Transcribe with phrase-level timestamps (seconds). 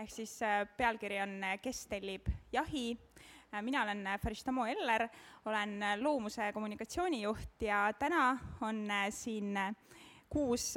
[0.00, 2.98] äh, ehk siis äh, pealkiri on Kes tellib jahi.
[3.62, 5.08] mina olen Farishtamo Eller,
[5.44, 9.58] olen loomuse kommunikatsioonijuht ja täna on siin
[10.28, 10.74] kuus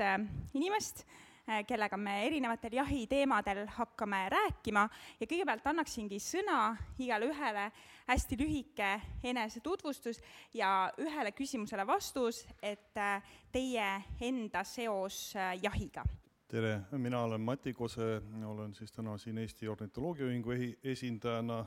[0.54, 1.06] inimest
[1.50, 4.86] Äh, kellega me erinevatel jahiteemadel hakkame rääkima
[5.20, 6.70] ja kõigepealt annaksingi sõna
[7.04, 7.66] igale ühele
[8.08, 8.94] hästi lühike
[9.28, 10.22] enesetutvustus
[10.56, 13.90] ja ühele küsimusele vastus, et äh, teie
[14.24, 16.08] enda seos äh, jahiga.
[16.54, 20.54] Tere, mina olen Mati Kose, olen siis täna siin Eesti Ornitoloogiaühingu
[20.84, 21.64] esindajana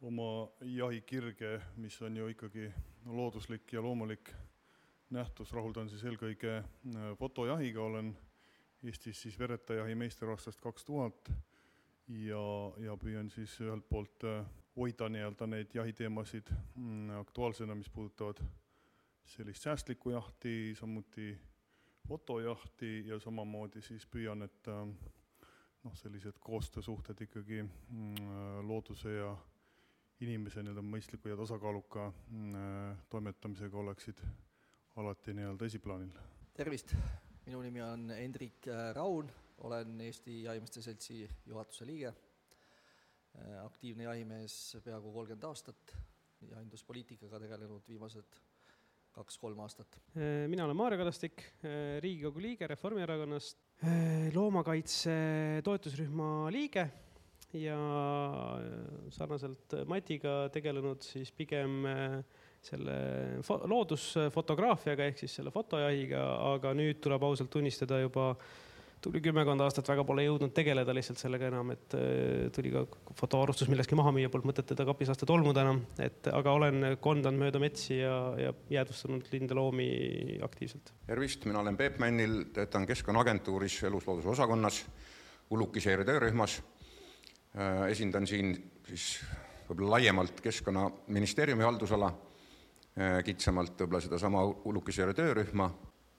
[0.00, 0.28] oma
[0.64, 2.70] jahikirge, mis on ju ikkagi
[3.04, 4.32] looduslik ja loomulik
[5.12, 6.62] nähtus, rahuldan siis eelkõige
[7.20, 8.14] fotojahiga, olen
[8.82, 11.28] Eestis siis veretajahi meister aastast kaks tuhat
[12.08, 12.42] ja,
[12.80, 14.40] ja püüan siis ühelt poolt äh,
[14.76, 18.40] hoida nii-öelda neid jahiteemasid mm, aktuaalsena, mis puudutavad
[19.36, 21.34] sellist säästlikku jahti, samuti
[22.08, 24.86] fotojahti ja samamoodi siis püüan, et äh,
[25.84, 29.32] noh, sellised koostöösuhted ikkagi mm, looduse ja
[30.22, 34.22] inimese nii-öelda mõistliku ja tasakaaluka mm, toimetamisega oleksid
[34.96, 36.12] alati nii-öelda esiplaanil.
[36.54, 36.94] tervist!
[37.46, 39.30] minu nimi on Hendrik äh, Raun,
[39.66, 45.96] olen Eesti Jahimeeste Seltsi juhatuse liige, äh, aktiivne jahimees peaaegu kolmkümmend aastat,
[46.50, 48.38] jahinduspoliitikaga tegelenud viimased
[49.12, 50.00] kaks-kolm aastat.
[50.16, 51.44] Äh, mina olen Maarja Kadastik,
[52.02, 53.58] Riigikogu liige Reformierakonnast,
[54.34, 55.14] loomakaitse
[55.66, 56.86] toetusrühma liige
[57.58, 57.76] ja
[59.12, 62.16] sarnaselt Matiga tegelenud siis pigem äh,
[62.62, 62.96] selle
[63.68, 66.22] loodusfotograafiaga ehk siis selle fotojahiga,
[66.54, 68.32] aga nüüd tuleb ausalt tunnistada juba
[69.02, 72.84] tuli kümmekond aastat väga pole jõudnud tegeleda lihtsalt sellega enam, et äh, tuli ka
[73.18, 77.42] fotoarvustus millestki maha müüa, polnud mõtet teda kapis lasta tolmuda enam, et aga olen kondanud
[77.42, 79.88] mööda metsi ja, ja jäädvustanud lindeloomi
[80.46, 80.94] aktiivselt.
[81.06, 84.84] tervist, mina olen Peep Männil, töötan Keskkonnaagentuuris eluslooduse osakonnas,
[85.52, 86.60] ulukiseire töörühmas.
[87.52, 88.54] Äh, esindan siin
[88.88, 89.16] siis
[89.68, 92.12] võib-olla laiemalt Keskkonnaministeeriumi haldusala
[92.92, 95.70] Äh, kitsamalt võib-olla sedasama Ulukisjärve töörühma,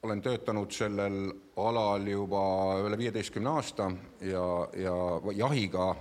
[0.04, 2.42] olen töötanud sellel alal juba
[2.84, 3.92] üle viieteistkümne aasta
[4.22, 4.96] ja, ja
[5.36, 5.94] jahiga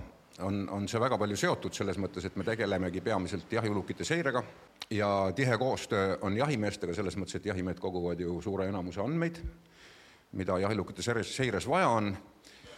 [0.43, 4.43] on, on see väga palju seotud selles mõttes, et me tegelemegi peamiselt jahiulukite seirega
[4.91, 9.39] ja tihe koostöö on jahimeestega selles mõttes, et jahimehed koguvad ju suure enamuse andmeid,
[10.39, 12.15] mida jahiulukite seires, seires vaja on.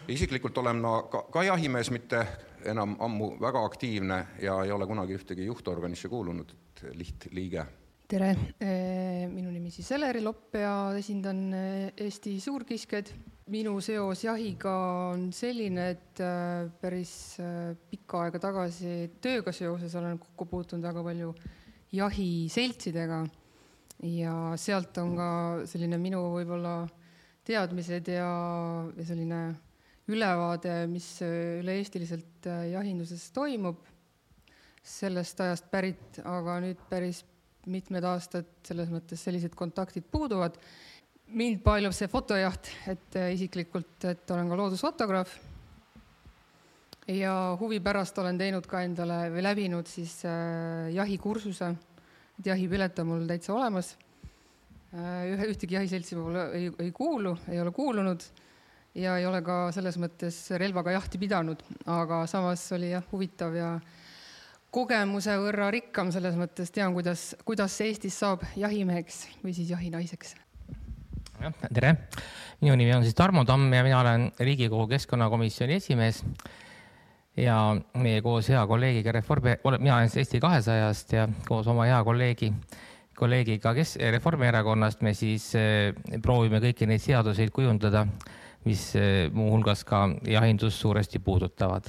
[0.08, 2.22] isiklikult olen ma ka, ka jahimees, mitte
[2.66, 7.66] enam ammu väga aktiivne ja ei ole kunagi ühtegi juhtorganisse kuulunud, et lihtliige
[8.06, 13.10] tere, eh, minu nimi siis Eleri Lopp ja esindan eh, Eesti suurkiskjaid.
[13.54, 14.72] minu seos jahiga
[15.12, 17.38] on selline, et eh, päris
[17.90, 21.34] pikka aega tagasi tööga seoses olen kokku puutunud väga palju
[21.94, 23.24] jahiseltsidega.
[24.06, 25.30] Ja sealt on ka
[25.70, 26.88] selline minu võib-olla
[27.46, 28.32] teadmised ja,
[28.98, 29.44] ja selline
[30.10, 33.80] ülevaade, mis üle-eestiliselt jahinduses toimub,
[34.86, 37.24] sellest ajast pärit, aga nüüd päris
[37.72, 40.58] mitmed aastad selles mõttes sellised kontaktid puuduvad.
[41.26, 45.36] mind paelub see fotojaht, et äh, isiklikult, et olen ka loodusfotograaf.
[47.08, 51.76] ja huvi pärast olen teinud ka endale või läbinud siis äh, jahikursuse,
[52.40, 53.96] et jahipilet on mul täitsa olemas
[54.94, 55.34] äh,.
[55.34, 58.24] ühe, ühtegi jahiseltsi mul ei, ei kuulu, ei ole kuulunud
[58.96, 63.76] ja ei ole ka selles mõttes relvaga jahti pidanud, aga samas oli jah huvitav ja
[64.76, 70.36] kogemuse võrra rikkam selles mõttes, tean, kuidas, kuidas Eestis saab jahimeheks või siis jahinaiseks.
[71.40, 71.96] jah, tere.
[72.62, 76.24] minu nimi on siis Tarmo Tamm ja mina olen Riigikogu Keskkonnakomisjoni esimees.
[77.38, 82.54] ja meie koos hea kolleegiga Reformi, mina olen Eesti kahesajast ja koos oma hea kolleegi,
[83.16, 88.06] kolleegiga, kes Reformierakonnast me siis eh, proovime kõiki neid seaduseid kujundada,
[88.66, 91.88] mis eh, muuhulgas ka jahindust suuresti puudutavad.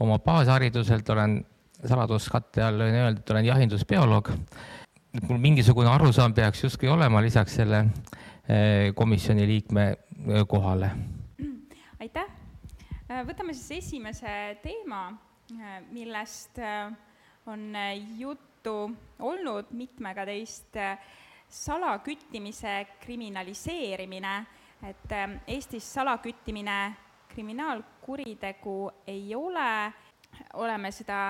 [0.00, 1.44] oma baashariduselt olen
[1.84, 4.32] saladuskatte all võin öelda, et olen jahindusbioloog.
[5.28, 7.84] mul mingisugune arusaam peaks justkui olema lisaks selle
[8.48, 10.90] eh, komisjoni liikme eh, kohale.
[12.00, 12.36] aitäh.
[13.06, 15.12] Äh, võtame siis esimese teema,
[15.54, 16.90] äh, millest äh,
[17.46, 17.70] on
[18.18, 18.90] juttu
[19.22, 20.74] olnud mitmega teist,
[21.46, 24.32] salaküttimise kriminaliseerimine,
[24.82, 25.12] et
[25.46, 26.80] Eestis salaküttimine
[27.30, 28.74] kriminaalkuritegu
[29.06, 29.92] ei ole,
[30.58, 31.20] oleme seda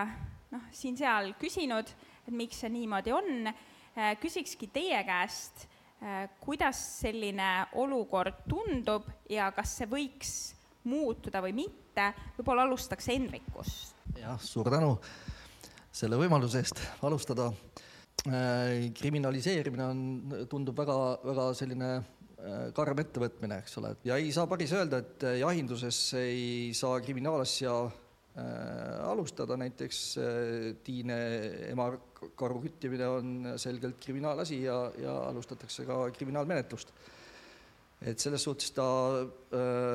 [0.57, 1.91] noh, siin-seal küsinud,
[2.27, 5.67] et miks see niimoodi on, äh, küsikski teie käest,
[6.01, 10.35] äh, kuidas selline olukord tundub ja kas see võiks
[10.87, 13.97] muutuda või mitte, võib-olla alustaks Henrikust.
[14.17, 14.97] jah, suur tänu
[15.97, 17.51] selle võimaluse eest alustada.
[18.27, 20.01] Äh, kriminaliseerimine on,
[20.51, 21.97] tundub väga, väga selline
[22.77, 27.73] karm ettevõtmine, eks ole, ja ei saa päris öelda, et jahinduses ei saa kriminaalasja
[29.07, 30.01] alustada, näiteks
[30.85, 31.17] tiine
[31.71, 36.93] emakaru küttimine on selgelt kriminaalasi ja, ja alustatakse ka kriminaalmenetlust.
[38.03, 38.85] et selles suhtes ta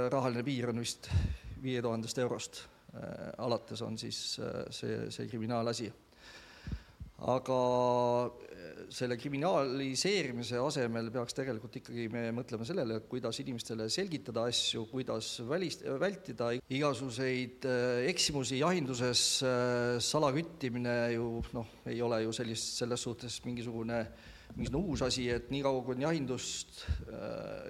[0.10, 1.12] rahaline piir on vist
[1.62, 2.64] viie tuhandest eurost
[3.38, 4.40] alates on siis
[4.74, 5.92] see, see kriminaalasi
[7.30, 7.58] aga
[8.50, 15.36] eh, selle kriminaliseerimise asemel peaks tegelikult ikkagi me mõtlema sellele, kuidas inimestele selgitada asju, kuidas
[15.48, 23.06] välist-, vältida igasuguseid eh, eksimusi jahinduses, eh, salaküttimine ju noh, ei ole ju sellist, selles
[23.06, 24.06] suhtes mingisugune
[24.56, 26.83] mingisugune uus asi, et niikaua, kui on jahindust,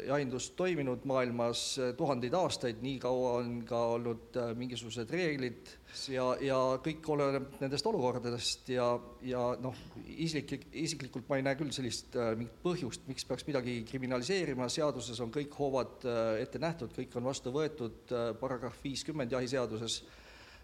[0.08, 1.64] jahindust toiminud maailmas
[1.98, 5.70] tuhandeid aastaid, nii kaua on ka olnud mingisugused reeglid,
[6.12, 8.88] ja, ja kõik oleneb nendest olukordadest ja,
[9.26, 13.82] ja noh, isiklik, isiklikult ma ei näe küll sellist äh, mingit põhjust, miks peaks midagi
[13.90, 19.34] kriminaliseerima, seaduses on kõik hoovad äh, ette nähtud, kõik on vastu võetud äh,, paragrahv viiskümmend
[19.36, 20.02] jahiseaduses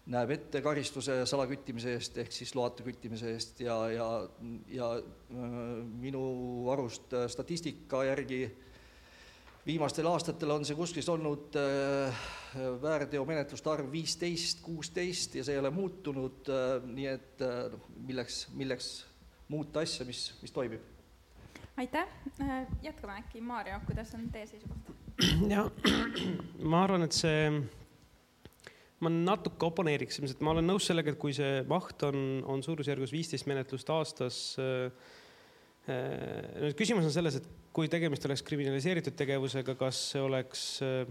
[0.07, 4.07] näeb ette karistuse salaküttimise eest ehk siis loata küttimise eest ja, ja,
[4.71, 4.92] ja
[6.00, 6.24] minu
[6.71, 8.45] arust äh, statistika järgi
[9.68, 12.19] viimastel aastatel on see kuskil olnud äh,
[12.81, 17.75] väärteomenetluste arv viisteist, kuusteist ja see ei ole muutunud, äh, nii et äh,
[18.07, 18.92] milleks, milleks
[19.51, 20.94] muuta asja, mis, mis toimib?
[21.77, 22.07] aitäh,
[22.81, 24.94] jätkame äkki, Maarja, kuidas on teie seisukoht?
[25.53, 25.68] jah,
[26.71, 27.51] ma arvan, et see,
[29.05, 33.13] ma natuke oponeeriks, ilmselt ma olen nõus sellega, et kui see maht on, on suurusjärgus
[33.13, 34.89] viisteist menetlust aastas äh,
[35.88, 37.45] nüüd küsimus on selles, et
[37.75, 41.05] kui tegemist oleks kriminaliseeritud tegevusega, kas see oleks äh,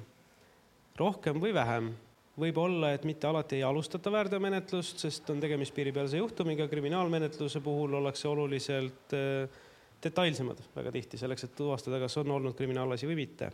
[0.98, 1.94] rohkem või vähem?
[2.36, 7.96] võib olla, et mitte alati ei alustata väärteomenetlust, sest on tegemist piiripealse juhtumiga, kriminaalmenetluse puhul
[7.96, 9.62] ollakse oluliselt äh,
[10.04, 13.52] detailsemad väga tihti selleks, et tuvastada, kas on olnud kriminaalasi või mitte.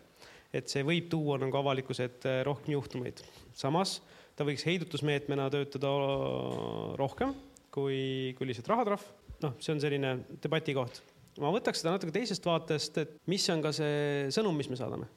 [0.52, 3.22] et see võib tuua nagu avalikkuse ette rohkem juhtumeid.
[3.54, 4.00] samas
[4.36, 5.92] ta võiks heidutusmeetmena töötada
[7.00, 7.34] rohkem
[7.72, 9.08] kui, kui lihtsalt rahatrahv.
[9.42, 11.02] noh, see on selline debati koht
[11.40, 15.08] ma võtaks seda natuke teisest vaatest, et mis on ka see sõnum, mis me saadame.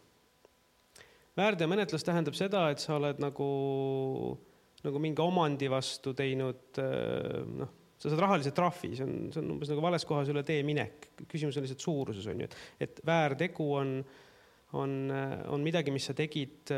[1.36, 3.48] väärteomenetlus tähendab seda, et sa oled nagu,
[4.86, 9.72] nagu mingi omandi vastu teinud noh, sa saad rahalise trahvi, see on, see on umbes
[9.72, 11.12] nagu vales kohas üle tee minek.
[11.28, 13.98] küsimus on lihtsalt suuruses on ju, et, et väärtegu on,
[14.80, 14.96] on,
[15.52, 16.72] on midagi, mis sa tegid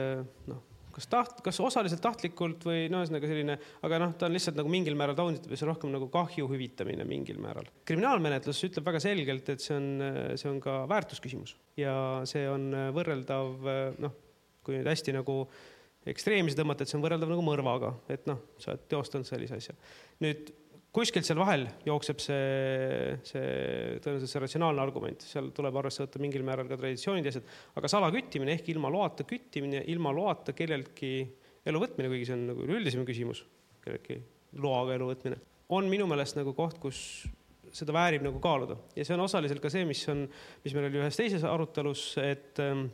[0.50, 0.66] noh
[0.98, 4.72] kas taht-, kas osaliselt tahtlikult või no ühesõnaga selline, aga noh, ta on lihtsalt nagu
[4.74, 7.70] mingil määral taunitav ja see on rohkem nagu kahju hüvitamine mingil määral.
[7.88, 9.90] kriminaalmenetlus ütleb väga selgelt, et see on,
[10.36, 11.96] see on ka väärtusküsimus ja
[12.30, 13.72] see on võrreldav
[14.02, 14.22] noh,
[14.66, 15.44] kui nüüd hästi nagu
[16.08, 19.76] ekstreemse tõmmata, et see on võrreldav nagu mõrvaga, et noh, sa oled teostanud sellise asja.
[20.24, 20.50] nüüd
[20.98, 23.50] kuskilt seal vahel jookseb see, see
[24.02, 27.92] tõenäoliselt see ratsionaalne argument, seal tuleb arvesse võtta mingil määral ka traditsioonid ja asjad, aga
[27.94, 31.12] salaküttimine ehk ilma loata küttimine, ilma loata kelleltki
[31.68, 33.44] elu võtmine, kuigi see on nagu üleüldisem küsimus,
[33.84, 34.20] kelleltki
[34.64, 35.42] loaga elu võtmine,
[35.78, 37.00] on minu meelest nagu koht, kus
[37.78, 38.78] seda väärib nagu kaaluda.
[38.96, 40.24] Ja see on osaliselt ka see, mis on,
[40.64, 42.88] mis meil oli ühes teises arutelus, et ähm,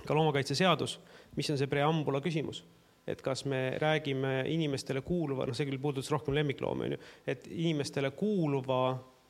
[0.00, 0.96] ka loomakaitseseadus,
[1.36, 2.62] mis on see preambula küsimus
[3.06, 7.46] et kas me räägime inimestele kuuluva, noh, see küll puudutas rohkem lemmikloomi, on ju, et
[7.50, 8.80] inimestele kuuluva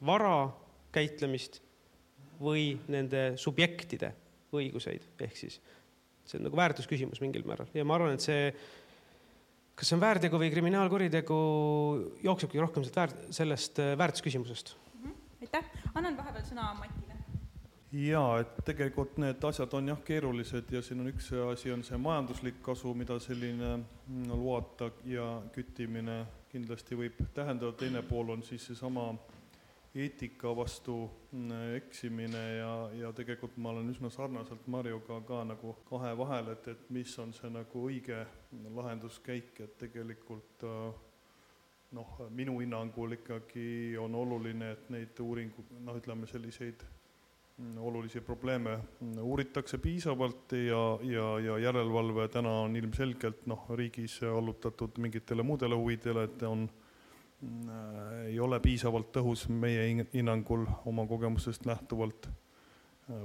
[0.07, 0.37] vara
[0.95, 1.61] käitlemist
[2.43, 4.13] või nende subjektide
[4.55, 5.59] õiguseid, ehk siis
[6.25, 8.49] see on nagu väärtusküsimus mingil määral ja ma arvan, et see,
[9.77, 11.39] kas see on väärtegu või kriminaalkuritegu,
[12.25, 15.11] jooksebki rohkem sealt väärt-, sellest äh, väärtusküsimusest mm.
[15.11, 15.19] -hmm.
[15.49, 17.04] aitäh, annan vahepeal sõna Matile
[17.95, 21.99] jaa, et tegelikult need asjad on jah keerulised ja siin on üks asi, on see
[22.01, 28.67] majanduslik kasu, mida selline mm, loata ja küttimine kindlasti võib tähendada, teine pool on siis
[28.67, 29.13] seesama
[29.95, 30.97] eetika vastu
[31.31, 36.69] mm, eksimine ja, ja tegelikult ma olen üsna sarnaselt Marjuga ka nagu kahe vahel, et,
[36.75, 38.25] et mis on see nagu õige
[38.75, 40.99] lahenduskäik, et tegelikult äh,
[41.95, 46.83] noh, minu hinnangul ikkagi on oluline, et neid uuringu, noh, ütleme selliseid
[47.79, 48.79] olulisi probleeme
[49.23, 56.25] uuritakse piisavalt ja, ja, ja järelevalve täna on ilmselgelt noh, riigis allutatud mingitele muudele huvidele,
[56.25, 62.29] et on äh,, ei ole piisavalt tõhus meie hinnangul oma kogemusest lähtuvalt.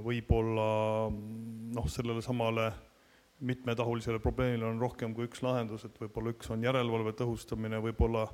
[0.04, 0.68] võib-olla
[1.10, 2.70] noh, sellele samale
[3.40, 8.26] mitmetahulisele probleemile on rohkem kui üks lahendus, et võib-olla üks on järelevalve tõhustamine, võib-olla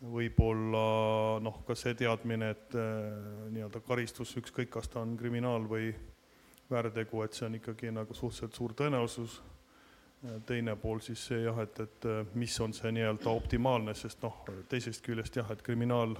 [0.00, 3.12] võib-olla noh, ka see teadmine, et äh,
[3.52, 5.90] nii-öelda karistus, ükskõik, kas ta on kriminaal või
[6.70, 9.40] väärtegu, et see on ikkagi nagu suhteliselt suur tõenäosus.
[10.46, 14.44] teine pool siis see jah, et, et äh, mis on see nii-öelda optimaalne, sest noh,
[14.68, 16.16] teisest küljest jah, et kriminaal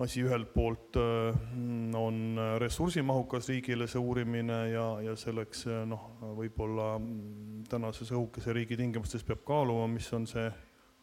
[0.00, 6.04] asi ühelt poolt on ressursimahukas riigile, see uurimine, ja, ja selleks noh,
[6.38, 10.46] võib-olla mm, tänases õhukese riigi tingimustes peab kaaluma, mis on see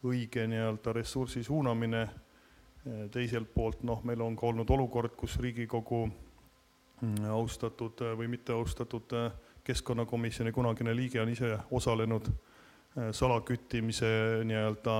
[0.05, 2.07] õige nii-öelda ressursi suunamine,
[3.11, 6.05] teiselt poolt noh, meil on ka olnud olukord, kus Riigikogu
[7.01, 9.15] mm, austatud või mitte austatud
[9.67, 12.29] keskkonnakomisjoni kunagine liige on ise osalenud
[13.11, 14.07] salaküttimise
[14.47, 14.95] nii-öelda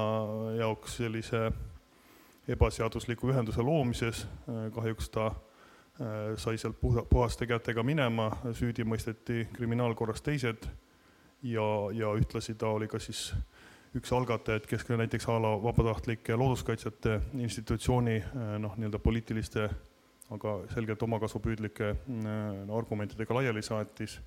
[0.57, 1.51] jaoks sellise
[2.47, 4.25] ebaseadusliku ühenduse loomises,
[4.75, 5.31] kahjuks ta
[6.37, 10.67] sai sealt puha, puhaste kätega minema, süüdi mõisteti kriminaalkorras teised
[11.43, 13.31] ja, ja ühtlasi ta oli ka siis
[13.95, 18.17] üks algatajaid, kes ka näiteks a la vabatahtlike looduskaitsjate institutsiooni
[18.59, 19.67] noh, nii-öelda poliitiliste,
[20.35, 21.93] aga selgelt omakasupüüdlike
[22.77, 24.19] argumentidega laiali saatis.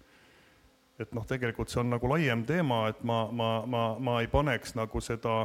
[1.01, 4.75] Et noh, tegelikult see on nagu laiem teema, et ma, ma, ma, ma ei paneks
[4.77, 5.43] nagu seda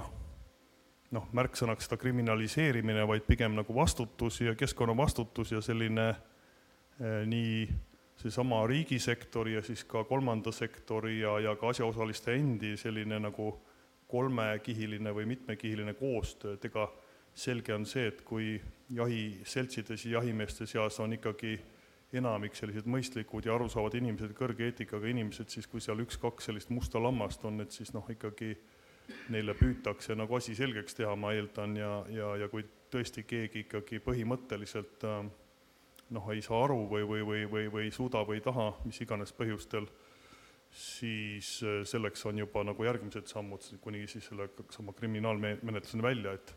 [1.15, 7.67] noh, märksõnaks seda kriminaliseerimine, vaid pigem nagu vastutus ja keskkonna vastutus ja selline eh, nii
[8.19, 13.51] seesama riigisektori ja siis ka kolmanda sektori ja, ja ka asjaosaliste endi selline nagu
[14.07, 16.87] kolmekihiline või mitmekihiline koostöö, et ega
[17.35, 18.55] selge on see, et kui
[18.95, 21.57] jahiseltsides ja jahimeeste seas on ikkagi
[22.15, 27.01] enamik sellised mõistlikud ja arusaavad inimesed, kõrge eetikaga inimesed, siis kui seal üks-kaks sellist musta
[27.01, 28.53] lammast on, et siis noh, ikkagi
[29.33, 33.99] neile püütakse nagu asi selgeks teha, ma eeldan, ja, ja, ja kui tõesti keegi ikkagi
[34.05, 35.25] põhimõtteliselt äh,
[36.15, 39.01] noh, ei saa aru või, või, või, või, või ei suuda või ei taha, mis
[39.01, 39.89] iganes põhjustel,
[40.75, 46.55] siis äh, selleks on juba nagu järgmised sammud, kuni siis selle sama kriminaalmenetluseni välja, et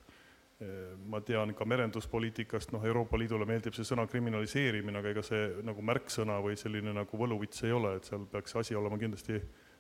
[1.07, 5.85] ma tean ka merenduspoliitikast, noh, Euroopa Liidule meeldib see sõna kriminaliseerimine, aga ega see nagu
[5.87, 9.39] märksõna või selline nagu võluvits ei ole, et seal peaks see asi olema kindlasti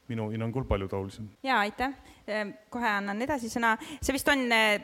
[0.08, 1.26] minu hinnangul palju taolisem.
[1.42, 4.78] jaa, aitäh, ehm, kohe annan edasi sõna, see vist on eh,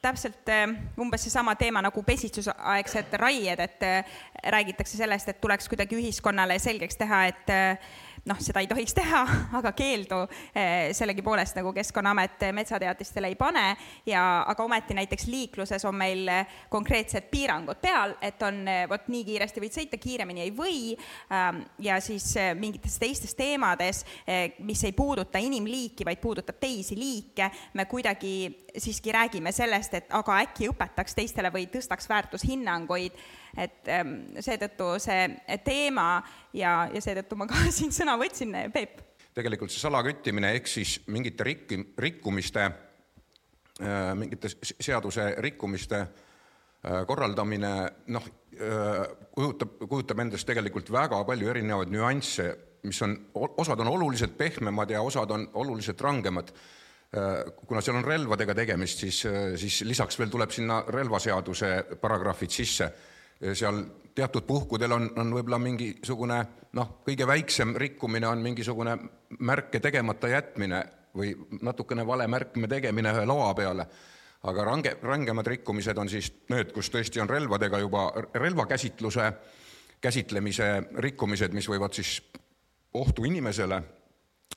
[0.00, 0.48] täpselt
[1.00, 3.82] umbes seesama teema nagu pesistusaegsed raied, et
[4.56, 7.52] räägitakse sellest, et tuleks kuidagi ühiskonnale selgeks teha, et
[8.28, 9.20] noh, seda ei tohiks teha,
[9.58, 10.20] aga keeldu
[10.54, 13.64] eh, sellegipoolest nagu Keskkonnaamet metsateatistele ei pane.
[14.06, 16.28] Ja aga ometi näiteks liikluses on meil
[16.72, 20.80] konkreetsed piirangud peal, et on eh, vot nii kiiresti võid sõita, kiiremini ei või.
[21.32, 24.04] Ähm, ja siis eh, mingites teistes teemades,
[24.64, 28.34] mis ei puuduta inimliiki, vaid puudutab teisi liike, me kuidagi
[28.76, 33.16] siiski räägime sellest, et aga äkki õpetaks teistele või tõstaks väärtushinnanguid
[33.58, 35.26] et ähm, seetõttu see
[35.64, 36.20] teema
[36.56, 39.00] ja, ja seetõttu ma ka siin sõna võtsin, Peep.
[39.34, 42.66] tegelikult see salaküttimine ehk siis mingite rikki, rikkumiste,
[43.82, 47.74] äh, mingite seaduse rikkumiste äh, korraldamine,
[48.14, 48.26] noh,
[48.56, 49.04] äh,
[49.34, 52.50] kujutab, kujutab endast tegelikult väga palju erinevaid nüansse,
[52.86, 56.54] mis on, osad on oluliselt pehmemad ja osad on oluliselt rangemad
[57.66, 59.16] kuna seal on relvadega tegemist, siis,
[59.58, 62.86] siis lisaks veel tuleb sinna relvaseaduse paragrahvid sisse
[63.54, 63.82] seal
[64.14, 66.38] teatud puhkudel on, on võib-olla mingisugune
[66.76, 68.96] noh, kõige väiksem rikkumine on mingisugune
[69.38, 70.82] märke tegemata jätmine
[71.16, 71.32] või
[71.62, 73.86] natukene vale märkme tegemine ühe loa peale.
[74.42, 79.32] aga range, rangemad rikkumised on siis need, kus tõesti on relvadega juba relvakäsitluse,
[80.00, 82.22] käsitlemise rikkumised, mis võivad siis
[82.94, 83.82] ohtu inimesele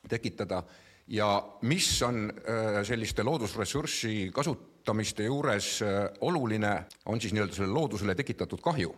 [0.10, 0.64] tekitada
[1.08, 7.74] ja mis on äh, selliste loodusressurssi kasut-, kasutamiste juures äh, oluline on siis nii-öelda sellele
[7.74, 8.96] loodusele tekitatud kahju.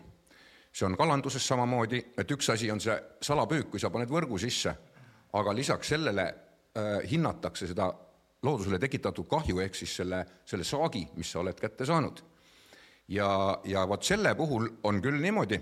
[0.74, 4.74] see on kalanduses samamoodi, et üks asi on see salapüük, kui sa paned võrgu sisse,
[5.34, 7.94] aga lisaks sellele äh, hinnatakse seda
[8.44, 12.24] loodusele tekitatud kahju, ehk siis selle, selle saagi, mis sa oled kätte saanud.
[13.08, 15.62] ja, ja vot selle puhul on küll niimoodi,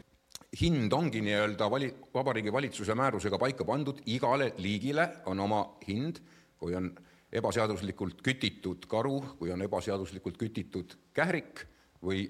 [0.62, 6.24] hind ongi nii-öelda vali-, Vabariigi Valitsuse määrusega paika pandud, igale liigile on oma hind,
[6.58, 6.94] kui on
[7.33, 11.65] ebaseaduslikult kütitud karu, kui on ebaseaduslikult kütitud kährik
[12.03, 12.27] või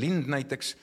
[0.00, 0.74] lind näiteks,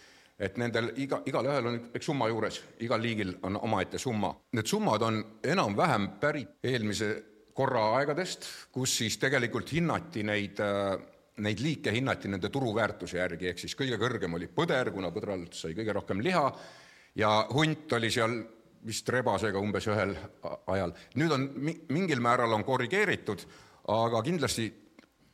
[0.43, 4.33] et nendel iga, igalühel on üks summa juures, igal liigil on omaette summa.
[4.57, 7.11] Need summad on enam-vähem pärit eelmise
[7.53, 10.59] korra aegadest, kus siis tegelikult hinnati neid,
[11.45, 15.75] neid liike hinnati nende turuväärtuse järgi, ehk siis kõige kõrgem oli põder, kuna põdralt sai
[15.77, 16.47] kõige rohkem liha,
[17.19, 18.39] ja hunt oli seal
[18.85, 20.15] vist rebasega umbes ühel
[20.67, 20.93] ajal.
[21.19, 21.45] nüüd on
[21.89, 23.45] mingil määral on korrigeeritud,
[23.91, 24.67] aga kindlasti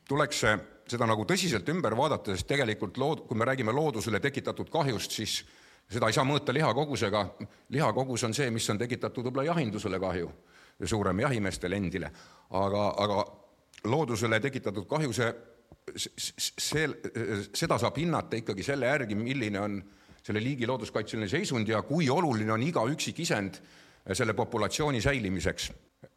[0.08, 0.54] tuleks see,
[0.90, 5.40] seda nagu tõsiselt ümber vaadata, sest tegelikult lood-, kui me räägime loodusele tekitatud kahjust, siis
[5.90, 7.24] seda ei saa mõõta lihakogusega,
[7.74, 10.30] lihakogus on see, mis on tekitatud võib-olla jahindusele kahju,
[10.84, 12.10] suurem jahimeestele endile,
[12.50, 13.24] aga, aga
[13.90, 15.30] loodusele tekitatud kahju, see,
[15.96, 16.86] see,
[17.54, 22.10] seda saab hinnata ikkagi selle järgi, milline on äh, selle liigi looduskaitseline seisund ja kui
[22.10, 23.60] oluline on iga üksikisend
[24.12, 25.72] selle populatsiooni säilimiseks.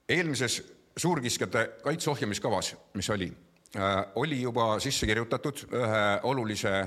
[0.10, 0.63] eelmises
[0.98, 3.33] suurkiskjate kaitse ohjamiskavas, mis oli,
[3.77, 6.86] äh, oli juba sisse kirjutatud ühe olulise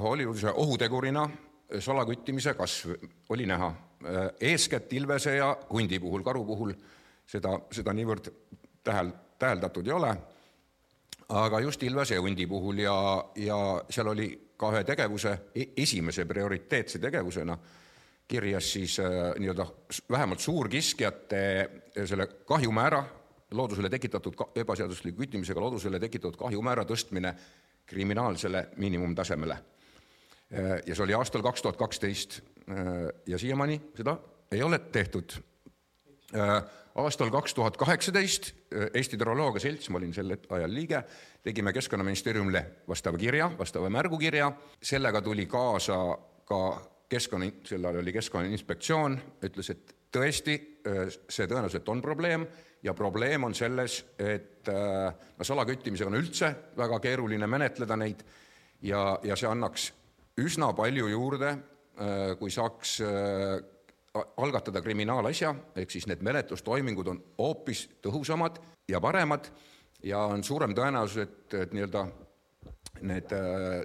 [0.00, 1.28] Hollywoodis ohutegurina
[1.80, 2.90] salaküttimise kasv
[3.28, 3.74] oli näha.
[4.40, 6.72] eeskätt ilvese ja hundi puhul, karu puhul
[7.26, 8.28] seda, seda niivõrd
[8.84, 10.10] tähel, täheldatud ei ole,
[11.28, 13.56] aga just ilvese ja hundi puhul ja, ja
[13.90, 17.58] seal oli ka ühe tegevuse, e-, esimese prioriteetse tegevusena
[18.28, 19.66] kirjas siis äh, nii-öelda
[20.10, 21.42] vähemalt suurkiskjate
[22.04, 23.04] selle kahjumäära,
[23.50, 27.34] loodusele tekitatud ebaseadusliku küttimisega loodusele tekitatud kahjumäära tõstmine
[27.86, 29.56] kriminaalsele miinimumtasemele
[30.86, 32.40] ja see oli aastal kaks tuhat kaksteist
[33.26, 34.16] ja siiamaani seda
[34.50, 35.32] ei ole tehtud.
[36.96, 38.50] Aastal kaks tuhat kaheksateist
[38.94, 41.02] Eesti Hüdroloogia Selts, ma olin sel ajal liige,
[41.44, 44.50] tegime Keskkonnaministeeriumile vastava kirja, vastava märgukirja,
[44.82, 45.98] sellega tuli kaasa
[46.48, 46.60] ka
[47.08, 50.56] keskkonna, sel ajal oli Keskkonnainspektsioon, ütles, et tõesti,
[51.28, 52.46] see tõenäoliselt on probleem
[52.82, 58.24] ja probleem on selles, et no salaküttimisega on üldse väga keeruline menetleda neid
[58.82, 59.90] ja, ja see annaks
[60.40, 61.52] üsna palju juurde,
[61.96, 63.56] äh, kui saaks äh,
[64.36, 69.50] algatada kriminaalasja, ehk siis need menetlustoimingud on hoopis tõhusamad ja paremad
[70.04, 72.06] ja on suurem tõenäosus, et, et nii-öelda
[73.06, 73.82] need äh,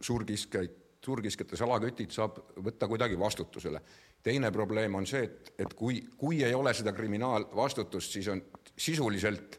[0.00, 3.80] suurkiskjaid, suurkiskjate salakütid saab võtta kuidagi vastutusele.
[4.22, 8.42] teine probleem on see, et, et kui, kui ei ole seda kriminaalvastutust, siis on
[8.78, 9.58] sisuliselt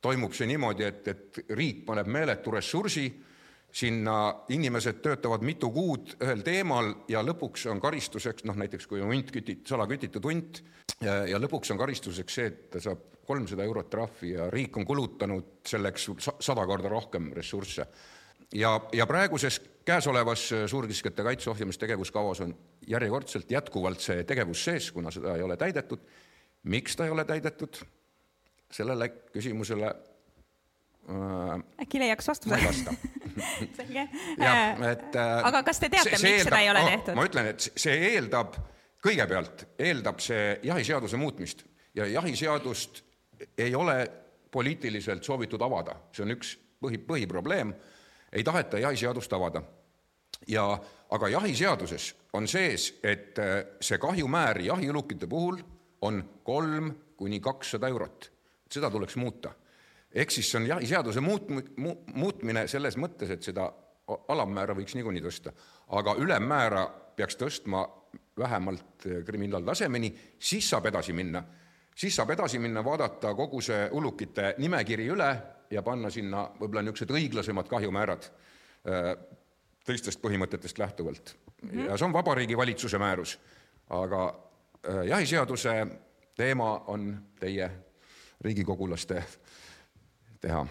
[0.00, 3.08] toimub see niimoodi, et, et riik paneb meeletu ressursi
[3.74, 4.16] sinna
[4.54, 9.32] inimesed töötavad mitu kuud ühel teemal ja lõpuks on karistuseks, noh näiteks kui on hunt
[9.34, 10.60] kütit-, salakütitud hunt,
[11.02, 15.66] ja lõpuks on karistuseks see, et ta saab kolmsada eurot trahvi ja riik on kulutanud
[15.66, 17.86] selleks sada korda rohkem ressursse.
[18.54, 22.54] ja, ja praeguses käesolevas suurkiskjate kaitse ohjamistegevuskavas on
[22.86, 25.98] järjekordselt jätkuvalt see tegevus sees, kuna seda ei ole täidetud.
[26.62, 27.82] miks ta ei ole täidetud?
[28.70, 30.13] sellele küsimusele äh,
[31.80, 32.54] äkki leiaks vastuse?
[32.54, 32.94] ma ei vasta
[33.76, 34.08] selge.
[34.38, 37.18] jah, et äh, aga kas te teate, miks eeldab, seda ei ole tehtud?
[37.18, 38.58] ma ütlen, et see eeldab,
[39.04, 41.64] kõigepealt eeldab see jahiseaduse muutmist
[41.94, 43.02] ja jahiseadust
[43.58, 43.98] ei ole
[44.54, 47.74] poliitiliselt soovitud avada, see on üks põhi, põhiprobleem,
[48.32, 49.62] ei taheta jahiseadust avada.
[50.48, 50.64] ja
[51.10, 55.60] aga jahiseaduses on sees, et äh, see kahjumäär jahiulukite puhul
[56.00, 58.30] on kolm kuni kakssada eurot,
[58.70, 59.52] seda tuleks muuta
[60.14, 63.66] ehk siis see on jahiseaduse muut-, mu-, muutmine selles mõttes, et seda
[64.28, 65.52] alammäära võiks niikuinii tõsta,
[65.96, 66.84] aga ülemmäära
[67.16, 67.84] peaks tõstma
[68.38, 71.42] vähemalt kriminaaltasemeni, siis saab edasi minna.
[71.94, 75.30] siis saab edasi minna, vaadata kogu see ulukite nimekiri üle
[75.70, 79.14] ja panna sinna võib-olla niisugused õiglasemad kahjumäärad äh,
[79.86, 81.70] teistest põhimõtetest lähtuvalt mm.
[81.70, 81.86] -hmm.
[81.88, 83.38] ja see on Vabariigi Valitsuse määrus.
[83.90, 84.24] aga
[84.88, 85.86] äh, jahiseaduse
[86.36, 87.70] teema on teie
[88.40, 89.24] riigikogulaste
[90.44, 90.64] teha,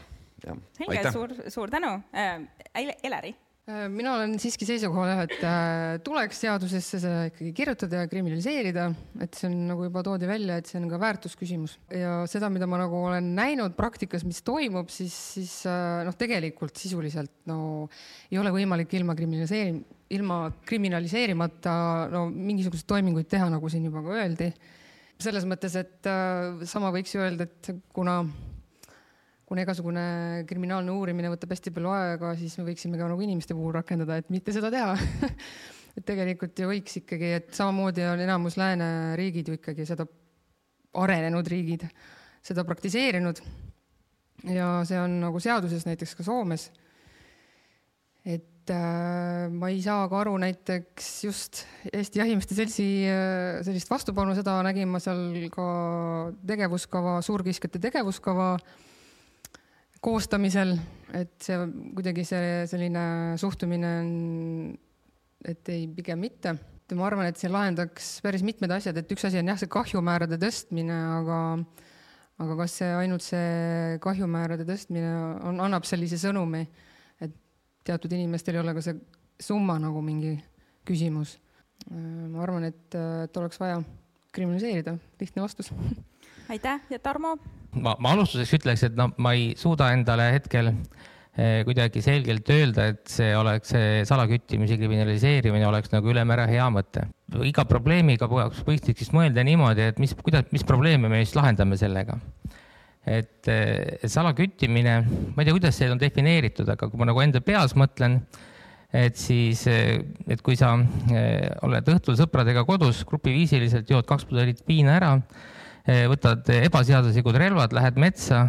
[0.43, 0.59] jah.
[0.77, 2.43] selge, suur, suur tänu äh,.
[2.73, 3.31] Eleri
[3.69, 8.88] äh, mina olen siiski seisukohal jah, et äh, tuleks seadusesse see ikkagi kirjutada ja kriminaliseerida,
[9.23, 12.67] et see on nagu juba toodi välja, et see on ka väärtusküsimus ja seda, mida
[12.69, 17.89] ma nagu olen näinud praktikas, mis toimub, siis, siis äh, noh, tegelikult sisuliselt no
[18.31, 19.83] ei ole võimalik ilma kriminaliseerim-,
[20.13, 21.75] ilma kriminaliseerimata
[22.13, 24.53] no mingisuguseid toiminguid teha, nagu siin juba ka öeldi.
[25.23, 26.09] selles mõttes, et
[26.67, 28.17] sama võiks ju öelda, et kuna
[29.54, 30.04] kuna igasugune
[30.50, 34.32] kriminaalne uurimine võtab hästi palju aega, siis me võiksime ka nagu inimeste puhul rakendada, et
[34.34, 34.96] mitte seda teha
[35.98, 40.08] et tegelikult ju võiks ikkagi, et samamoodi on enamus lääneriigid ju ikkagi seda,
[40.98, 41.86] arenenud riigid,
[42.42, 43.44] seda praktiseerinud.
[44.50, 46.72] ja see on nagu seaduses näiteks ka Soomes.
[48.26, 51.62] et äh, ma ei saa ka aru näiteks just
[51.92, 55.68] Eesti Jahimeeste Seltsi äh, sellist vastupanu, seda nägin ma seal ka
[56.42, 58.82] tegevuskava, suurkiskjate tegevuskava äh,
[60.04, 60.76] koostamisel,
[61.16, 61.58] et see
[61.96, 63.06] kuidagi see selline
[63.39, 64.12] suhtumine on,
[65.48, 66.58] et ei, pigem mitte.
[66.94, 70.38] ma arvan, et see lahendaks päris mitmed asjad, et üks asi on jah, see kahjumäärade
[70.42, 71.39] tõstmine, aga
[72.44, 75.13] aga kas see ainult see kahjumäärade tõstmine
[75.48, 76.62] on, annab sellise sõnumi,
[77.24, 77.34] et
[77.88, 79.00] teatud inimestel ei ole ka see
[79.42, 80.36] summa nagu mingi
[80.86, 81.39] küsimus.
[81.89, 83.82] ma arvan, et, et oleks vaja
[84.34, 85.74] kriminaliseerida, lihtne vastus.
[86.54, 87.38] aitäh ja Tarmo
[87.81, 92.89] ma, ma alustuseks ütleks, et no ma ei suuda endale hetkel eh, kuidagi selgelt öelda,
[92.93, 97.07] et see oleks, see salaküttimise kriminaliseerimine oleks nagu ülemäära hea mõte.
[97.49, 102.19] iga probleemiga võiks siis mõelda niimoodi, et mis, kuidas, mis probleeme me siis lahendame sellega.
[103.03, 104.99] et, eh, salaküttimine,
[105.36, 108.21] ma ei tea, kuidas see on defineeritud, aga kui ma nagu enda peas mõtlen,
[108.93, 109.97] et siis, eh,
[110.29, 110.75] et kui sa
[111.65, 115.17] oled õhtul sõpradega kodus grupiviisiliselt, jood kaks pudelit viina ära
[115.84, 118.46] võtad ebaseaduslikud relvad, lähed metsa,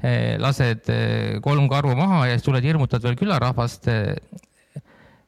[0.00, 3.88] eh, lased eh, kolm karu maha ja siis tuled hirmutad veel külarahvast.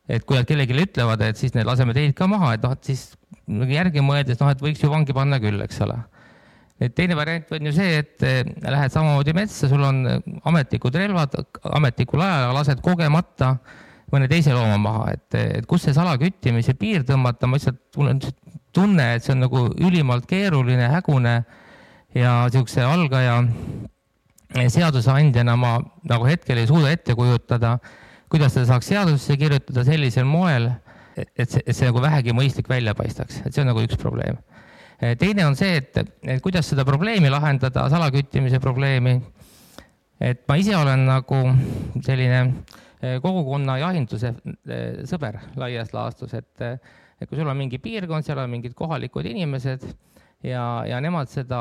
[0.08, 2.84] et kui nad kellelegi ütlevad, et siis need laseme teid ka maha, et noh, et
[2.84, 5.96] siis nagu järgi mõeldes, noh, et võiks ju vangi panna küll, eks ole.
[6.80, 10.06] et teine variant on ju see, et eh, lähed samamoodi metsa, sul on
[10.44, 11.34] ametlikud relvad,
[11.74, 13.56] ametlikul ajal lased kogemata
[14.12, 18.20] mõne teise looma maha, et, et kus see salaküttimise piir tõmmata, ma lihtsalt, on
[18.76, 21.38] tunne, et see on nagu ülimalt keeruline, hägune
[22.16, 23.40] ja niisuguse algaja
[24.54, 25.76] seadusandjana ma
[26.08, 27.76] nagu hetkel ei suuda ette kujutada,
[28.32, 30.70] kuidas seda saaks seadusesse kirjutada sellisel moel,
[31.16, 34.38] et see, et see nagu vähegi mõistlik välja paistaks, et see on nagu üks probleem.
[35.20, 39.20] teine on see, et, et kuidas seda probleemi lahendada, salaküttimise probleemi.
[40.20, 41.40] et ma ise olen nagu
[42.00, 42.40] selline
[43.02, 46.80] eh, kogukonna jahinduse eh, sõber laias laastus, et,
[47.20, 49.86] et kui sul on mingi piirkond, seal on mingid kohalikud inimesed
[50.44, 51.60] ja, ja nemad seda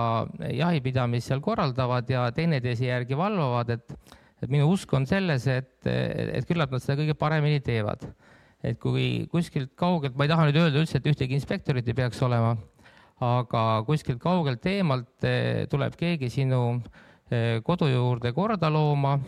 [0.52, 6.48] jahipidamist seal korraldavad ja teineteise järgi valvavad, et, et minu usk on selles, et, et
[6.50, 8.08] küllap nad seda kõige paremini teevad.
[8.66, 12.22] et kui kuskilt kaugelt, ma ei taha nüüd öelda üldse, et ühtegi inspektorit ei peaks
[12.26, 12.56] olema,
[13.22, 16.80] aga kuskilt kaugelt eemalt eh, tuleb keegi sinu
[17.30, 19.20] eh, kodu juurde korda looma,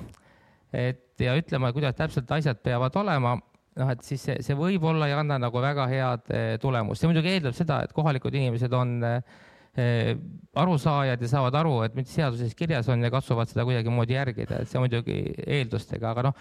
[0.74, 3.36] et ja ütlema, kuidas täpselt asjad peavad olema,
[3.78, 7.02] noh, et siis see, see võib-olla ei anna nagu väga head eh, tulemust.
[7.02, 8.98] see muidugi eeldab seda, et kohalikud inimesed on
[10.58, 14.72] arusaajad ja saavad aru, et mis seaduses kirjas on ja katsuvad seda kuidagimoodi järgida, et
[14.72, 16.40] see muidugi eeldustega, aga noh,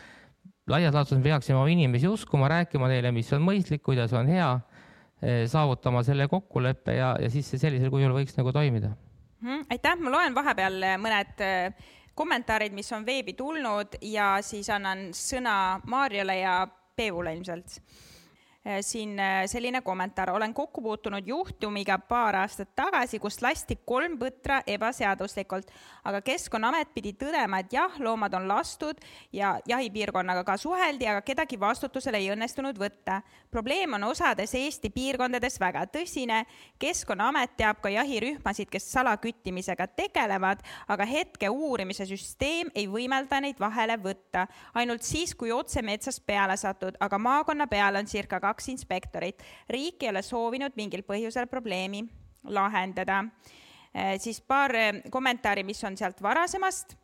[0.72, 4.48] laias laastus me peaksime oma inimesi uskuma, rääkima neile, mis on mõistlik, kuidas on hea,
[5.52, 8.94] saavutama selle kokkuleppe ja, ja siis see sellisel kujul võiks nagu toimida
[9.40, 9.68] mm,.
[9.72, 11.44] aitäh, ma loen vahepeal mõned
[12.16, 16.58] kommentaarid, mis on veebi tulnud ja siis annan sõna Maarjale ja
[16.96, 17.80] Peevule ilmselt
[18.80, 24.58] siin äh, selline kommentaar, olen kokku puutunud juhtumiga paar aastat tagasi, kus lasti kolm põtra
[24.66, 25.70] ebaseaduslikult,
[26.04, 28.98] aga Keskkonnaamet pidi tõdema, et jah, loomad on lastud
[29.32, 33.20] ja jahipiirkonnaga ka suheldi, aga kedagi vastutusele ei õnnestunud võtta.
[33.50, 36.44] probleem on osades Eesti piirkondades väga tõsine.
[36.78, 43.96] keskkonnaamet teab ka jahirühmasid, kes salaküttimisega tegelevad, aga hetke uurimise süsteem ei võimalda neid vahele
[43.96, 44.46] võtta.
[44.74, 49.42] ainult siis, kui otse metsast peale satud, aga maakonna peal on circa kaks kaks inspektorit.
[49.68, 52.06] riik ei ole soovinud mingil põhjusel probleemi
[52.48, 53.24] lahendada.
[53.94, 56.94] Eh, siis paar eh, kommentaari, mis on sealt varasemast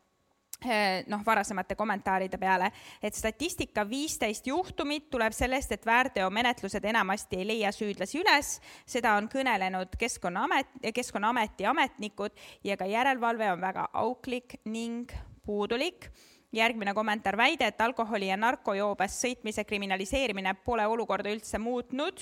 [0.64, 2.70] eh, noh, varasemate kommentaaride peale,
[3.02, 9.28] et statistika viisteist juhtumit tuleb sellest, et väärteomenetlused enamasti ei leia süüdlasi üles, seda on
[9.32, 15.12] kõnelenud Keskkonnaamet, Keskkonnaameti ametnikud ja ka järelevalve on väga auklik ning
[15.44, 16.12] puudulik
[16.52, 22.20] järgmine kommentaar, väide, et alkoholi ja narkojoobes sõitmise kriminaliseerimine pole olukorda üldse muutnud,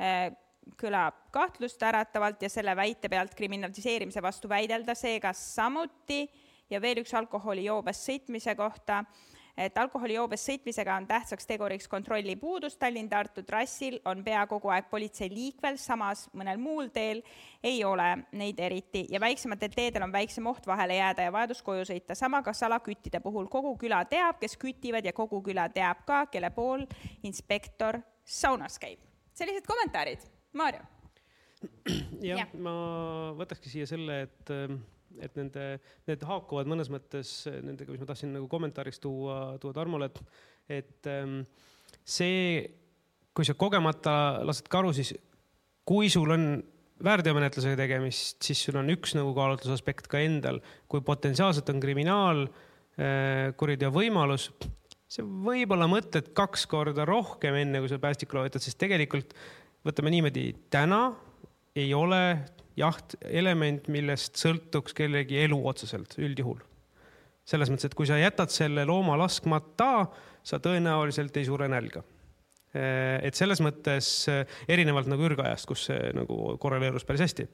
[0.00, 0.30] eh,
[0.80, 6.26] kõlab kahtlust äratavalt ja selle väite pealt kriminaliseerimise vastu väidelda seega samuti.
[6.70, 9.04] Ja veel üks alkoholijoobes sõitmise kohta
[9.56, 15.30] et alkoholijoobes sõitmisega on tähtsaks teguriks kontrolli puudus Tallinn-Tartu trassil, on pea kogu aeg politsei
[15.32, 17.22] liikvel, samas mõnel muul teel
[17.64, 21.86] ei ole neid eriti ja väiksematel teedel on väiksem oht vahele jääda ja vajadus koju
[21.88, 22.14] sõita.
[22.14, 26.50] sama ka salaküttide puhul, kogu küla teab, kes kütivad ja kogu küla teab ka, kelle
[26.50, 26.86] pool
[27.22, 29.00] inspektor saunas käib.
[29.34, 30.20] sellised kommentaarid,
[30.52, 30.84] Maarjo
[32.20, 32.74] jah ja., ma
[33.38, 34.52] võtakski siia selle, et
[35.22, 35.66] et nende,
[36.08, 40.18] need haakuvad mõnes mõttes nendega, mis ma tahtsin nagu kommentaariks tuua, tuua Tarmole, et,
[40.80, 41.40] et ähm,
[42.04, 42.64] see,
[43.36, 45.14] kui sa kogemata lased karu, siis
[45.86, 46.48] kui sul on
[47.04, 53.94] väärteomenetlusega tegemist, siis sul on üks nagu kaalutlusaspekt ka endal, kui potentsiaalselt on kriminaalkuriteo äh,
[53.94, 54.50] võimalus,
[55.06, 59.28] sa võib-olla mõtled kaks korda rohkem, enne kui sa päästikule võtad, sest tegelikult
[59.86, 61.00] võtame niimoodi, täna
[61.76, 62.22] ei ole
[62.76, 66.60] jaht element, millest sõltuks kellegi elu otseselt üldjuhul.
[67.46, 70.08] selles mõttes, et kui sa jätad selle looma laskmata,
[70.42, 72.02] sa tõenäoliselt ei sure nälga.
[72.76, 74.26] et selles mõttes
[74.68, 77.48] erinevalt nagu ürgajast, kus see nagu korreleerus päris hästi.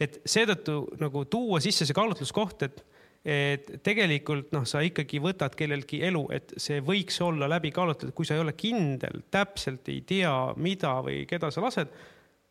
[0.00, 2.84] et seetõttu nagu tuua sisse see kaalutluskoht, et
[3.26, 8.26] et tegelikult noh, sa ikkagi võtad kelleltki elu, et see võiks olla läbi kaalutletud, kui
[8.26, 10.30] sa ei ole kindel, täpselt ei tea,
[10.62, 11.90] mida või keda sa lased,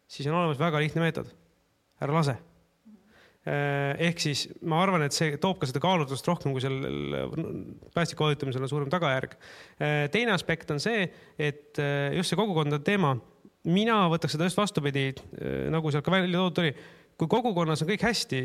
[0.04, 1.32] siis on olemas väga lihtne meetod
[2.04, 2.36] ära lase.
[3.46, 7.14] Äh, ehk siis ma arvan, et see toob ka seda kaalutlust rohkem, kui sellel
[7.94, 9.36] päästiku vajutamisel on suurem tagajärg.
[9.78, 11.06] Äh, teine aspekt on see,
[11.38, 13.14] et äh, just see kogukondade teema,
[13.70, 15.12] mina võtaks seda just vastupidi,
[15.74, 16.74] nagu sealt ka välja toodud oli.
[17.18, 18.42] kui kogukonnas on kõik hästi,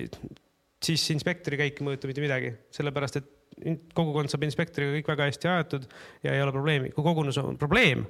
[0.84, 3.32] siis inspektori käik ei mõjuta mitte midagi, sellepärast et
[3.96, 5.88] kogukond saab inspektoriga kõik väga hästi aetud
[6.24, 6.92] ja ei ole probleemi.
[6.92, 8.06] kui kogukonnas on probleem,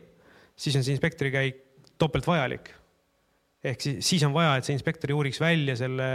[0.54, 1.64] siis on see inspektori käik
[1.98, 2.70] topelt vajalik
[3.64, 6.08] ehk siis, siis on vaja, et see inspektor juuriks välja selle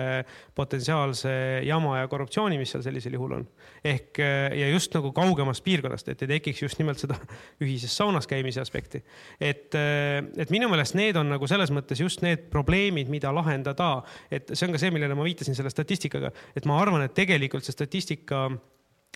[0.57, 1.31] potentsiaalse
[1.65, 3.45] jama ja korruptsiooni, mis seal sellisel juhul on.
[3.85, 7.17] ehk ja just nagu kaugemast piirkonnast, et ei tekiks just nimelt seda
[7.63, 9.03] ühises saunas käimise aspekti.
[9.39, 13.99] et, et minu meelest need on nagu selles mõttes just need probleemid, mida lahendada,
[14.31, 17.65] et see on ka see, millele ma viitasin selle statistikaga, et ma arvan, et tegelikult
[17.65, 18.47] see statistika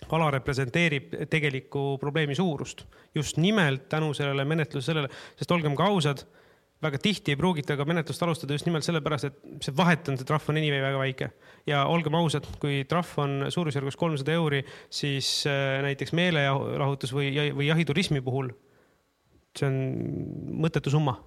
[0.08, 6.22] ala representeerib tegelikku probleemi suurust just nimelt tänu sellele menetlusele, sest olgem ka ausad
[6.80, 10.28] väga tihti ei pruugita ka menetlust alustada just nimelt sellepärast, et see vahet on, see
[10.28, 11.30] trahv on anyway väga väike.
[11.68, 17.68] ja olgem ausad, kui trahv on suurusjärgus kolmsada euri, siis äh, näiteks meelelahutus või, või
[17.68, 18.52] jahiturismi puhul
[19.58, 19.76] see on
[20.62, 21.18] mõttetu summa.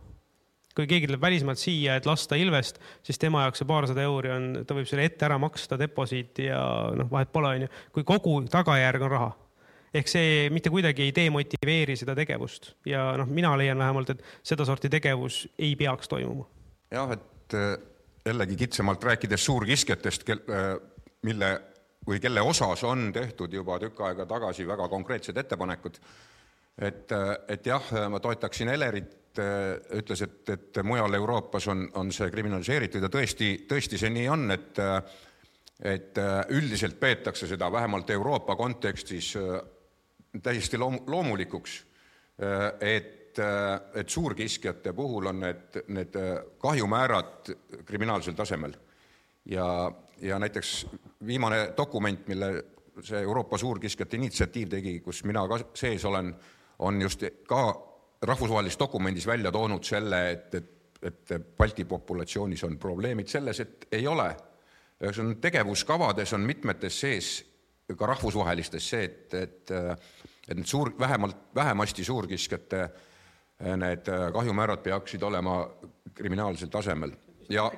[0.74, 4.46] kui keegi tuleb välismaalt siia, et lasta ilvest, siis tema jaoks see paarsada euri on,
[4.66, 6.64] ta võib selle ette ära maksta, deposiit ja
[6.98, 7.68] noh, vahet pole, onju.
[7.94, 9.28] kui kogu tagajärg on raha
[9.94, 14.90] ehk see mitte kuidagi ei demotiveeri seda tegevust ja noh, mina leian vähemalt, et sedasorti
[14.92, 16.48] tegevus ei peaks toimuma.
[16.92, 17.76] jah, et äh,
[18.26, 20.70] jällegi kitsamalt rääkides suurkiskjatest, äh,
[21.22, 21.54] mille
[22.08, 26.00] või kelle osas on tehtud juba tükk aega tagasi väga konkreetsed ettepanekud.
[26.82, 32.28] et, äh, et jah, ma toetaksin Elerit, ütles, et, et mujal Euroopas on, on see
[32.30, 34.82] kriminaliseeritud ja tõesti, tõesti see nii on, et
[35.84, 36.20] et
[36.54, 39.32] üldiselt peetakse seda vähemalt Euroopa kontekstis
[40.42, 41.86] täiesti loom-, loomulikuks,
[42.44, 48.74] äh, et, äh, et suurkiskjate puhul on need, need äh, kahjumäärad kriminaalsel tasemel.
[49.46, 49.92] ja,
[50.22, 50.88] ja näiteks
[51.28, 52.66] viimane dokument, mille
[53.02, 56.34] see Euroopa Suurkiskjate Initsiatiiv tegi, kus mina ka sees olen,
[56.80, 57.64] on just ka
[58.22, 60.70] rahvusvahelises dokumendis välja toonud selle, et, et,
[61.02, 64.36] et Balti populatsioonis on probleemid selles, et ei ole.
[65.20, 67.53] on tegevuskavades on mitmetes sees
[67.98, 69.74] ka rahvusvahelistes see, et, et
[70.48, 75.62] et need suur, vähemalt, vähemasti suurkiskjate eh, need eh, kahjumäärad peaksid olema
[76.14, 77.14] kriminaalsel tasemel
[77.50, 77.70] ja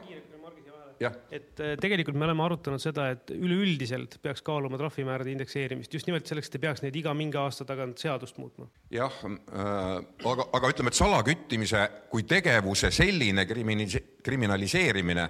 [0.99, 1.13] jah.
[1.31, 6.25] et eh, tegelikult me oleme arutanud seda, et üleüldiselt peaks kaaluma trahvimäärade indekseerimist just nimelt
[6.27, 8.67] selleks, et ei peaks neid iga mingi aasta tagant seadust muutma.
[8.93, 9.99] jah äh,,
[10.31, 15.29] aga, aga ütleme, et salaküttimise kui tegevuse selline kriminaliseerimine,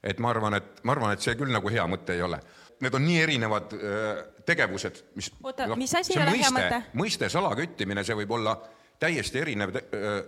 [0.00, 2.40] et ma arvan, et ma arvan, et see küll nagu hea mõte ei ole
[2.80, 4.10] need on nii erinevad äh,
[4.46, 5.30] tegevused, mis.
[5.42, 6.82] oota no,, mis asi ei ole hea mõte?
[6.98, 8.56] mõiste salaküttimine, see võib olla
[9.00, 10.20] täiesti erinev äh,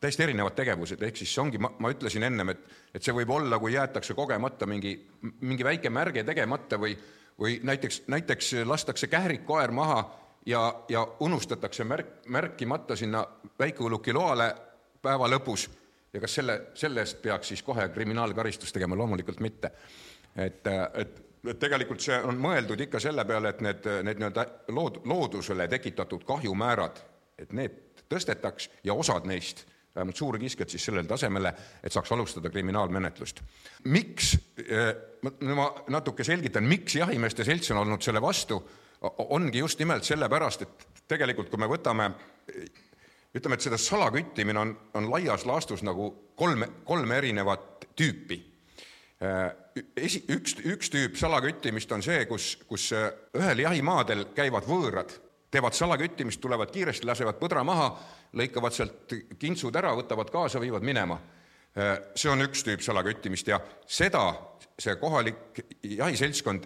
[0.00, 2.62] täiesti erinevad tegevused, ehk siis see ongi, ma, ütlesin ennem, et,
[2.96, 4.94] et see võib olla, kui jäetakse kogemata mingi,
[5.44, 6.94] mingi väike märge tegemata või,
[7.40, 10.00] või näiteks, näiteks lastakse kährikkoer maha
[10.48, 13.26] ja, ja unustatakse märk, märkimata sinna
[13.60, 14.48] väikeulukiloale
[15.02, 15.68] päeva lõpus
[16.12, 19.70] ja kas selle, selle eest peaks siis kohe kriminaalkaristust tegema, loomulikult mitte.
[20.36, 25.00] et, et et tegelikult see on mõeldud ikka selle peale, et need, need nii-öelda lood-,
[25.08, 27.00] loodusele tekitatud kahjumäärad,
[27.40, 33.40] et need tõstetaks ja osad neist, vähemalt suurkiskjad siis sellele tasemele, et saaks alustada kriminaalmenetlust.
[33.84, 34.94] miks, eh,
[35.54, 38.60] ma natuke selgitan, miks Jahimeeste Selts on olnud selle vastu,
[39.18, 42.10] ongi just nimelt sellepärast, et tegelikult kui me võtame
[43.34, 48.49] ütleme, et seda salaküttimine on, on laias laastus nagu kolm, kolme erinevat tüüpi
[49.20, 55.12] esi, üks, üks tüüp salaküttimist on see, kus, kus äh, ühel jahimaadel käivad võõrad,
[55.52, 57.90] teevad salaküttimist, tulevad kiiresti, lasevad põdra maha,
[58.38, 61.18] lõikavad sealt kintsud ära, võtavad kaasa, viivad minema.
[61.76, 64.24] Äh, see on üks tüüp salaküttimist ja seda
[64.80, 66.64] see kohalik jahiseltskond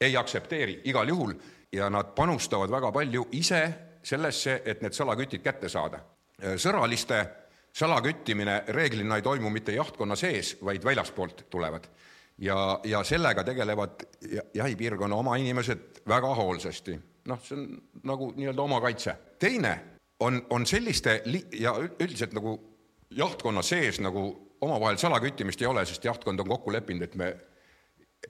[0.00, 1.34] ei aktsepteeri igal juhul
[1.74, 3.62] ja nad panustavad väga palju ise
[4.06, 5.98] sellesse, et need salakütid kätte saada.
[6.60, 7.16] sõraliste
[7.76, 11.84] salaküttimine reeglina ei toimu mitte jahtkonna sees, vaid väljaspoolt tulevad.
[12.38, 14.02] ja, ja sellega tegelevad
[14.54, 16.98] jahipiirkonna oma inimesed väga hoolsasti.
[17.24, 19.16] noh, see on nagu nii-öelda omakaitse.
[19.38, 19.80] teine
[20.20, 22.58] on, on selliste li- ja üldiselt nagu
[23.10, 24.24] jahtkonna sees nagu
[24.60, 27.36] omavahel salaküttimist ei ole, sest jahtkond on kokku leppinud, et me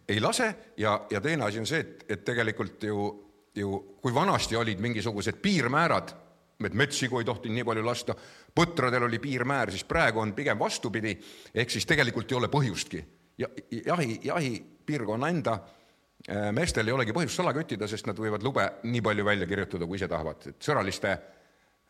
[0.08, 3.06] ei lase ja, ja teine asi on see, et, et tegelikult ju,
[3.54, 6.14] ju kui vanasti olid mingisugused piirmäärad,
[6.64, 8.16] et metssigu ei tohtinud nii palju lasta,
[8.56, 11.14] põtradel oli piirmäär, siis praegu on pigem vastupidi,
[11.54, 13.04] ehk siis tegelikult ei ole põhjustki.
[13.38, 18.64] ja jahi, jahipiirkonna enda äh, meestel ei olegi põhjust sala küttida, sest nad võivad lube
[18.82, 21.16] nii palju välja kirjutada, kui ise tahavad, et sõraliste,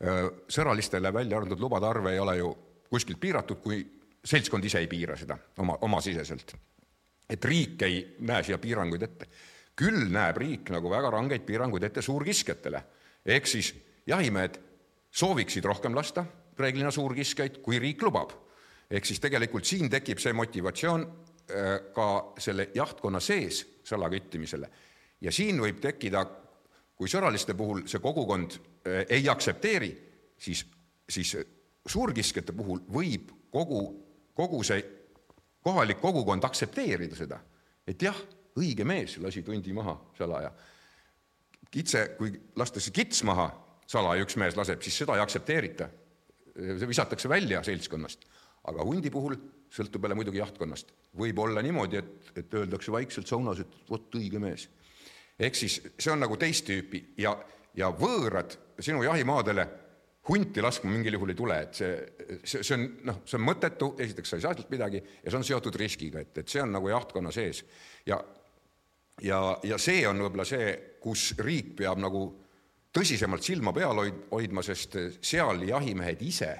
[0.03, 2.55] äh, sõralistele välja antud lubade arv ei ole ju
[2.89, 3.79] kuskilt piiratud, kui
[4.27, 6.55] seltskond ise ei piira seda oma, omasiseselt.
[7.29, 9.27] et riik ei näe siia piiranguid ette.
[9.75, 12.83] küll näeb riik nagu väga rangeid piiranguid ette suurkiskjatele,
[13.25, 13.73] ehk siis
[14.07, 14.59] jahimehed
[15.11, 16.25] sooviksid rohkem lasta,
[16.59, 18.31] reeglina suurkiskjaid, kui riik lubab.
[18.89, 24.69] ehk siis tegelikult siin tekib see motivatsioon äh, ka selle jahtkonna sees salaküttimisele.
[25.21, 26.25] ja siin võib tekkida,
[26.95, 29.91] kui sõraliste puhul see kogukond äh, ei aktsepteeri,
[30.37, 30.65] siis,
[31.09, 31.37] siis
[31.85, 33.81] suurkiskjate puhul võib kogu,
[34.33, 34.83] kogu see
[35.63, 37.39] kohalik kogukond aktsepteerida seda,
[37.87, 38.17] et jah,
[38.57, 40.51] õige mees lasi tundi maha salaja.
[41.71, 43.49] kitse, kui lastakse kits maha
[43.87, 45.89] salaja, üks mees laseb, siis seda ei aktsepteerita.
[46.57, 48.25] See visatakse välja seltskonnast,
[48.67, 49.37] aga hundi puhul
[49.73, 50.93] sõltub jälle muidugi jahtkonnast.
[51.17, 54.69] võib olla niimoodi, et, et öeldakse vaikselt saunas, et vot õige mees.
[55.39, 57.35] ehk siis see on nagu teist tüüpi ja,
[57.75, 59.67] ja võõrad sinu jahimaadele
[60.27, 61.91] hunti laskma mingil juhul ei tule, et see,
[62.43, 65.39] see, see on noh, see on mõttetu, esiteks sa ei saa sealt midagi ja see
[65.39, 67.63] on seotud riskiga, et, et see on nagu jahtkonna sees.
[68.05, 68.19] ja,
[69.23, 72.27] ja, ja see on võib-olla see, kus riik peab nagu
[72.93, 76.51] tõsisemalt silma peal hoid-, hoidma, sest seal jahimehed ise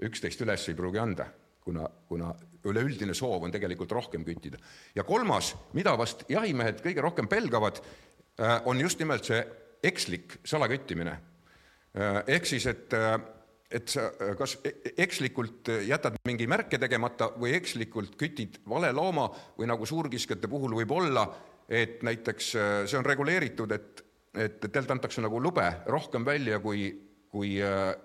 [0.00, 1.26] üksteist üles ei pruugi anda,
[1.64, 2.30] kuna, kuna
[2.64, 4.58] üleüldine soov on tegelikult rohkem küttida.
[4.94, 7.80] ja kolmas, mida vast jahimehed kõige rohkem pelgavad,
[8.40, 9.42] äh, on just nimelt see
[9.84, 11.18] ekslik salaküttimine
[11.90, 12.92] Äh, ehk siis, et,
[13.70, 14.04] et sa
[14.38, 20.46] kas e-, ekslikult jätad mingi märke tegemata või ekslikult kütid vale looma või nagu suurkiskjate
[20.50, 21.24] puhul võib olla,
[21.66, 22.52] et näiteks
[22.86, 26.90] see on reguleeritud, et, et teilt antakse nagu lube rohkem välja, kui,
[27.30, 27.56] kui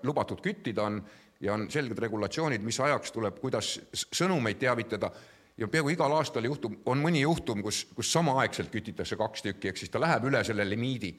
[0.02, 1.00] lubatud küttida on
[1.40, 5.10] ja on selged regulatsioonid, mis ajaks tuleb, kuidas sõnumeid teavitada
[5.56, 9.80] ja peaaegu igal aastal juhtub, on mõni juhtum, kus, kus samaaegselt kütitakse kaks tükki, ehk
[9.80, 11.14] siis ta läheb üle selle limiidi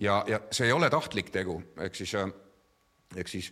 [0.00, 2.32] ja, ja see ei ole tahtlik tegu, ehk siis, äh,
[3.16, 3.50] ehk siis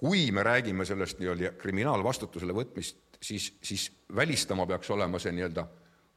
[0.00, 5.66] kui me räägime sellest nii-öelda kriminaalvastutusele võtmist, siis, siis välistama peaks olema see nii-öelda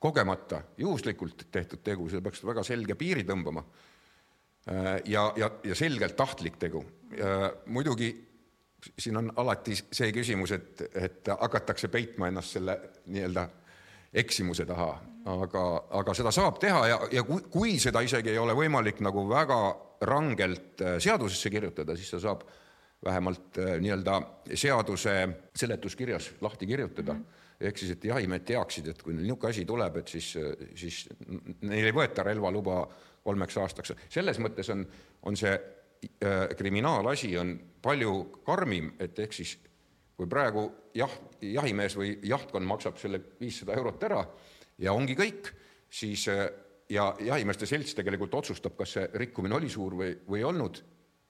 [0.03, 3.63] kogemata, juhuslikult tehtud tegu, see peaks väga selge piiri tõmbama.
[4.71, 6.85] Äh, ja, ja, ja selgelt tahtlik tegu.
[7.65, 8.07] muidugi
[8.99, 13.43] siin on alati see küsimus, et, et hakatakse peitma ennast selle nii-öelda
[14.13, 14.89] eksimuse taha,
[15.29, 15.63] aga,
[15.99, 19.59] aga seda saab teha ja, ja kui, kui seda isegi ei ole võimalik nagu väga
[20.09, 22.43] rangelt äh, seadusesse kirjutada, siis ta saab
[23.05, 24.19] vähemalt äh, nii-öelda
[24.55, 25.15] seaduse
[25.55, 27.19] seletuskirjas lahti kirjutada mm.
[27.19, 27.41] -hmm.
[27.63, 30.29] Ehk siis, et jahimehed teaksid, et kui neil niisugune asi tuleb, et siis,
[30.79, 31.03] siis
[31.61, 32.81] neil ei võeta relvaluba
[33.23, 33.93] kolmeks aastaks.
[34.09, 34.85] selles mõttes on,
[35.29, 39.57] on see äh, kriminaalasi on palju karmim, et ehk siis
[40.17, 44.21] kui praegu jah, jahimees või jahtkond maksab selle viissada eurot ära
[44.83, 45.49] ja ongi kõik,
[45.89, 46.45] siis äh,
[46.89, 50.81] ja jahimeeste selts tegelikult otsustab, kas see rikkumine oli suur või, või ei olnud,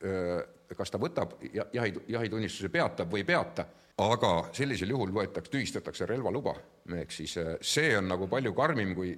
[0.04, 0.42] äh,
[0.78, 3.66] kas ta võtab jahi, jahitunnistuse peatab või ei peata,
[3.98, 6.56] aga sellisel juhul võetakse, tühistatakse relvaluba.
[6.96, 9.14] ehk siis äh, see on nagu palju karmim, kui,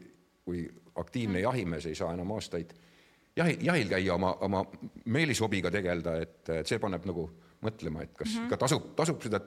[0.46, 2.74] kui aktiivne jahimees ei saa enam aastaid
[3.36, 4.64] jahi, jahil käia, oma, oma
[5.06, 7.28] meelishobiga tegeleda, et, see paneb nagu
[7.66, 8.46] mõtlema, et kas mm -hmm.
[8.46, 9.42] ikka tasub, tasub seda,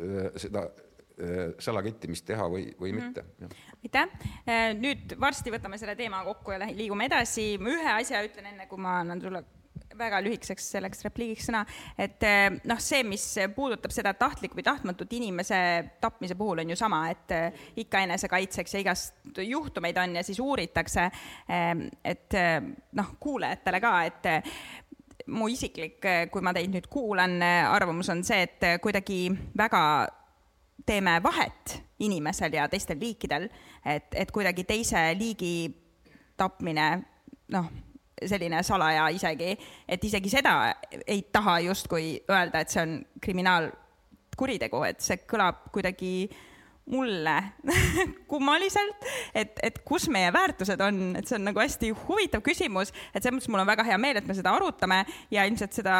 [0.00, 3.04] äh, seda äh, salakettimist teha või, või mm -hmm.
[3.04, 3.24] mitte.
[3.84, 4.08] aitäh,
[4.48, 8.78] äh, nüüd varsti võtame selle teema kokku ja liigume edasi, ühe asja ütlen enne, kui
[8.78, 9.44] ma annan sulle
[9.98, 11.64] väga lühikeseks selleks repliigiks sõna,
[11.98, 12.22] et
[12.68, 15.58] noh, see, mis puudutab seda tahtlikku või tahtmatut inimese
[16.02, 17.34] tapmise puhul on ju sama, et
[17.82, 21.08] ikka enesekaitseks ja igast juhtumeid on ja siis uuritakse.
[22.04, 22.36] et
[22.92, 24.30] noh, kuulajatele ka, et
[25.34, 25.98] mu isiklik,
[26.32, 29.26] kui ma teid nüüd kuulan, arvamus on see, et kuidagi
[29.58, 29.82] väga
[30.88, 33.48] teeme vahet inimesel ja teistel liikidel,
[33.84, 35.68] et, et kuidagi teise liigi
[36.38, 36.88] tapmine,
[37.52, 37.68] noh,
[38.26, 39.54] selline salaja isegi,
[39.88, 40.54] et isegi seda
[41.06, 46.12] ei taha justkui öelda, et see on kriminaalkuritegu, et see kõlab kuidagi
[46.88, 47.36] mulle
[48.30, 49.04] kummaliselt,
[49.36, 53.36] et, et kus meie väärtused on, et see on nagu hästi huvitav küsimus, et selles
[53.36, 55.02] mõttes mul on väga hea meel, et me seda arutame
[55.34, 55.98] ja ilmselt seda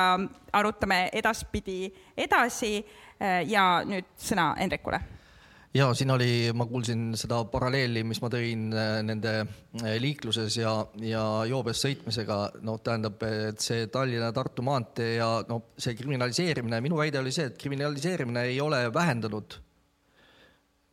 [0.56, 1.84] arutame edaspidi
[2.16, 2.80] edasi.
[3.50, 5.00] ja nüüd sõna Hendrikule
[5.74, 10.72] ja siin oli, ma kuulsin seda paralleeli, mis ma tõin äh, nende äh, liikluses ja,
[11.04, 17.20] ja joobes sõitmisega, noh, tähendab, et see Tallinna-Tartu maantee ja noh, see kriminaliseerimine, minu väide
[17.22, 19.60] oli see, et kriminaliseerimine ei ole vähendanud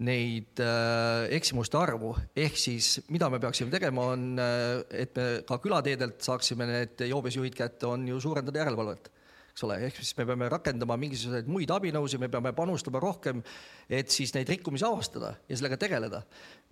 [0.04, 5.60] neid äh, eksimuste arvu, ehk siis mida me peaksime tegema, on, äh, et me ka
[5.64, 9.08] külateedelt saaksime need joobesjuhid kätte, on ju suurendada järelevalvet,
[9.56, 13.40] eks ole, ehk siis me peame rakendama mingisuguseid muid abinõusid, me peame panustama rohkem,
[13.88, 16.22] et siis neid rikkumisi avastada ja sellega tegeleda.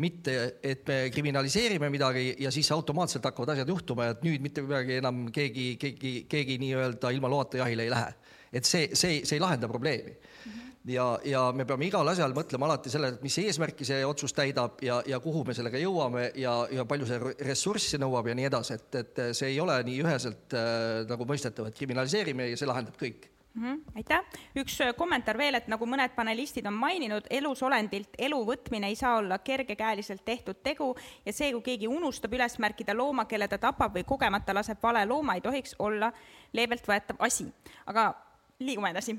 [0.04, 4.98] mitte, et me kriminaliseerime midagi ja siis automaatselt hakkavad asjad juhtuma, et nüüd mitte midagi
[5.00, 8.14] enam keegi, keegi, keegi nii-öelda ilma loata jahile ei lähe.
[8.52, 10.52] et see, see, see ei lahenda probleemi mm.
[10.52, 14.36] -hmm ja, ja me peame igal asjal mõtlema alati sellele, et mis eesmärki see otsus
[14.36, 18.50] täidab ja, ja kuhu me sellega jõuame ja, ja palju see ressurssi nõuab ja nii
[18.50, 22.70] edasi, et, et see ei ole nii üheselt äh, nagu mõistetav, et kriminaliseerime ja see
[22.70, 23.64] lahendab kõik mm.
[23.64, 24.26] -hmm, aitäh,
[24.60, 29.18] üks äh, kommentaar veel, et nagu mõned panelistid on maininud, elusolendilt elu võtmine ei saa
[29.18, 33.96] olla kergekäeliselt tehtud tegu ja see, kui keegi unustab üles märkida looma, kelle ta tapab
[33.96, 36.12] või kogemata laseb vale looma, ei tohiks olla
[36.54, 37.48] leebelt võetav asi.
[37.86, 38.14] aga
[38.60, 39.16] liigume edasi.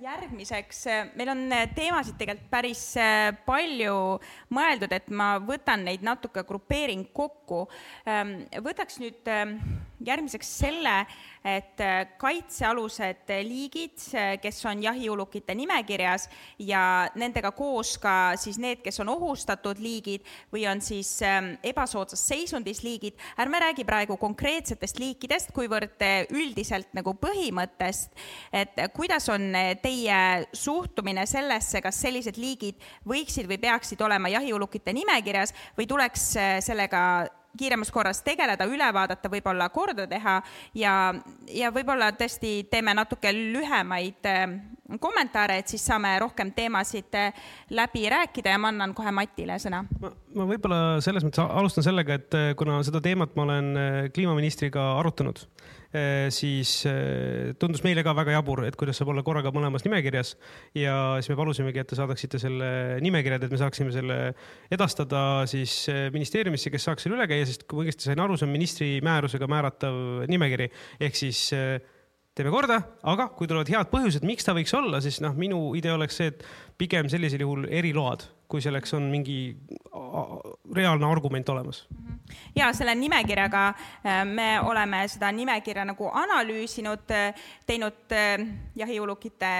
[0.00, 0.84] järgmiseks,
[1.18, 1.42] meil on
[1.74, 2.82] teemasid tegelikult päris
[3.46, 3.96] palju
[4.54, 7.66] mõeldud, et ma võtan neid natuke, grupeerin kokku.
[8.64, 9.30] võtaks nüüd
[10.04, 10.94] järgmiseks selle,
[11.46, 11.80] et
[12.18, 14.02] kaitsealused liigid,
[14.42, 16.26] kes on jahiulukite nimekirjas
[16.58, 22.82] ja nendega koos ka siis need, kes on ohustatud liigid või on siis ebasoodsas seisundis
[22.82, 26.02] liigid, ärme räägi praegu konkreetsetest liikidest, kuivõrd
[26.34, 28.12] üldiselt nagu põhimõttest,
[28.52, 29.48] et kuidas on
[29.82, 30.20] teie
[30.52, 36.32] suhtumine sellesse, kas sellised liigid võiksid või peaksid olema jahiulukite nimekirjas või tuleks
[36.66, 37.02] sellega
[37.56, 40.40] kiiremas korras tegeleda, üle vaadata, võib-olla korda teha
[40.74, 40.94] ja,
[41.48, 44.28] ja võib-olla tõesti teeme natuke lühemaid
[45.00, 47.16] kommentaare, et siis saame rohkem teemasid
[47.74, 49.84] läbi rääkida ja ma annan kohe Matile sõna.
[50.00, 53.72] ma, ma võib-olla selles mõttes alustan sellega, et kuna seda teemat ma olen
[54.14, 55.46] kliimaministriga arutanud
[55.96, 60.34] Eh, siis eh, tundus meile ka väga jabur, et kuidas saab olla korraga mõlemas nimekirjas.
[60.74, 62.68] ja siis me palusimegi, et te saadaksite selle
[63.04, 64.18] nimekirjad, et me saaksime selle
[64.72, 68.36] edastada siis eh, ministeeriumisse, kes saaks selle üle käia, sest kui ma õigesti sain aru,
[68.36, 70.68] see on ministri määrusega määratav nimekiri.
[71.00, 71.46] ehk siis
[72.36, 75.94] teeme korda, aga kui tulevad head põhjused, miks ta võiks olla, siis noh, minu idee
[75.96, 76.42] oleks see, et
[76.76, 79.38] pigem sellisel juhul eriload, kui selleks on mingi
[80.76, 81.86] reaalne argument olemas.
[82.56, 88.44] ja selle nimekirjaga äh, me oleme seda nimekirja nagu analüüsinud, äh, teinud äh,
[88.76, 89.52] jahiulukite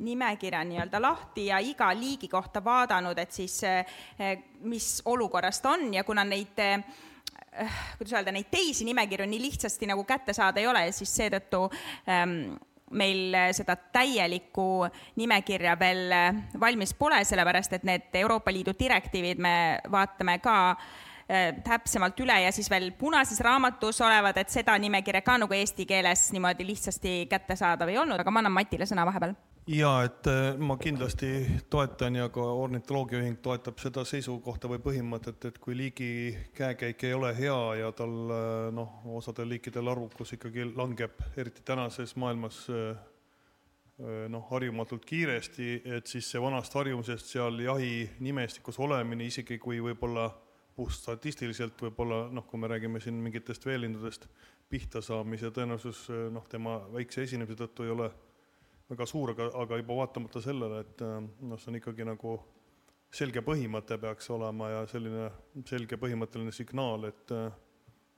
[0.00, 3.60] nimekirja nii-öelda lahti ja iga liigi kohta vaadanud, et siis
[4.64, 6.56] mis olukorras ta on ja kuna neid
[7.98, 11.66] kuidas öelda, neid teisi nimekirju nii lihtsasti nagu kätte saada ei ole, siis seetõttu
[12.08, 12.54] ähm,
[12.92, 14.86] meil seda täielikku
[15.20, 16.12] nimekirja veel
[16.60, 19.54] valmis pole, sellepärast et need Euroopa Liidu direktiivid me
[19.92, 21.11] vaatame ka äh,
[21.64, 26.26] täpsemalt üle ja siis veel punases raamatus olevad, et seda nimekirja ka nagu eesti keeles
[26.34, 29.32] niimoodi lihtsasti kättesaadav ei olnud, aga ma annan Matile sõna vahepeal.
[29.70, 31.28] Ja et äh, ma kindlasti
[31.70, 37.30] toetan ja ka ornitoloogiaühing toetab seda seisukohta või põhimõtet, et kui liigi käekäik ei ole
[37.36, 42.98] hea ja tal äh, noh, osadel liikidel arvukus ikkagi langeb, eriti tänases maailmas äh,
[44.34, 50.26] noh, harjumatult kiiresti, et siis see vanast harjumusest seal jahinimestikus olemine, isegi kui võib-olla
[50.76, 54.26] puhtstatistiliselt võib-olla noh, kui me räägime siin mingitest veelindudest,
[54.72, 58.08] pihta saamise tõenäosus noh, tema väikse esinemise tõttu ei ole
[58.88, 62.38] väga suur, aga, aga juba vaatamata sellele, et noh, see on ikkagi nagu
[63.12, 65.28] selge põhimõte peaks olema ja selline
[65.68, 67.36] selge põhimõtteline signaal, et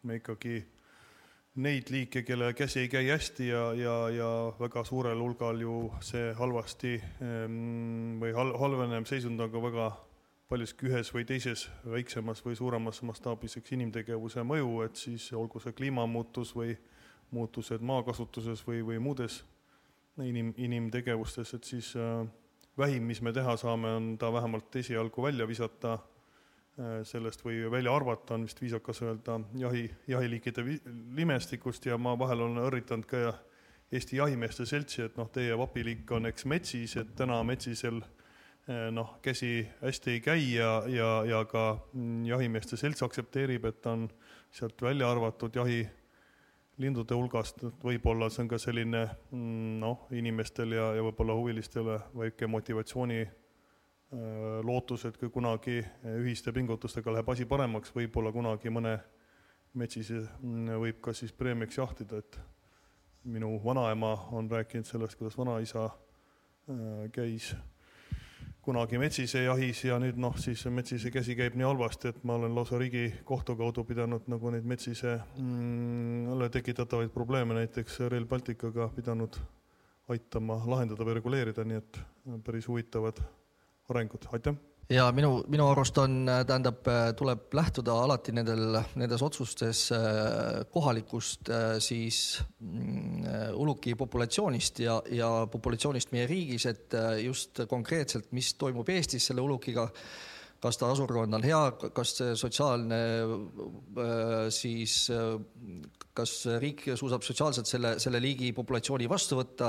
[0.06, 0.60] me ikkagi
[1.64, 6.32] neid liike, kelle käsi ei käi hästi ja, ja, ja väga suurel hulgal ju see
[6.38, 9.86] halvasti ähm, või hal-, halvenev seisund on ka väga
[10.48, 15.72] paljuski ühes või teises väiksemas või suuremas mastaabis üks inimtegevuse mõju, et siis olgu see
[15.76, 16.76] kliimamuutus või
[17.34, 19.40] muutused maakasutuses või, või muudes
[20.22, 22.26] inim, inimtegevustes, et siis äh,
[22.78, 27.94] vähim, mis me teha saame, on ta vähemalt esialgu välja visata äh, sellest või välja
[27.96, 30.66] arvata, on vist viisakas öelda, jahi, jahiliikide
[31.16, 33.32] limestikust ja ma vahel olen õrritanud ka
[33.94, 38.23] Eesti Jahimeeste Seltsi, et noh, teie vapiliik on eks metsis, et täna metsisel äh,
[38.66, 44.06] noh, käsi hästi ei käi ja, ja, ja ka mm, Jahimeeste Selts aktsepteerib, et on
[44.54, 45.82] sealt välja arvatud jahi
[46.80, 51.98] lindude hulgast, et võib-olla see on ka selline mm, noh, inimestel ja, ja võib-olla huvilistele
[52.16, 53.34] väike motivatsiooni äh,
[54.66, 55.82] lootus, et kui kunagi
[56.16, 58.96] ühiste pingutustega läheb asi paremaks, võib-olla kunagi mõne
[59.78, 62.40] metsise mm, võib ka siis preemiaks jahtida, et
[63.24, 67.52] minu vanaema on rääkinud sellest, kuidas vanaisa äh, käis
[68.64, 72.54] kunagi metsise jahis ja nüüd noh, siis metsise käsi käib nii halvasti, et ma olen
[72.56, 79.36] lausa Riigikohtu kaudu pidanud nagu neid metsise mm, tekitatavaid probleeme näiteks Rail Balticaga pidanud
[80.08, 82.00] aitama lahendada või reguleerida, nii et
[82.44, 83.20] päris huvitavad
[83.92, 84.56] arengud, aitäh
[84.88, 86.84] ja minu, minu arust on, tähendab,
[87.16, 93.24] tuleb lähtuda alati nendel, nendes otsustes äh, kohalikust äh, siis mm,
[93.54, 99.44] uluki populatsioonist ja, ja populatsioonist meie riigis, et äh, just konkreetselt, mis toimub Eestis selle
[99.44, 99.88] ulukiga
[100.64, 101.60] kas ta asurkond on hea,
[101.92, 103.00] kas sotsiaalne
[104.54, 104.94] siis,
[106.16, 109.68] kas riik suudab sotsiaalselt selle, selle liigi populatsiooni vastu võtta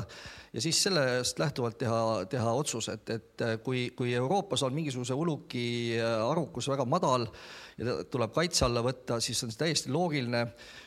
[0.56, 2.00] ja siis sellest lähtuvalt teha,
[2.32, 5.68] teha otsus, et, et kui, kui Euroopas on mingisuguse uluki
[6.00, 7.28] arukus väga madal
[7.76, 10.46] ja tuleb kaitse alla võtta, siis on see täiesti loogiline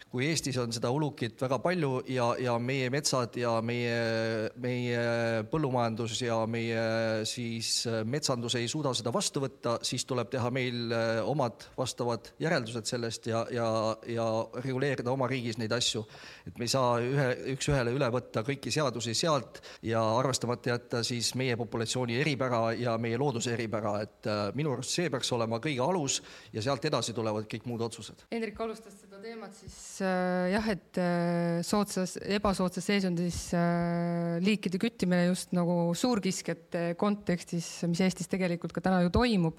[0.09, 5.03] kui Eestis on seda ulukit väga palju ja, ja meie metsad ja meie, meie
[5.51, 6.85] põllumajandus ja meie
[7.29, 10.95] siis metsandus ei suuda seda vastu võtta, siis tuleb teha meil
[11.29, 13.69] omad vastavad järeldused sellest ja, ja,
[14.09, 14.27] ja
[14.63, 16.05] reguleerida oma riigis neid asju.
[16.49, 21.35] et me ei saa ühe, üks-ühele üle võtta kõiki seadusi sealt ja arvestamata jätta siis
[21.37, 26.23] meie populatsiooni eripära ja meie looduse eripära, et minu arust see peaks olema kõige alus
[26.55, 28.25] ja sealt edasi tulevad kõik muud otsused.
[28.33, 35.27] Hendrik alustas seda teemat siis äh, jah, et äh, soodsas, ebasoodsas seisundis äh, liikide küttimine
[35.27, 39.59] just nagu suurkiskjate kontekstis, mis Eestis tegelikult ka täna ju toimub.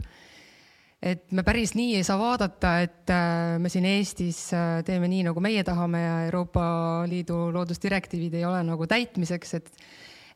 [1.04, 5.26] et me päris nii ei saa vaadata, et äh, me siin Eestis äh, teeme nii,
[5.28, 6.64] nagu meie tahame ja Euroopa
[7.08, 9.72] Liidu loodusdirektiivid ei ole nagu täitmiseks, et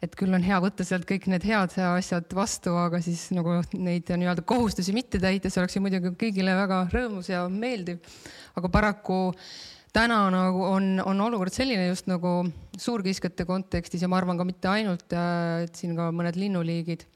[0.03, 4.09] et küll on hea võtta sealt kõik need head asjad vastu, aga siis nagu neid
[4.11, 8.01] nii-öelda kohustusi mitte täita, see oleks ju muidugi kõigile väga rõõmus ja meeldiv.
[8.59, 9.19] aga paraku
[9.95, 12.41] täna nagu on, on olukord selline just nagu
[12.79, 17.07] suurkiskjate kontekstis ja ma arvan ka mitte ainult, äh, et siin ka mõned linnuliigid.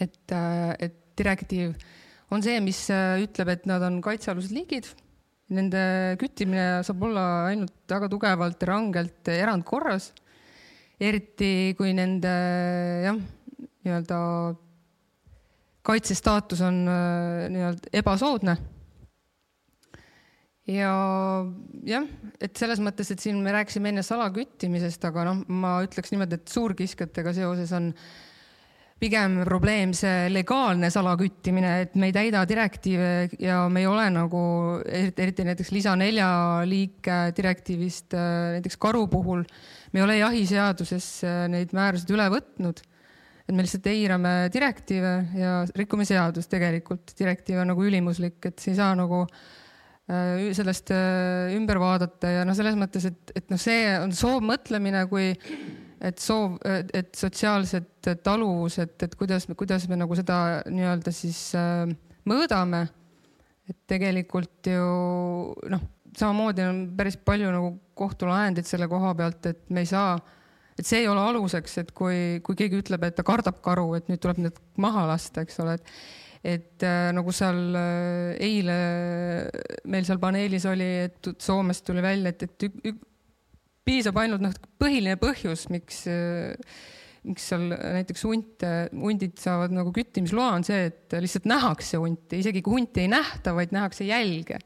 [0.00, 1.74] et, äh, et direktiiv
[2.32, 4.88] on see, mis äh, ütleb, et nad on kaitsealused liigid.
[5.52, 10.12] Nende küttimine saab olla ainult väga tugevalt ja rangelt erandkorras
[11.02, 12.32] eriti kui nende
[13.06, 13.16] jah,
[13.82, 14.18] nii-öelda
[15.86, 18.56] kaitsestaatus on äh, nii-öelda ebasoodne.
[20.70, 20.92] ja
[21.90, 22.04] jah,
[22.40, 26.52] et selles mõttes, et siin me rääkisime enne salaküttimisest, aga noh, ma ütleks niimoodi, et
[26.54, 27.90] suurkiskjatega seoses on
[29.02, 34.42] pigem probleem see legaalne salaküttimine, et me ei täida direktiive ja me ei ole nagu
[34.86, 36.28] eriti näiteks lisa nelja
[36.68, 39.42] liike direktiivist äh, näiteks karu puhul
[39.92, 41.08] me ei ole jahiseaduses
[41.52, 42.82] neid määruseid üle võtnud.
[43.42, 47.12] et me lihtsalt eirame direktiive ja rikume seadust tegelikult.
[47.18, 52.46] direktiiv on nagu ülimuslik, et sa ei saa nagu äh, sellest äh, ümber vaadata ja
[52.48, 55.32] noh, selles mõttes, et, et noh, see on soovmõtlemine, kui
[56.02, 60.36] et soov, et sotsiaalset taluvused, et kuidas, kuidas me nagu seda
[60.66, 61.86] nii-öelda siis äh,
[62.28, 62.88] mõõdame.
[63.70, 64.86] et tegelikult ju
[65.70, 65.82] noh,
[66.18, 70.16] samamoodi on päris palju nagu kohtulahendid selle koha pealt, et me ei saa,
[70.78, 74.10] et see ei ole aluseks, et kui, kui keegi ütleb, et ta kardab karu, et
[74.10, 75.94] nüüd tuleb need maha lasta, eks ole, et
[76.42, 78.74] et äh, nagu seal äh, eile
[79.86, 82.96] meil seal paneelis oli, et Soomest tuli välja, et, et
[83.84, 86.52] piisab ainult noh, põhiline põhjus, miks äh,
[87.22, 92.62] miks seal näiteks hunte, hundid saavad nagu küttimisloa, on see, et lihtsalt nähakse hunti, isegi
[92.66, 94.58] kui hunti ei nähta, vaid nähakse jälge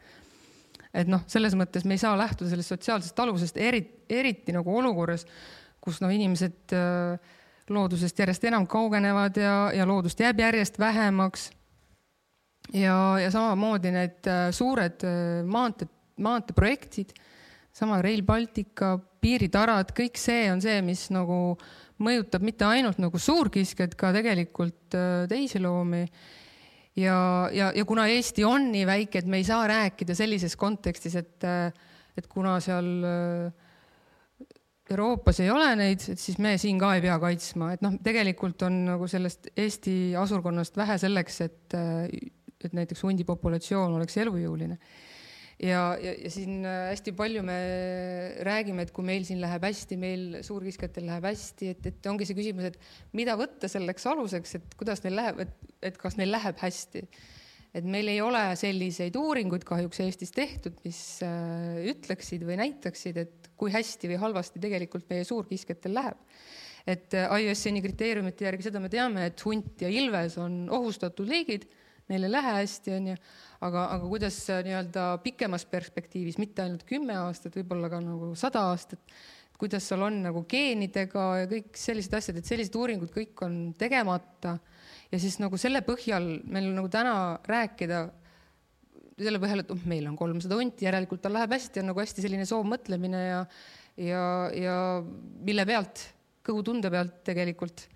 [0.97, 5.27] et noh, selles mõttes me ei saa lähtuda sellest sotsiaalsest taluvusest, eriti, eriti nagu olukorras,
[5.83, 7.35] kus noh, inimesed äh,
[7.73, 11.51] loodusest järjest enam kaugenevad ja, ja loodust jääb järjest vähemaks.
[12.73, 15.05] ja, ja samamoodi need äh, suured
[15.45, 17.13] maanteed, maanteeprojektid,
[17.77, 21.57] sama Rail Baltica, piiritarad, kõik see on see, mis nagu
[22.01, 24.97] mõjutab mitte ainult nagu suurkiskjat, ka tegelikult
[25.29, 26.05] teisi loomi.
[26.97, 27.19] Ja,
[27.53, 31.45] ja, ja kuna Eesti on nii väike, et me ei saa rääkida sellises kontekstis, et,
[32.17, 33.67] et kuna seal äh,
[34.87, 38.63] Euroopas ei ole neid, et siis me siin ka ei pea kaitsma, et noh, tegelikult
[38.69, 41.77] on nagu sellest Eesti asurkonnast vähe selleks, et,
[42.65, 44.79] et näiteks hundi populatsioon oleks elujõuline
[45.63, 47.57] ja, ja, ja siin äh, hästi palju me
[48.47, 52.37] räägime, et kui meil siin läheb hästi, meil suurkiskjatel läheb hästi, et, et ongi see
[52.39, 56.61] küsimus, et mida võtta selleks aluseks, et kuidas neil läheb, et, et kas neil läheb
[56.61, 57.07] hästi.
[57.77, 63.51] et meil ei ole selliseid uuringuid kahjuks Eestis tehtud, mis äh, ütleksid või näitaksid, et
[63.57, 66.21] kui hästi või halvasti tegelikult meie suurkiskjatel läheb
[66.87, 71.67] et äh, IUCN-i kriteeriumite järgi seda me teame, et hunt ja ilves on ohustatud liigid,
[72.07, 73.17] neil ei lähe hästi, onju
[73.65, 79.01] aga, aga kuidas nii-öelda pikemas perspektiivis, mitte ainult kümme aastat, võib-olla ka nagu sada aastat,
[79.57, 84.59] kuidas seal on nagu geenidega ja kõik sellised asjad, et sellised uuringud kõik on tegemata
[85.13, 87.17] ja siis nagu selle põhjal meil nagu täna
[87.49, 88.05] rääkida
[89.17, 92.25] selle põhjal, et oh, meil on kolmsada hunti, järelikult tal läheb hästi, on nagu hästi
[92.25, 93.41] selline soovmõtlemine ja
[93.97, 94.77] ja, ja
[95.47, 96.03] mille pealt,
[96.47, 97.87] kõhutunde pealt tegelikult.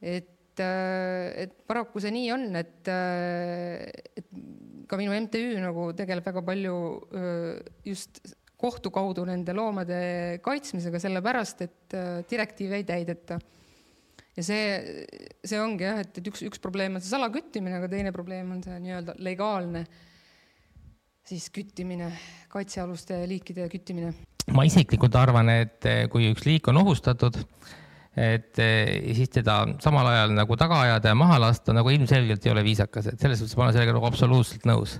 [0.00, 4.28] et et, et paraku see nii on, et, et
[4.86, 6.76] ka minu MTÜ nagu tegeleb väga palju
[7.86, 8.20] just
[8.56, 11.96] kohtu kaudu nende loomade kaitsmisega, sellepärast et
[12.30, 13.38] direktiive ei täideta.
[14.36, 15.04] ja see,
[15.44, 18.62] see ongi jah, et, et üks, üks probleem on see salaküttimine, aga teine probleem on
[18.64, 19.84] see nii-öelda legaalne
[21.26, 22.10] siis küttimine,
[22.52, 24.12] kaitsealuste liikide küttimine.
[24.54, 27.38] ma isiklikult arvan, et kui üks liik on ohustatud,
[28.16, 32.52] et eh, siis teda samal ajal nagu taga ajada ja maha lasta nagu ilmselgelt ei
[32.52, 34.96] ole viisakas, et selles suhtes ma olen sellega nagu absoluutselt nõus.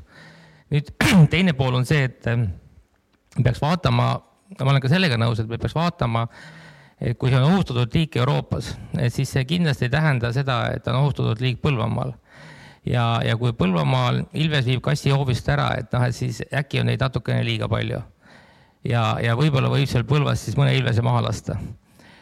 [0.73, 0.93] nüüd
[1.33, 2.29] teine pool on see, et,
[3.41, 4.11] peaks vaatama,
[4.61, 6.27] ma olen ka sellega nõus, et me peaks vaatama,
[7.01, 10.85] et kui see on ohustatud liik Euroopas, et siis see kindlasti ei tähenda seda, et
[10.85, 12.13] ta on ohustatud liik Põlvamaal.
[12.85, 16.93] ja, ja kui Põlvamaal Ilves viib kassi hoovist ära, et noh, et siis äkki on
[16.93, 18.05] neid natukene liiga palju.
[18.85, 21.57] ja, ja võib-olla võib seal Põlvas siis mõne Ilvese maha lasta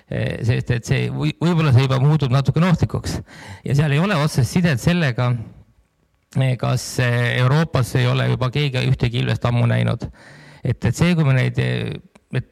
[0.04, 3.18] sest et see või, võib-olla see juba muutub natukene ohtlikuks
[3.64, 5.30] ja seal ei ole otsest sidet sellega,
[6.60, 10.04] kas Euroopas ei ole juba keegi ühtegi ilvest ammu näinud.
[10.64, 11.58] et, et see, kui me neid,
[12.36, 12.50] et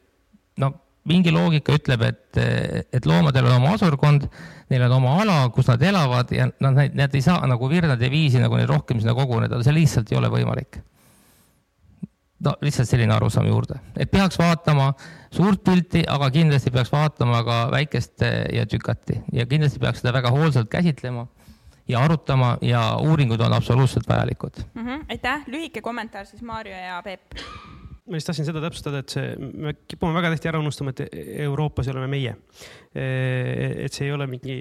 [0.62, 0.72] no
[1.08, 2.40] mingi loogika ütleb, et,
[2.94, 4.28] et loomadel on oma asurkond,
[4.70, 8.40] neil on oma ala, kus nad elavad ja nad, nad ei saa nagu virnade viisi
[8.42, 10.78] nagu neid rohkem sinna koguneda, see lihtsalt ei ole võimalik.
[12.42, 14.92] no lihtsalt selline arusaam juurde, et peaks vaatama
[15.32, 19.20] suurt pilti, aga kindlasti peaks vaatama ka väikest ja tükati.
[19.32, 21.26] Ja kindlasti peaks seda väga hoolsalt käsitlema
[21.88, 24.62] ja arutama ja uuringud on absoluutselt vajalikud.
[24.74, 24.86] Mm.
[24.86, 27.22] -hmm, aitäh, lühike kommentaar siis Maarjo ja Peep
[28.10, 31.86] ma just tahtsin seda täpsustada, et see, me kipume väga tihti ära unustama, et Euroopas
[31.92, 32.32] oleme meie.
[32.92, 34.56] et see ei ole mingi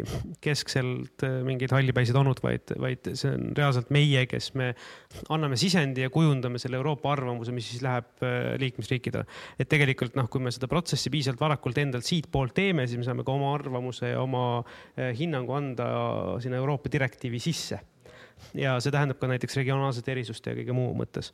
[0.45, 4.69] keskselt mingeid hallipäisid onud, vaid, vaid see on reaalselt meie, kes me
[5.33, 8.23] anname sisendi ja kujundame selle Euroopa arvamuse, mis siis läheb
[8.61, 9.25] liikmesriikidele.
[9.57, 13.25] et tegelikult noh, kui me seda protsessi piisavalt varakult endalt siitpoolt teeme, siis me saame
[13.25, 14.61] ka oma arvamuse ja oma
[15.17, 15.93] hinnangu anda
[16.45, 17.81] sinna Euroopa direktiivi sisse
[18.57, 21.33] ja see tähendab ka näiteks regionaalsete erisuste ja kõige muu mõttes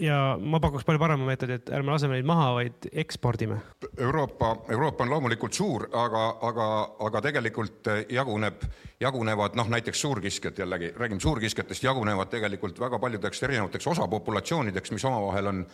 [0.00, 3.60] ja ma pakuks palju parema meetodi, et ärme laseme neid maha, vaid ekspordime.
[3.98, 6.68] Euroopa, Euroopa on loomulikult suur, aga, aga,
[7.06, 8.66] aga tegelikult jaguneb,
[9.00, 15.52] jagunevad noh, näiteks suurkiskjad jällegi, räägime suurkiskjatest, jagunevad tegelikult väga paljudeks erinevateks osapopulatsioonideks, mis omavahel
[15.52, 15.66] on,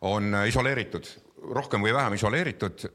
[0.00, 1.10] on isoleeritud,
[1.54, 2.86] rohkem või vähem isoleeritud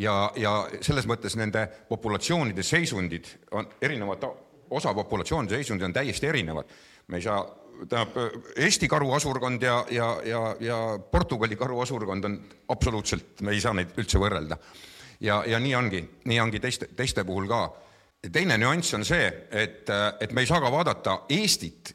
[0.00, 4.24] ja, ja selles mõttes nende populatsioonide seisundid on erinevad,
[4.72, 6.72] osa populatsioonide seisundid on täiesti erinevad.
[7.06, 7.42] me ei saa
[7.88, 8.16] tähendab,
[8.56, 14.18] Eesti karuasurkond ja, ja, ja, ja Portugali karuasurkond on absoluutselt, me ei saa neid üldse
[14.18, 14.56] võrrelda.
[15.20, 17.64] ja, ja nii ongi, nii ongi teiste, teiste puhul ka.
[18.32, 19.88] teine nüanss on see, et,
[20.20, 21.94] et me ei saa ka vaadata Eestit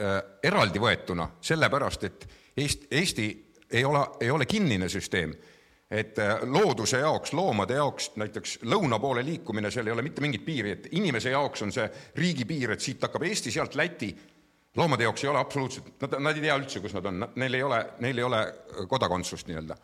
[0.00, 3.30] äh, eraldi võetuna, sellepärast et Eest, Eesti
[3.70, 5.34] ei ole, ei ole kinnine süsteem
[5.90, 10.44] et äh, looduse jaoks, loomade jaoks näiteks lõuna poole liikumine, seal ei ole mitte mingit
[10.46, 14.12] piiri, et inimese jaoks on see riigipiir, et siit hakkab Eesti, sealt Läti
[14.76, 17.62] loomade jaoks ei ole absoluutselt, nad, nad ei tea üldse, kus nad on, neil ei
[17.66, 18.40] ole, neil ei ole
[18.88, 19.76] kodakondsust nii-öelda.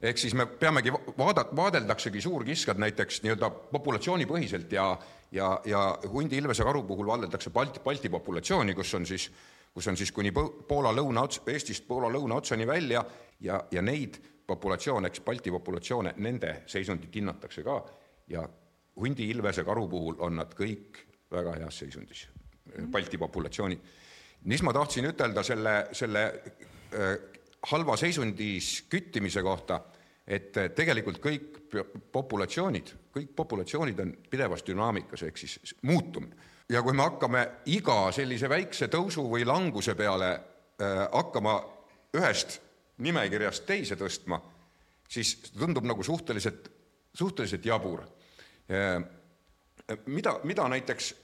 [0.00, 4.86] ehk siis me peamegi vaada-, vaadeldaksegi suurkiskjad näiteks nii-öelda populatsioonipõhiselt ja,
[5.32, 9.30] ja, ja hundi, ilvese, karu puhul vaadeldakse Balti, Balti populatsiooni, kus on siis,
[9.74, 13.04] kus on siis kuni Poola lõuna ots-, Eestist Poola lõunaotsani välja
[13.40, 17.82] ja, ja neid populatsioone, eks Balti populatsioone, nende seisundit hinnatakse ka.
[18.28, 18.48] Ja
[18.96, 21.02] hundi, ilvese, karu puhul on nad kõik
[21.32, 22.26] väga heas seisundis,
[22.90, 23.92] Balti populatsioonid
[24.44, 27.12] mis ma tahtsin ütelda selle, selle äh,
[27.70, 29.80] halva seisundis küttimise kohta,
[30.26, 31.60] et äh, tegelikult kõik
[32.12, 36.36] populatsioonid, kõik populatsioonid on pidevas dünaamikas, ehk siis muutumine.
[36.68, 41.58] ja kui me hakkame iga sellise väikse tõusu või languse peale äh, hakkama
[42.14, 42.60] ühest
[42.98, 44.38] nimekirjast teise tõstma,
[45.08, 46.70] siis tundub nagu suhteliselt,
[47.14, 48.04] suhteliselt jabur.
[50.06, 51.14] mida, mida näiteks,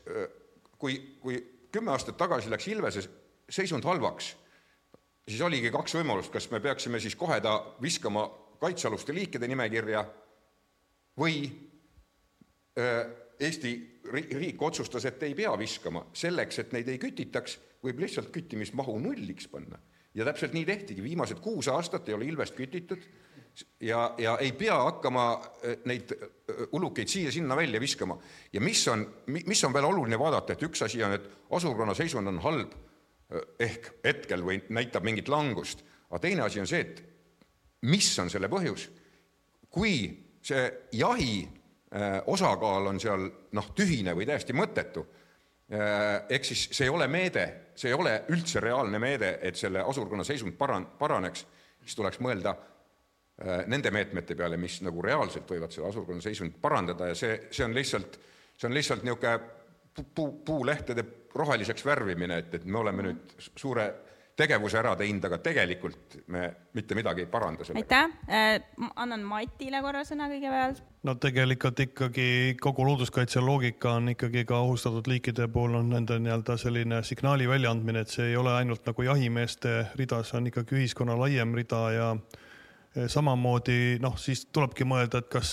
[0.79, 1.39] kui, kui
[1.73, 3.03] kümme aastat tagasi läks Ilvese
[3.51, 4.35] seisund halvaks,
[5.29, 8.27] siis oligi kaks võimalust, kas me peaksime siis kohe ta viskama
[8.61, 10.05] kaitsealuste liikide nimekirja
[11.19, 11.43] või
[13.41, 13.71] Eesti
[14.13, 19.49] riik otsustas, et ei pea viskama, selleks, et neid ei kütitaks, võib lihtsalt küttimismahu nulliks
[19.49, 19.79] panna.
[20.15, 23.05] ja täpselt nii tehtigi, viimased kuus aastat ei ole Ilvest kütitud
[23.81, 25.25] ja, ja ei pea hakkama
[25.89, 26.13] neid
[26.73, 28.19] ulukeid siia-sinna välja viskama.
[28.53, 32.29] ja mis on, mis on veel oluline vaadata, et üks asi on, et asurkonna seisund
[32.29, 32.75] on halb
[33.61, 37.03] ehk hetkel või näitab mingit langust, aga teine asi on see, et
[37.87, 38.89] mis on selle põhjus.
[39.71, 40.11] kui
[40.43, 40.65] see
[40.99, 41.49] jahi
[42.27, 45.05] osakaal on seal noh, tühine või täiesti mõttetu,
[46.29, 50.25] ehk siis see ei ole meede, see ei ole üldse reaalne meede, et selle asurkonna
[50.27, 51.47] seisund paran-, paraneks,
[51.85, 52.57] siis tuleks mõelda
[53.41, 57.73] nende meetmete peale, mis nagu reaalselt võivad selle asurkonna seisundit parandada ja see, see on
[57.73, 58.19] lihtsalt,
[58.53, 63.89] see on lihtsalt niisugune puu, puulehtede roheliseks värvimine, et, et me oleme nüüd suure
[64.41, 67.85] tegevuse ära teinud, aga tegelikult me mitte midagi ei paranda sellega.
[67.85, 70.83] aitäh, äh, annan Matile korra sõna kõigepealt.
[71.05, 76.57] no tegelikult ikkagi kogu looduskaitse loogika on ikkagi ka ohustatud liikide puhul on nende nii-öelda
[76.61, 81.19] selline signaali väljaandmine, et see ei ole ainult nagu jahimeeste rida, see on ikkagi ühiskonna
[81.21, 82.15] laiem rida ja
[82.91, 85.53] samamoodi noh, siis tulebki mõelda, et kas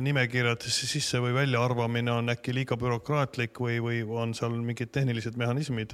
[0.00, 5.92] nimekirjadesse sisse või väljaarvamine on äkki liiga bürokraatlik või, või on seal mingid tehnilised mehhanismid.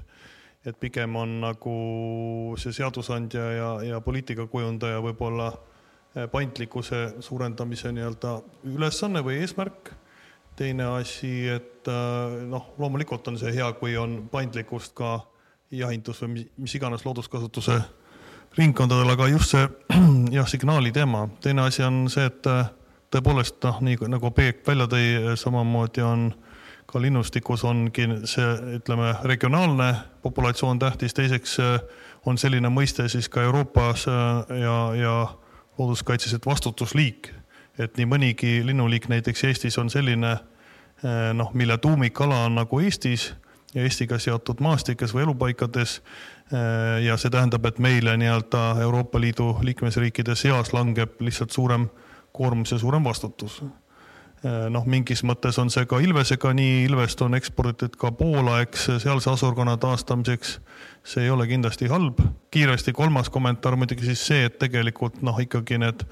[0.64, 1.74] et pigem on nagu
[2.56, 5.74] see seadusandja ja, ja poliitikakujundaja võib-olla äh,
[6.30, 8.38] paindlikkuse suurendamise nii-öelda
[8.70, 9.92] ülesanne või eesmärk.
[10.56, 11.88] teine asi, et
[12.46, 15.16] noh, loomulikult on see hea, kui on paindlikkust ka
[15.74, 17.80] jahindus või mis, mis iganes looduskasutuse
[18.58, 19.68] ringkondadel, aga just see
[20.36, 21.28] jah, signaali teema.
[21.42, 22.46] teine asi on see, et
[23.14, 26.28] tõepoolest noh, nii nagu Peep välja tõi, samamoodi on
[26.90, 29.90] ka linnustikus ongi see, ütleme, regionaalne
[30.22, 31.58] populatsioon tähtis, teiseks
[32.26, 35.14] on selline mõiste siis ka Euroopas ja, ja
[35.78, 37.32] looduskaitses, et vastutusliik.
[37.78, 40.36] et nii mõnigi linnuliik näiteks Eestis on selline
[41.34, 43.32] noh, mille tuumikala on nagu Eestis
[43.74, 46.00] ja Eestiga seotud maastikes või elupaikades.
[47.04, 51.88] Ja see tähendab, et meile nii-öelda Euroopa Liidu liikmesriikide seas langeb lihtsalt suurem
[52.36, 53.62] koormus ja suurem vastutus.
[54.44, 58.90] Äh, noh, mingis mõttes on see ka Ilvesega nii, Ilvest on eksporditud ka Poola, eks
[59.00, 60.58] sealse asurkonna taastamiseks.
[61.04, 62.20] see ei ole kindlasti halb.
[62.50, 66.04] kiiresti kolmas kommentaar muidugi siis see, et tegelikult noh, ikkagi need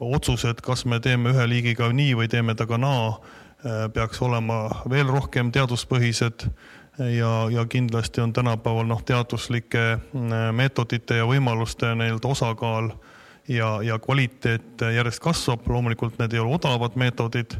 [0.00, 5.12] otsused, kas me teeme ühe liigiga nii või teeme temaga naa, äh, peaks olema veel
[5.12, 6.48] rohkem teaduspõhised
[6.98, 10.00] ja, ja kindlasti on tänapäeval noh, teaduslike äh,
[10.52, 12.90] meetodite ja võimaluste nii-öelda osakaal
[13.48, 17.58] ja, ja kvaliteet järjest kasvab, loomulikult need ei ole odavad meetodid,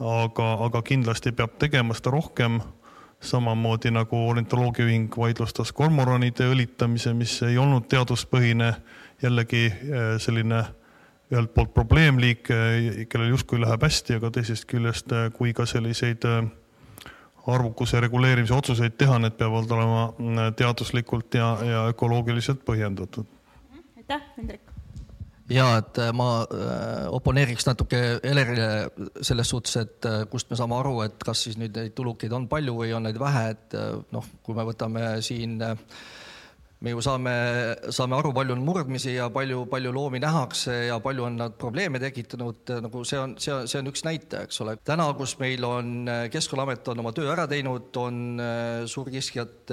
[0.00, 2.60] aga, aga kindlasti peab tegema seda rohkem.
[3.20, 8.74] samamoodi nagu ornitoloogiaühing vaidlustas kormoranide õlitamise, mis ei olnud teaduspõhine,
[9.22, 10.60] jällegi eh, selline
[11.32, 16.28] ühelt poolt probleemliik, eh, kellel justkui läheb hästi, aga teisest küljest, eh, kui ka selliseid
[17.46, 23.28] arvukuse reguleerimise otsuseid teha, need peavad olema mm, teaduslikult ja, ja ökoloogiliselt põhjendatud.
[23.96, 24.66] aitäh, Hendrik
[25.50, 28.90] ja et äh, ma äh, oponeeriks natuke Elerile
[29.22, 32.48] selles suhtes, et äh, kust me saame aru, et kas siis nüüd neid tulukeid on
[32.50, 33.76] palju või on neid vähe, et
[34.14, 35.58] noh, kui me võtame siin
[36.84, 37.32] me ju saame,
[37.94, 42.00] saame aru, palju on murdmisi ja palju, palju loomi nähakse ja palju on nad probleeme
[42.02, 44.76] tekitanud, nagu see on, see on, see on üks näitaja, eks ole.
[44.84, 48.42] täna, kus meil on, Keskkonnaamet on oma töö ära teinud, on
[48.92, 49.72] suurkiskjad,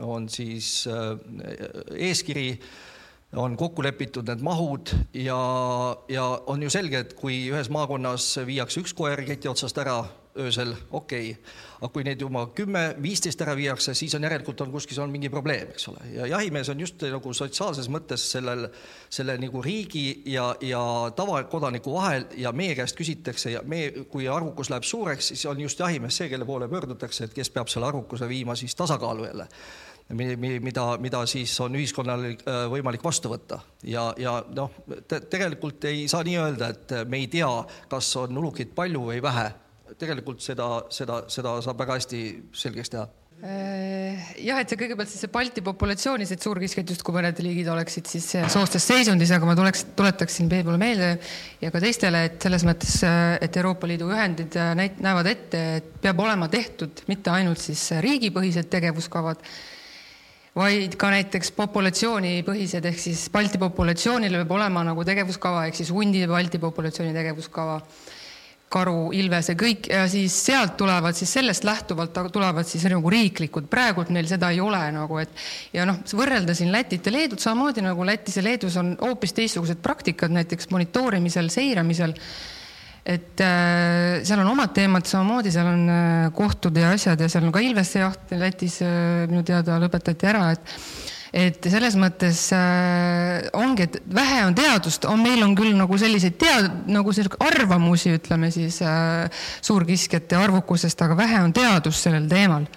[0.00, 0.72] on siis
[1.92, 2.48] eeskiri
[3.40, 5.36] on kokku lepitud need mahud ja,
[6.12, 10.02] ja on ju selge, et kui ühes maakonnas viiakse üks koer keti otsast ära
[10.40, 14.70] öösel, okei okay., aga kui neid juba kümme, viisteist ära viiakse, siis on järelikult on
[14.70, 18.68] kuskil on mingi probleem, eks ole, ja jahimees on just nagu sotsiaalses mõttes sellel,
[19.10, 20.82] selle nagu riigi ja, ja
[21.18, 25.82] tavakodaniku vahel ja meie käest küsitakse ja me, kui arvukus läheb suureks, siis on just
[25.82, 29.48] jahimees see, kelle poole pöördutakse, et kes peab selle arvukuse viima siis tasakaalu jälle.
[30.12, 33.62] Mida, mida siis on ühiskonnal äh, võimalik vastu võtta.
[33.86, 34.74] Ja, ja noh
[35.08, 37.48] te,, tegelikult ei saa nii öelda, et me ei tea,
[37.88, 39.46] kas on ulukeid palju või vähe.
[39.98, 42.22] Tegelikult seda, seda, seda saab väga hästi
[42.62, 43.08] selgeks teha.
[43.42, 48.06] Äh, jah, et see kõigepealt siis see Balti populatsioonis, et suurkiskjad justkui mõned liigid oleksid
[48.06, 51.16] siis soostes seisundis, aga ma tuleks, tuletaksin Peebule meelde
[51.58, 53.00] ja ka teistele, et selles mõttes,
[53.42, 58.70] et Euroopa Liidu ühendid näit-, näevad ette, et peab olema tehtud mitte ainult siis riigipõhised
[58.70, 59.42] tegevuskavad,
[60.54, 66.22] vaid ka näiteks populatsioonipõhised ehk siis Balti populatsioonil peab olema nagu tegevuskava ehk siis hundi
[66.30, 67.80] Balti populatsiooni tegevuskava,
[68.72, 74.12] karu, ilvese, kõik ja siis sealt tulevad siis sellest lähtuvalt tulevad siis nagu riiklikud, praegult
[74.14, 75.44] meil seda ei ole nagu, et
[75.74, 79.82] ja noh, võrrelda siin Lätit ja Leedut samamoodi nagu Lätis ja Leedus on hoopis teistsugused
[79.84, 82.16] praktikad näiteks monitoorimisel, seiramisel.
[83.02, 87.48] Et äh, seal on omad teemad samamoodi, seal on äh, kohtud ja asjad ja seal
[87.48, 90.76] on ka Ilvese jaht Lätis äh, minu teada lõpetati ära, et
[91.32, 96.36] et selles mõttes äh, ongi, et vähe on teadust, on, meil on küll nagu selliseid
[96.40, 102.68] tead-, nagu arvamusi, ütleme siis äh, suurkiskjate arvukusest, aga vähe on teadust sellel teemal.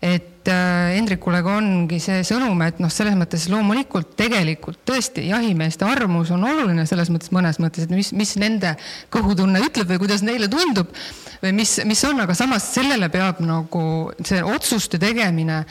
[0.00, 5.84] Et äh, Hendrikule ka ongi see sõnum, et noh, selles mõttes loomulikult tegelikult tõesti jahimeeste
[5.88, 8.74] arvamus on oluline selles mõttes mõnes mõttes, et mis, mis nende
[9.12, 10.92] kõhutunne ütleb või kuidas neile tundub
[11.40, 13.82] või mis, mis on, aga samas sellele peab nagu
[14.24, 15.64] see otsuste tegemine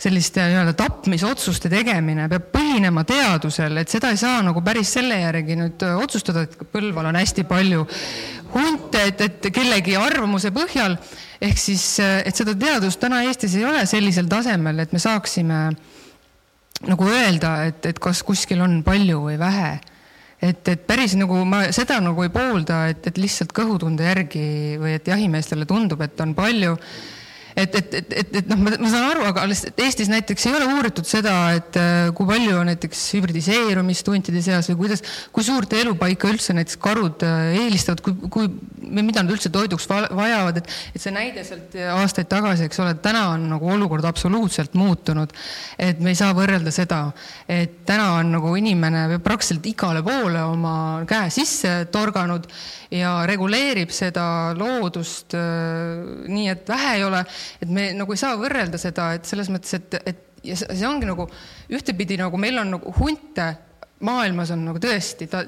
[0.00, 5.58] selliste nii-öelda tapmisotsuste tegemine peab põhinema teadusel, et seda ei saa nagu päris selle järgi
[5.60, 7.84] nüüd otsustada, et Põlval on hästi palju
[8.54, 10.96] hunte, et, et kellegi arvamuse põhjal
[11.40, 15.60] ehk siis, äh, et seda teadust täna Eestis ei ole sellisel tasemel, et me saaksime
[16.88, 19.78] nagu öelda, et, et kas kuskil on palju või vähe.
[20.40, 24.44] et, et päris nagu ma seda nagu ei poolda, et, et lihtsalt kõhutunde järgi
[24.80, 26.78] või et jahimeestele tundub, et on palju
[27.62, 30.68] et, et, et, et, et noh, ma, saan aru, aga alles Eestis näiteks ei ole
[30.74, 35.04] uuritud seda, et äh, kui palju näiteks hübridiseerumist huntide seas või kuidas,
[35.34, 38.50] kui suurt elupaika üldse näiteks karud äh, eelistavad, kui, kui
[38.90, 42.96] või mida nad üldse toiduks vajavad, et, et see näide sealt aastaid tagasi, eks ole,
[43.04, 45.32] täna on nagu olukord absoluutselt muutunud.
[45.78, 47.02] et me ei saa võrrelda seda,
[47.48, 50.74] et täna on nagu inimene praktiliselt igale poole oma
[51.08, 52.48] käe sisse torganud
[52.90, 54.24] ja reguleerib seda
[54.58, 57.22] loodust äh, nii, et vähe ei ole,
[57.62, 61.08] et me nagu ei saa võrrelda seda, et selles mõttes, et, et ja see ongi
[61.08, 61.28] nagu
[61.72, 63.52] ühtepidi nagu meil on nagu hunte
[64.06, 65.42] maailmas on nagu tõesti, ta,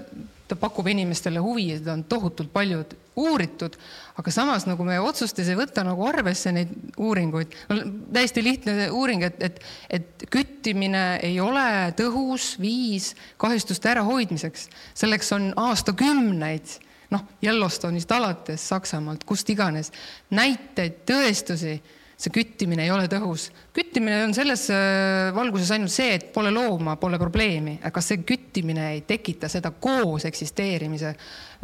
[0.48, 2.82] ta pakub inimestele huvi ja seda on tohutult palju
[3.22, 3.76] uuritud,
[4.20, 7.80] aga samas nagu me otsustes ei võta nagu arvesse neid uuringuid no,.
[8.12, 9.60] täiesti lihtne uuring, et, et,
[9.98, 14.68] et küttimine ei ole tõhus viis kahjustuste ärahoidmiseks.
[14.94, 16.78] selleks on aastakümneid,
[17.12, 19.92] noh, Yellowstone'ist alates Saksamaalt, kust iganes,
[20.34, 21.76] näiteid, tõestusi
[22.22, 23.48] see küttimine ei ole tõhus.
[23.74, 28.92] küttimine on selles äh, valguses ainult see, et pole looma, pole probleemi, aga see küttimine
[28.92, 31.14] ei tekita seda koos eksisteerimise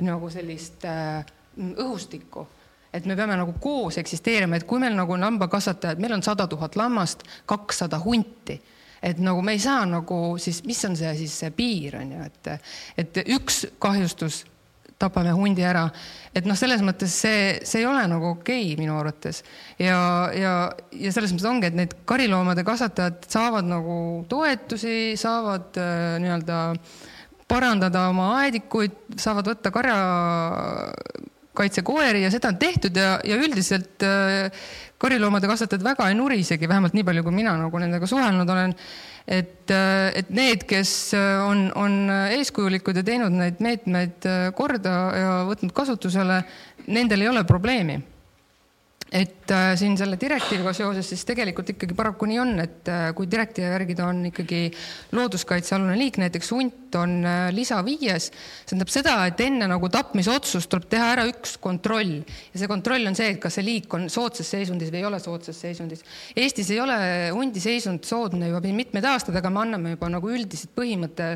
[0.06, 1.26] nagu sellist äh,
[1.58, 2.46] õhustikku
[2.92, 6.76] et me peame nagu koos eksisteerima, et kui meil nagu lambakasvatajad, meil on sada tuhat
[6.80, 8.56] lammast, kakssada hunti,
[9.04, 12.28] et nagu me ei saa nagu siis, mis on see siis see piir on ju,
[12.30, 12.70] et,
[13.04, 14.40] et üks kahjustus
[14.98, 15.86] tapame hundi ära.
[16.34, 19.42] et noh, selles mõttes see, see ei ole nagu okei okay, minu arvates
[19.78, 19.98] ja,
[20.34, 20.54] ja,
[20.92, 23.98] ja selles mõttes ongi, et need kariloomade kasvatajad saavad nagu
[24.30, 26.60] toetusi, saavad äh, nii-öelda
[27.48, 29.72] parandada oma aedikuid, saavad võtta
[31.58, 34.50] karjakaitsekoeri ja seda on tehtud ja, ja üldiselt äh,
[34.98, 38.74] kariloomade kasvatajad väga ei nurisegi, vähemalt nii palju, kui mina nagu nendega suhelnud olen.
[39.28, 41.98] Et, äh, et need, kes äh, on, on
[42.38, 46.42] eeskujulikud ja teinud neid meetmeid korda ja võtnud kasutusele,
[46.88, 47.98] nendel ei ole probleemi
[49.12, 53.28] et äh, siin selle direktiiviga seoses siis tegelikult ikkagi paraku nii on, et äh, kui
[53.30, 54.60] direktiivi järgi ta on ikkagi
[55.16, 60.68] looduskaitsealune liik, näiteks hunt on äh, lisa viies, see tähendab seda, et enne nagu tapmisotsust
[60.68, 64.10] tuleb teha ära üks kontroll ja see kontroll on see, et kas see liik on
[64.12, 66.04] soodsas seisundis või ei ole soodsas seisundis.
[66.36, 67.00] Eestis ei ole
[67.32, 71.32] hundi seisund soodne juba mitmeid aastaid, aga me anname juba nagu üldised põhimõtte,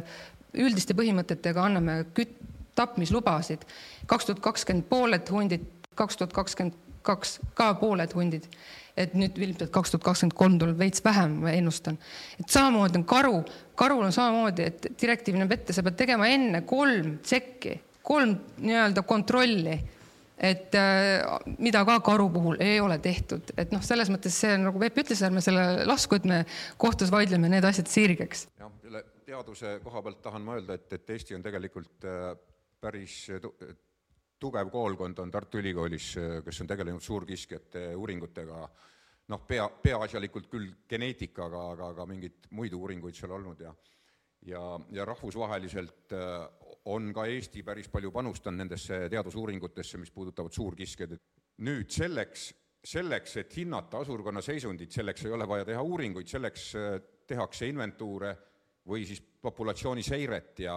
[0.61, 2.37] üldiste põhimõtetega anname küt-,
[2.77, 3.65] tapmislubasid.
[4.07, 5.65] kaks tuhat kakskümmend pooled hundid,
[5.97, 8.49] kaks tuhat kakskümmend kaks, ka pooled hundid.
[8.93, 11.97] et nüüd ilmselt kaks tuhat kakskümmend kolm tuleb veits vähem, ma ennustan.
[12.41, 13.39] et samamoodi on karu,
[13.75, 19.03] karul on samamoodi, et direktiiv näeb ette, sa pead tegema enne kolm tšekki, kolm nii-öelda
[19.09, 19.79] kontrolli
[20.43, 21.23] et äh,
[21.63, 25.23] mida ka karu puhul ei ole tehtud, et noh, selles mõttes see nagu Peep ütles,
[25.23, 26.43] ärme selle lasku, et me
[26.83, 28.49] kohtus vaidleme need asjad sirgeks.
[28.59, 28.73] jah,
[29.27, 32.33] teaduse koha pealt tahan ma öelda, et, et Eesti on tegelikult äh,
[32.83, 33.29] päris
[34.43, 36.09] tugev koolkond on Tartu Ülikoolis,
[36.45, 38.59] kes on tegelenud suurkiskjate uuringutega,
[39.31, 43.73] noh, pea, peaasjalikult küll geneetikaga, aga, aga mingeid muid uuringuid seal olnud ja
[44.47, 46.49] ja, ja rahvusvaheliselt äh,
[46.85, 51.15] on ka Eesti päris palju panustanud nendesse teadusuuringutesse, mis puudutavad suurkiskjaid,
[51.63, 52.49] nüüd selleks,
[52.85, 58.35] selleks, et hinnata asurkonna seisundit, selleks ei ole vaja teha uuringuid, selleks äh, tehakse inventuure
[58.89, 60.77] või siis populatsiooni seiret ja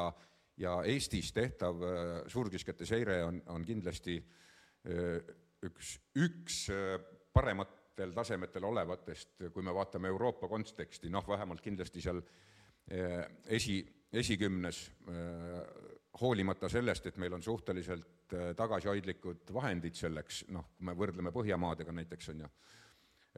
[0.58, 5.36] ja Eestis tehtav äh, suurkiskjate seire on, on kindlasti äh,
[5.66, 6.95] üks, üks äh,
[7.36, 12.22] parematel tasemetel olevatest, kui me vaatame Euroopa konteksti, noh, vähemalt kindlasti seal
[13.49, 13.80] esi,
[14.14, 14.78] esikümnes,
[16.22, 22.30] hoolimata sellest, et meil on suhteliselt tagasihoidlikud vahendid selleks, noh, kui me võrdleme Põhjamaadega näiteks,
[22.36, 22.51] on ju,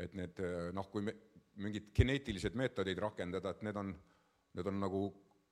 [0.04, 0.42] et need
[0.76, 1.16] noh, kui me
[1.64, 3.94] mingid geneetilised meetodid rakendada, et need on,
[4.58, 5.02] need on nagu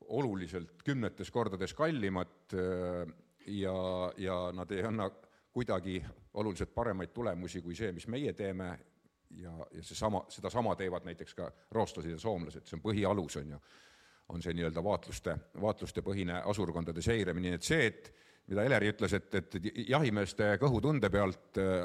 [0.07, 3.05] oluliselt kümnetes kordades kallimad äh,
[3.47, 3.77] ja,
[4.17, 5.09] ja nad ei anna
[5.53, 6.03] kuidagi
[6.33, 8.75] oluliselt paremaid tulemusi kui see, mis meie teeme.
[9.35, 13.57] Ja, ja seesama, sedasama teevad näiteks ka rootslased ja soomlased, see on põhialus, on ju,
[14.31, 18.11] on see nii-öelda vaatluste, vaatlustepõhine asurkondade seiramine, nii et see, et
[18.47, 19.57] mida Eleri ütles, et, et
[19.89, 21.83] jahimeeste kõhutunde pealt äh,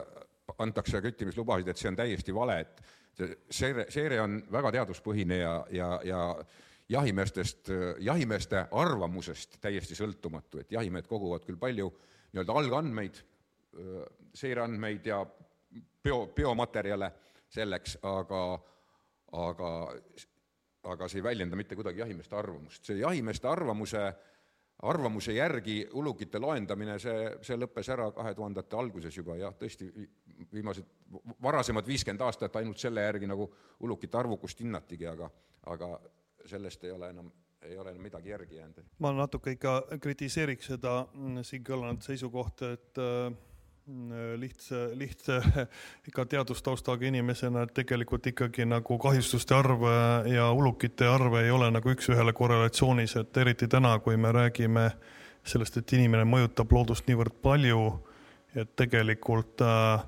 [0.63, 5.91] antakse küttimislubasid, et see on täiesti vale, et seire, seire on väga teaduspõhine ja, ja,
[6.07, 6.21] ja
[6.91, 7.71] jahimeestest,
[8.03, 11.91] jahimeeste arvamusest täiesti sõltumatu, et jahimehed koguvad küll palju
[12.33, 13.21] nii-öelda algandmeid,
[14.35, 15.21] seireandmeid ja
[16.03, 17.13] bio, biomaterjale
[17.51, 18.43] selleks, aga,
[19.33, 19.71] aga,
[20.93, 22.85] aga see ei väljenda mitte kuidagi jahimeeste arvamust.
[22.85, 24.05] see jahimeeste arvamuse,
[24.91, 29.91] arvamuse järgi ulukite loendamine, see, see lõppes ära kahe tuhandete alguses juba, jah, tõesti,
[30.53, 30.87] viimased,
[31.43, 35.31] varasemad viiskümmend aastat ainult selle järgi nagu ulukite arvukust hinnatigi, aga,
[35.75, 35.95] aga
[36.47, 37.31] sellest ei ole enam
[37.63, 38.85] ei ole enam midagi järgi jäänud.
[38.99, 43.01] ma natuke ikka kritiseeriks seda mm, siin kõlanud seisukohta, et
[43.87, 45.41] mm, lihtsa, lihtsa
[46.09, 49.85] ikka teadustaustaga inimesena, et tegelikult ikkagi nagu kahjustuste arv
[50.33, 54.91] ja ulukite arv ei ole nagu üks-ühele korrelatsioonis, et eriti täna, kui me räägime
[55.45, 57.85] sellest, et inimene mõjutab loodust niivõrd palju
[58.59, 60.03] et tegelikult äh,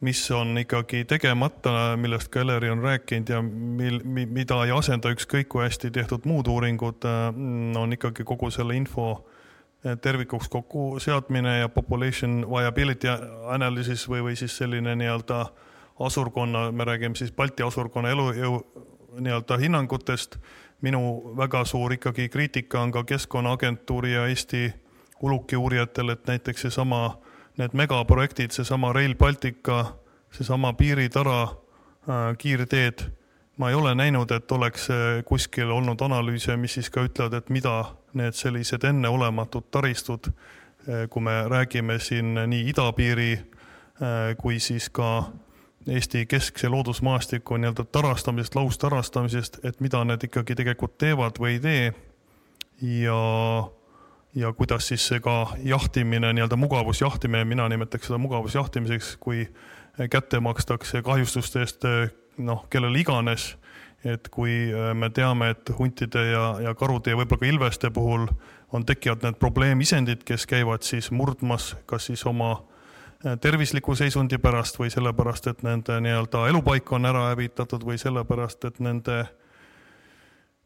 [0.00, 5.48] mis on ikkagi tegemata, millest ka Eleri on rääkinud ja mil, mida ei asenda ükskõik
[5.48, 7.28] kui hästi tehtud muud uuringud, äh,
[7.80, 13.08] on ikkagi kogu selle info äh, tervikuks kokku seadmine ja population viability
[13.52, 15.46] analysis või, või siis selline nii-öelda
[16.00, 18.60] asurkonna, me räägime siis Balti asurkonna elujõu
[19.20, 20.38] nii-öelda hinnangutest.
[20.82, 24.74] minu väga suur ikkagi kriitika on ka Keskkonnaagentuuri ja Eesti
[25.22, 27.18] ulukiuurijatel, et näiteks seesama
[27.56, 29.84] need megaprojektid, seesama Rail Baltica,
[30.32, 33.06] seesama piiritara, äh, kiirteed,
[33.56, 37.50] ma ei ole näinud, et oleks äh, kuskil olnud analüüse, mis siis ka ütlevad, et
[37.54, 37.76] mida
[38.14, 40.30] need sellised enneolematud taristud,
[40.88, 43.34] äh, kui me räägime siin nii idapiiri
[44.36, 45.22] kui siis ka
[45.86, 51.92] Eesti keskse loodusmaastiku nii-öelda tarastamisest, laustarastamisest, et mida need ikkagi tegelikult teevad või ei tee.
[52.82, 53.18] ja
[54.34, 59.46] ja kuidas siis ka jahtimine, nii-öelda mugavusjahtimine, mina nimetaks seda mugavusjahtimiseks, kui
[60.10, 61.86] kätte makstakse kahjustuste eest
[62.38, 63.56] noh, kellele iganes.
[64.04, 68.26] et kui äh, me teame, et huntide ja, ja karude ja võib-olla ka ilveste puhul
[68.68, 72.50] on, tekivad need probleemisendid, kes käivad siis murdmas, kas siis oma
[73.24, 78.68] äh, tervisliku seisundi pärast või sellepärast, et nende nii-öelda elupaik on ära hävitatud või sellepärast,
[78.68, 79.32] et nende äh,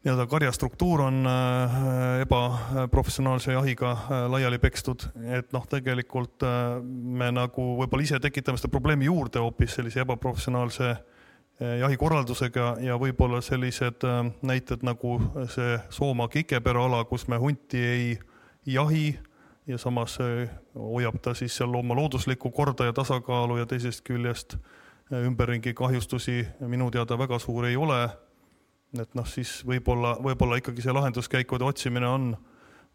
[0.03, 7.65] nii-öelda karjastruktuur on äh, ebaprofessionaalse jahiga äh, laiali pekstud, et noh, tegelikult äh, me nagu
[7.81, 10.95] võib-olla ise tekitame seda probleemi juurde hoopis sellise ebaprofessionaalse
[11.59, 14.05] jahikorraldusega ja võib-olla sellised
[14.47, 15.17] näited nagu
[15.51, 18.05] see Soomaa Kikepere ala, kus me hunti ei
[18.63, 19.09] jahi
[19.67, 20.15] ja samas
[20.71, 24.55] hoiab ta siis seal oma looduslikku korda ja tasakaalu ja teisest küljest
[25.11, 28.05] ümberringi kahjustusi minu teada väga suur ei ole
[28.97, 32.31] et noh, siis võib-olla, võib-olla ikkagi see lahenduskäikude otsimine on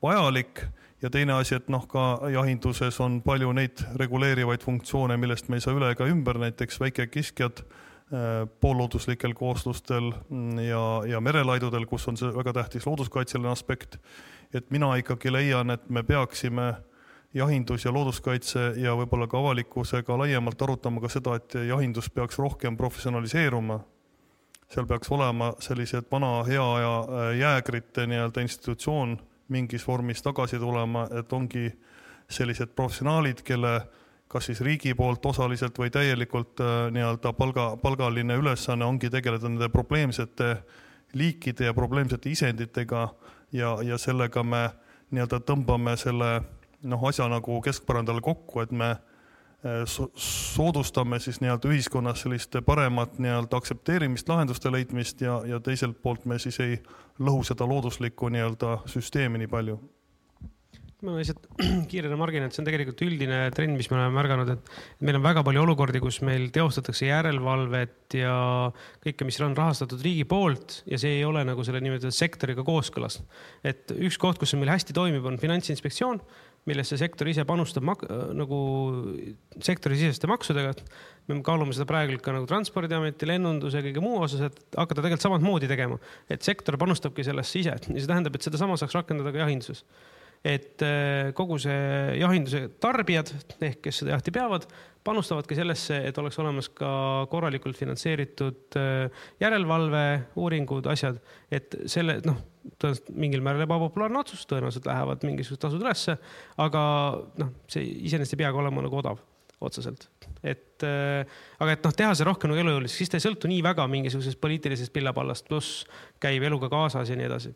[0.02, 0.64] vajalik
[1.02, 5.64] ja teine asi, et noh, ka jahinduses on palju neid reguleerivaid funktsioone, millest me ei
[5.64, 10.82] saa üle ega ümber, näiteks väikekiskjad äh, poollooduslikel kooslustel mm, ja,
[11.14, 13.98] ja merelaidudel, kus on see väga tähtis looduskaitseline aspekt.
[14.54, 16.74] et mina ikkagi leian, et me peaksime
[17.34, 22.76] jahindus ja looduskaitse ja võib-olla ka avalikkusega laiemalt arutama ka seda, et jahindus peaks rohkem
[22.76, 23.80] professionaliseeruma
[24.68, 31.06] seal peaks olema sellised vana hea aja äh, jäägrite nii-öelda institutsioon mingis vormis tagasi tulema,
[31.18, 31.68] et ongi
[32.30, 33.74] sellised professionaalid, kelle
[34.28, 39.68] kas siis riigi poolt osaliselt või täielikult äh, nii-öelda palga, palgaline ülesanne ongi tegeleda nende
[39.68, 40.56] probleemsete
[41.14, 43.08] liikide ja probleemsete isenditega
[43.52, 44.68] ja, ja sellega me
[45.10, 46.38] nii-öelda tõmbame selle
[46.82, 49.13] noh, asja nagu keskpõrandale kokku, et me Äh,
[49.86, 56.38] soodustame siis nii-öelda ühiskonnas sellist paremat nii-öelda aktsepteerimist, lahenduste leidmist ja, ja teiselt poolt me
[56.38, 56.78] siis ei
[57.18, 59.78] lõhu seda looduslikku nii-öelda süsteemi nii palju
[61.04, 61.46] ma lihtsalt
[61.90, 65.24] kiirena margin, et see on tegelikult üldine trend, mis me oleme märganud, et meil on
[65.24, 68.34] väga palju olukordi, kus meil teostatakse järelevalvet ja
[69.04, 73.20] kõike, mis on rahastatud riigi poolt ja see ei ole nagu selle nimetatud sektoriga kooskõlas.
[73.66, 76.22] et üks koht, kus see meil hästi toimib, on Finantsinspektsioon
[76.68, 78.06] millesse sektor ise panustab mak-,
[78.36, 78.58] nagu
[79.62, 80.74] sektorisiseste maksudega.
[81.28, 85.26] me kaalume seda praegu ka nagu Transpordiameti, lennunduse ja kõige muu osas, et hakata tegelikult
[85.26, 85.98] samamoodi tegema.
[86.28, 89.84] et sektor panustabki sellesse ise ja see tähendab, et sedasama saaks rakendada ka jahinduses
[90.44, 93.30] et äh, kogu see jahinduse tarbijad
[93.64, 94.66] ehk kes seda jahti peavad,
[95.04, 96.90] panustavadki sellesse, et oleks olemas ka
[97.32, 100.04] korralikult finantseeritud äh, järelevalve,
[100.40, 101.20] uuringud, asjad,
[101.52, 102.42] et selle noh,
[102.78, 106.16] tõenäoliselt mingil määral ebapopulaarne otsus, tõenäoliselt lähevad mingisugused tasud ülesse,
[106.60, 106.82] aga
[107.40, 109.22] noh, see iseenesest ei peagi olema nagu odav
[109.64, 110.08] otseselt.
[110.44, 111.24] et äh,
[111.62, 114.36] aga et noh, teha see rohkem nagu elujõuliseks, siis ta ei sõltu nii väga mingisugusest
[114.42, 115.84] poliitilisest pillapallast, pluss
[116.20, 117.54] käib eluga kaasas ja nii edasi.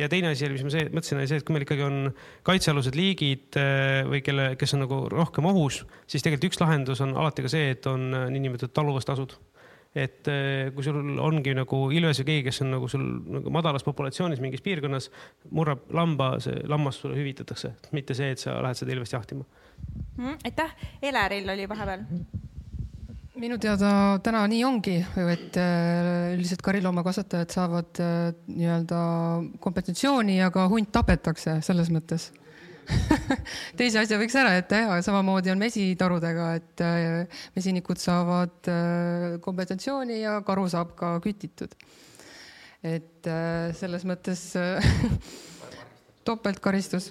[0.00, 1.98] ja teine asi, mis ma see, mõtlesin, oli see, et kui meil ikkagi on
[2.48, 7.12] kaitsealused liigid äh, või kelle, kes on nagu rohkem ohus, siis tegelikult üks lahendus on
[7.12, 9.36] alati ka see, et on äh, niinimetatud taluvustasud
[9.94, 13.04] et äh, kui sul ongi nagu ilves või keegi, kes on nagu sul
[13.36, 15.10] nagu madalas populatsioonis mingis piirkonnas,
[15.54, 19.46] murrab lamba, see lammas sulle hüvitatakse, mitte see, et sa lähed seda ilvest jahtima.
[20.18, 20.40] Mm,.
[20.50, 22.04] aitäh, Eleril oli vahepeal.
[23.38, 29.00] Minu teada täna nii ongi, et äh, üldiselt kariloomakasvatajad saavad äh, nii-öelda
[29.62, 32.30] kompensatsiooni ja ka hunt tapetakse selles mõttes
[33.78, 38.70] teise asja võiks ära jätta ja samamoodi on mesitarudega, et äh, mesinikud saavad
[39.44, 41.74] kompensatsiooni ja karu saab ka kütitud.
[42.84, 43.32] et
[43.78, 44.50] selles mõttes
[46.28, 47.10] topeltkaristus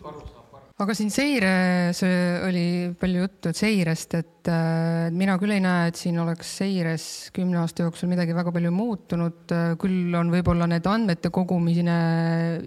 [0.81, 2.01] aga siin seires
[2.47, 2.65] oli
[2.99, 7.05] palju juttu, seirest, et äh, mina küll ei näe, et siin oleks seires
[7.35, 11.97] kümne aasta jooksul midagi väga palju muutunud, küll on võib-olla need andmete kogumine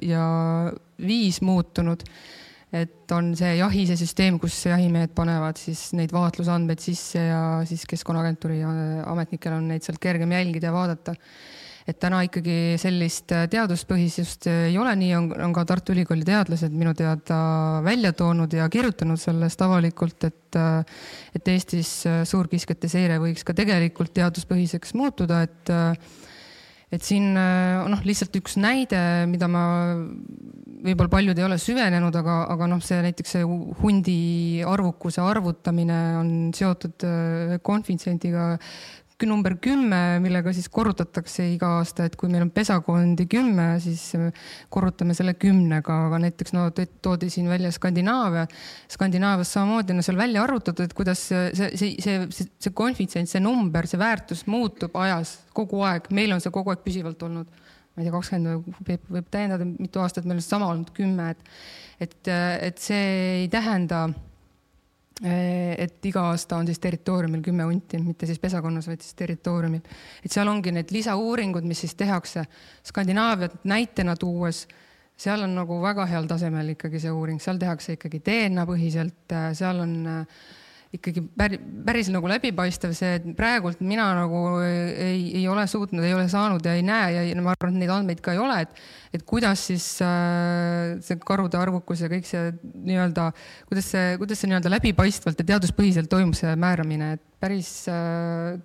[0.06, 0.26] ja
[1.02, 2.06] viis muutunud.
[2.74, 8.58] Et on see jahise süsteem, kus jahimehed panevad siis neid vaatlusandmeid sisse ja siis Keskkonnaagentuuri
[9.06, 11.14] ametnikel on neid sealt kergem jälgida ja vaadata.
[11.86, 16.96] Et täna ikkagi sellist teaduspõhisust ei ole, nii on, on ka Tartu Ülikooli teadlased minu
[16.98, 17.38] teada
[17.86, 20.58] välja toonud ja kirjutanud sellest avalikult, et,
[21.38, 21.92] et Eestis
[22.26, 25.74] suurkiskjate seire võiks ka tegelikult teaduspõhiseks muutuda, et
[26.92, 29.62] et siin noh, lihtsalt üks näide, mida ma,
[30.86, 33.48] võib-olla paljud ei ole süvenenud, aga, aga noh, see näiteks see
[33.80, 34.18] hundi
[34.66, 37.06] arvukuse arvutamine on seotud
[37.66, 38.54] konfitsiendiga
[39.24, 44.02] number kümme, millega siis korrutatakse iga aasta, et kui meil on pesakondi kümme, siis
[44.72, 48.44] korrutame selle kümnega, aga näiteks no toodi siin välja Skandinaavia.
[48.92, 53.40] Skandinaavias samamoodi on seal välja arvutatud, et kuidas see, see, see, see, see konfitsient, see
[53.40, 57.64] number, see väärtus muutub ajas kogu aeg, meil on see kogu aeg püsivalt olnud.
[57.96, 61.52] ma ei tea, kakskümmend võib, võib täiendada, mitu aastat meil on sama olnud kümme, et,
[62.04, 62.28] et,
[62.68, 63.06] et see
[63.40, 64.10] ei tähenda
[65.24, 69.80] et iga aasta on siis territooriumil kümme hunti, mitte siis pesakonnas, vaid siis territooriumil.
[70.24, 72.44] et seal ongi need lisauuringud, mis siis tehakse
[72.84, 74.66] Skandinaaviat näitena tuues,
[75.16, 79.80] seal on nagu väga heal tasemel ikkagi see uuring, seal tehakse ikkagi DNA põhiselt, seal
[79.86, 80.44] on äh,
[80.96, 86.26] ikkagi päris, päris nagu läbipaistev see, praegult mina nagu ei, ei ole suutnud, ei ole
[86.32, 88.80] saanud ja ei näe ja ma arvan, et neid andmeid ka ei ole, et,
[89.16, 93.28] et kuidas siis äh, see karude arvukus ja kõik see nii-öelda,
[93.70, 98.56] kuidas see, kuidas see nii-öelda läbipaistvalt ja teaduspõhiselt toimub see määramine, et päris äh,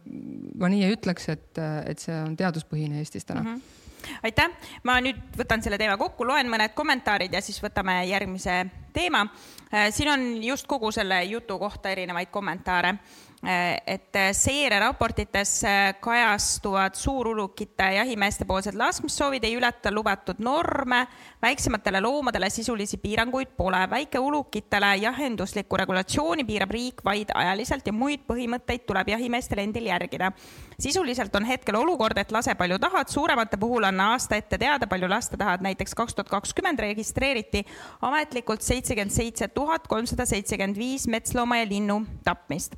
[0.61, 1.51] ma nii ei ütleks, et,
[1.85, 3.53] et see on teaduspõhine Eestis täna mm.
[3.53, 3.80] -hmm
[4.23, 4.51] aitäh,
[4.83, 9.25] ma nüüd võtan selle teema kokku, loen mõned kommentaarid ja siis võtame järgmise teema.
[9.73, 12.95] Äh, siin on just kogu selle jutu kohta erinevaid kommentaare
[13.43, 21.07] et eh, seireraportites eh, kajastuvad suurulukite jahimeeste poolsed laskmissoovid ei ületa lubatud norme,
[21.41, 28.85] väiksematele loomadele sisulisi piiranguid pole, väikeulukitele jahenduslikku regulatsiooni piirab riik vaid ajaliselt ja muid põhimõtteid
[28.85, 30.31] tuleb jahimeestel endil järgida.
[30.79, 35.09] sisuliselt on hetkel olukord, et lase palju tahad, suuremate puhul on aasta ette teada, palju
[35.09, 37.65] lasta tahad, näiteks kaks tuhat kakskümmend registreeriti
[38.01, 42.77] ametlikult seitsekümmend seitse tuhat kolmsada seitsekümmend viis metslooma ja linnu tapmist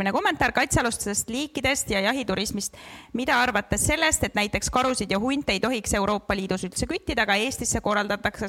[0.00, 2.76] järgmine kommentaar kaitsealustest liikidest ja jahiturismist.
[3.12, 7.34] mida arvate sellest, et näiteks karusid ja hunte ei tohiks Euroopa Liidus üldse küttida, aga
[7.34, 8.46] Eestisse korraldatakse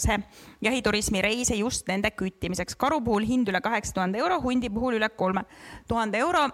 [0.62, 2.76] jahiturismi reise just nende küttimiseks.
[2.76, 5.44] karu puhul hind üle kaheksa tuhande euro, hundi puhul üle kolme
[5.88, 6.48] tuhande euro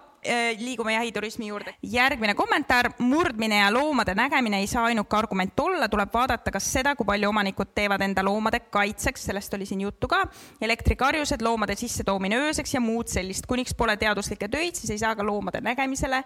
[0.59, 1.76] liigume jahiturismi juurde.
[1.84, 6.95] järgmine kommentaar, murdmine ja loomade nägemine ei saa ainuke argument olla, tuleb vaadata, kas seda,
[6.95, 10.24] kui palju omanikud teevad enda loomade kaitseks, sellest oli siin juttu ka,
[10.61, 13.45] elektrikarjused, loomade sissetoomine ööseks ja muud sellist.
[13.47, 16.24] kuniks pole teaduslikke töid, siis ei saa ka loomade nägemisele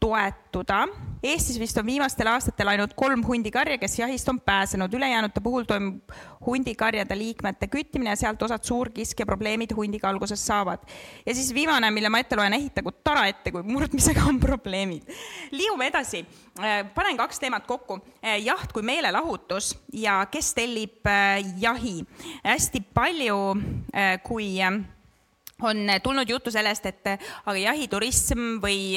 [0.00, 0.88] toetuda.
[1.22, 6.14] Eestis vist on viimastel aastatel ainult kolm hundikarja, kes jahist on pääsenud, ülejäänute puhul toimub
[6.46, 10.78] hundikarjade liikmete küttimine ja sealt osad suurkiskja probleemid hundiga alguses saavad.
[11.26, 15.02] ja siis viimane, mille ma ette loen, ehitagu tara ette, kui murdmisega on probleemid.
[15.50, 16.24] liigume edasi,
[16.60, 22.00] äh, panen kaks teemat kokku, äh, jaht kui meelelahutus ja kes tellib äh, jahi.
[22.44, 23.36] hästi palju,
[24.24, 24.56] kui
[25.62, 28.96] on tulnud juttu sellest, et aga jahiturism või,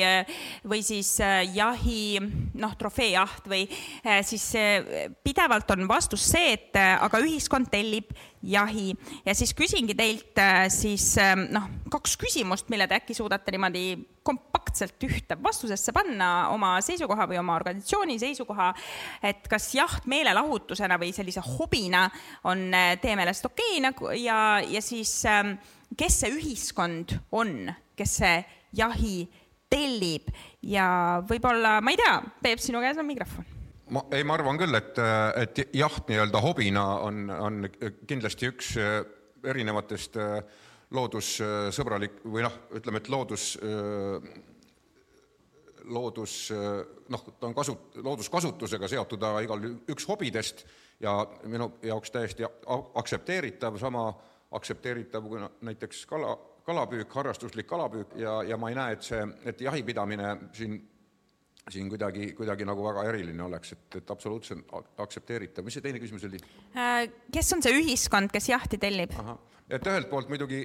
[0.70, 2.20] või siis äh, jahi,
[2.59, 8.91] noh, trofeejaht või äh, siis äh, pidevalt on vastus see, et aga ühiskond tellib jahi.
[9.26, 10.39] Ja siis küsingi teilt
[10.74, 11.14] siis
[11.53, 13.86] noh, kaks küsimust, mille te äkki suudate niimoodi
[14.24, 18.70] kompaktselt ühte vastusesse panna oma seisukoha või oma organisatsiooni seisukoha,
[19.24, 22.05] et kas jaht meelelahutusena või sellise hobina
[22.49, 22.70] on
[23.01, 25.53] teie meelest okei okay, nagu ja, ja siis äh,
[25.97, 28.37] kes see ühiskond on, kes see
[28.77, 29.17] jahi
[29.74, 30.29] tellib.
[30.61, 33.49] Ja võib-olla, ma ei tea, Peep, sinu käes on mikrofon.
[33.93, 34.99] Ma, ei, ma arvan küll, et,
[35.41, 37.67] et jaht nii-öelda hobina on, on
[38.07, 39.01] kindlasti üks äh,
[39.51, 40.37] erinevatest äh,
[40.93, 44.24] loodussõbralik või noh, ütleme, et loodus, äh,
[45.83, 46.37] loodus
[47.11, 50.63] noh, ta on kasu, looduskasutusega seotud, aga igal üks hobidest
[51.03, 51.17] ja
[51.51, 54.07] minu jaoks täiesti aktsepteeritav, sama
[54.54, 56.34] aktsepteeritav kui näiteks kala,
[56.66, 60.78] kalapüük, harrastuslik kalapüük ja, ja ma ei näe, et see, et jahipidamine siin,
[61.70, 65.66] siin kuidagi, kuidagi nagu väga eriline oleks, et, et absoluutselt aktsepteeritav.
[65.66, 66.42] mis see teine küsimus oli?
[66.75, 69.16] Äh, kes on see ühiskond, kes jahti tellib?
[69.74, 70.59] et ühelt poolt muidugi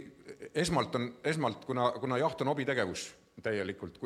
[0.55, 3.09] esmalt on, esmalt kuna, kuna jaht on hobitegevus
[3.43, 4.01] täielikult,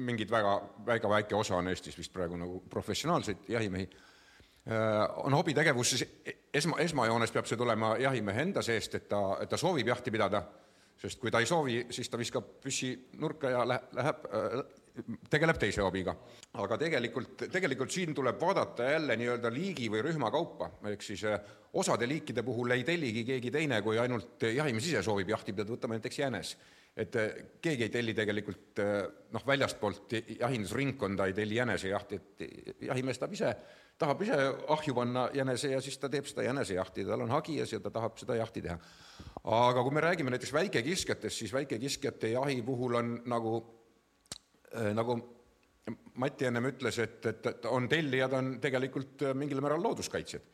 [0.00, 0.54] mingid väga,
[0.86, 3.88] väga väike osa on Eestis vist praegu nagu professionaalseid jahimehi
[5.16, 6.04] on hobitegevus, siis
[6.54, 10.42] esma, esmajoones peab see tulema jahimehe enda seest, et ta, ta soovib jahti pidada,
[11.02, 14.62] sest kui ta ei soovi, siis ta viskab püssi nurka ja läheb, läheb, äh,
[15.32, 16.14] tegeleb teise hobiga.
[16.62, 21.24] aga tegelikult, tegelikult siin tuleb vaadata jälle nii-öelda liigi või rühma kaupa, ehk siis
[21.72, 25.98] osade liikide puhul ei telligi keegi teine, kui ainult jahimees ise soovib jahti pidada, võtame
[25.98, 26.56] näiteks jänes.
[26.96, 27.14] Et
[27.64, 28.82] keegi ei telli tegelikult
[29.32, 33.54] noh, väljastpoolt jahindusringkonda ei telli jänesejahti, et jahimees tahab ise
[34.02, 34.38] tahab ise
[34.74, 38.18] ahju panna jänese ja siis ta teeb seda jänesejahti, tal on hagi ja ta tahab
[38.20, 38.78] seda jahti teha.
[39.42, 43.54] aga kui me räägime näiteks väikekiskjatest, siis väikekiskjate jahi puhul on nagu
[44.74, 45.20] äh,, nagu
[46.22, 50.44] Mati ennem ütles, et, et, et on tellijad, on tegelikult äh, mingil määral looduskaitsjad.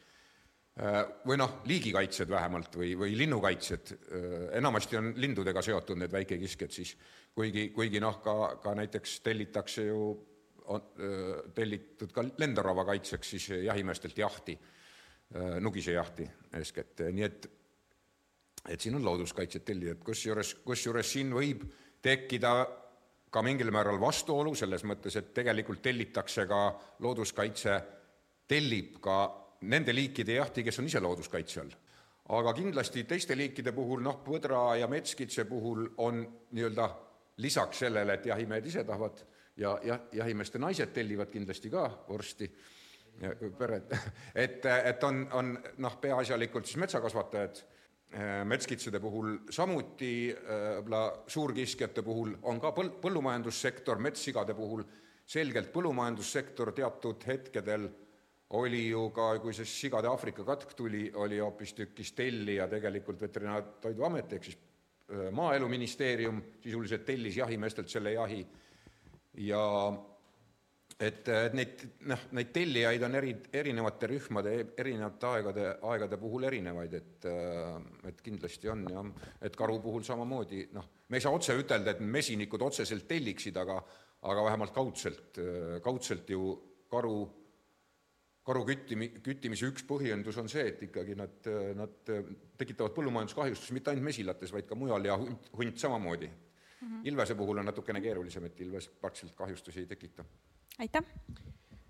[0.78, 0.98] Äh,
[1.28, 6.94] või noh, liigikaitsjad vähemalt või, või linnukaitsjad, äh, enamasti on lindudega seotud need väikekiskjad siis,
[7.36, 10.00] kuigi, kuigi noh, ka, ka näiteks tellitakse ju
[10.68, 10.82] on
[11.54, 14.58] tellitud ka lendorava kaitseks siis jahimeestelt jahti,
[15.60, 16.26] nugisejahti
[16.56, 17.48] eeskätt, nii et
[18.68, 21.64] et siin on looduskaitsjad tellijad, kusjuures, kusjuures siin võib
[22.04, 22.52] tekkida
[23.30, 26.62] ka mingil määral vastuolu selles mõttes, et tegelikult tellitakse ka
[27.04, 27.76] looduskaitse,
[28.48, 29.18] tellib ka
[29.68, 31.74] nende liikide jahti, kes on ise looduskaitse all.
[32.28, 36.20] aga kindlasti teiste liikide puhul, noh, põdra ja metskitse puhul on
[36.52, 36.88] nii-öelda
[37.44, 39.22] lisaks sellele, et jahimehed ise tahavad
[39.58, 42.48] ja jah, jahimeeste naised tellivad kindlasti ka vorsti,
[43.58, 43.90] pered,
[44.44, 45.52] et, et on, on
[45.82, 47.62] noh, peaasjalikult siis metsakasvatajad,
[48.48, 54.84] metskitsede puhul samuti, võib-olla suurkiskjate puhul on ka põl-, põllumajandussektor, metssigade puhul
[55.28, 57.88] selgelt põllumajandussektor teatud hetkedel
[58.56, 63.76] oli ju ka, kui see sigade Aafrika katk tuli, oli hoopistükkis tellija tegelikult Veterinaar- ja
[63.82, 64.58] Toiduamet ehk siis
[65.32, 68.42] Maaeluministeerium sisuliselt tellis jahimeestelt selle jahi
[69.44, 69.62] ja
[70.98, 76.98] et, et neid, noh, neid tellijaid on eri, erinevate rühmade, erinevate aegade, aegade puhul erinevaid,
[76.98, 77.28] et,
[78.10, 79.08] et kindlasti on jah,
[79.46, 83.80] et karu puhul samamoodi, noh, me ei saa otse ütelda, et mesinikud otseselt telliksid, aga
[84.26, 85.38] aga vähemalt kaudselt,
[85.84, 86.40] kaudselt ju
[86.90, 87.20] karu,
[88.42, 91.46] karu küttimi, küttimise üks põhjendus on see, et ikkagi nad,
[91.78, 92.12] nad
[92.58, 96.32] tekitavad põllumajanduskahjustusi mitte ainult mesilates, vaid ka mujal ja hunt, hunt samamoodi
[96.80, 96.88] mm.
[96.88, 97.00] -hmm.
[97.04, 100.24] Ilvese puhul on natukene keerulisem, et Ilves praktiliselt kahjustusi ei tekita.
[100.78, 101.04] aitäh!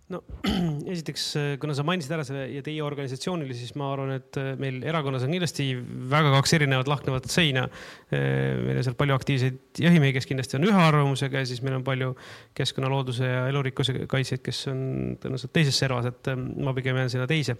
[0.09, 0.23] no
[0.93, 1.24] esiteks,
[1.60, 5.27] kuna sa mainisid ära selle ja teie organisatsioonile, siis ma arvan, et äh, meil erakonnas
[5.27, 5.69] on kindlasti
[6.12, 7.66] väga kaks erinevat lahknevat seina.
[8.09, 11.78] Äh, meil on seal palju aktiivseid jahimehi, kes kindlasti on ühe arvamusega ja siis meil
[11.81, 12.15] on palju
[12.56, 14.81] keskkonna, looduse ja elurikkuse kaitsjaid, kes on
[15.20, 17.59] tõenäoliselt teises servas, et äh, ma pigem jään sinna teise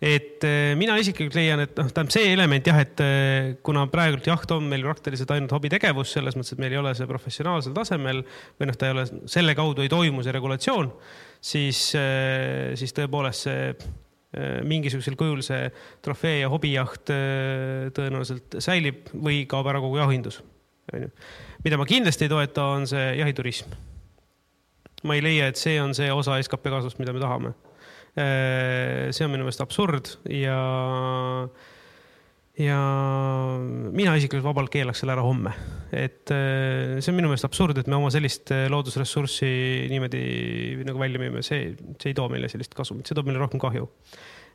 [0.00, 4.26] et äh, mina isiklikult leian, et noh, tähendab see element jah, et äh, kuna praegult
[4.28, 8.20] jaht on meil praktiliselt ainult hobitegevus, selles mõttes, et meil ei ole see professionaalsel tasemel
[8.60, 10.92] või noh, ta ei ole, selle kaudu ei toimu see regulatsioon,
[11.40, 13.70] siis, äh, siis tõepoolest see
[14.68, 15.70] mingisugusel kujul see
[16.04, 17.08] trofee ja hobijaht
[17.96, 20.42] tõenäoliselt säilib või kaob ära kogu jahindus.
[20.92, 21.08] onju,
[21.64, 23.70] mida ma kindlasti ei toeta, on see jahiturism.
[25.08, 27.54] ma ei leia, et see on see osa skp kasvust, mida me tahame
[28.16, 30.56] see on minu meelest absurd ja,
[32.56, 32.78] ja
[33.92, 35.52] mina isiklikult vabalt keelaks selle ära homme.
[35.92, 39.50] et äh, see on minu meelest absurd, et me oma sellist äh, loodusressurssi
[39.92, 40.22] niimoodi
[40.88, 43.90] nagu välja müüme, see, see ei too meile sellist kasumit, see toob meile rohkem kahju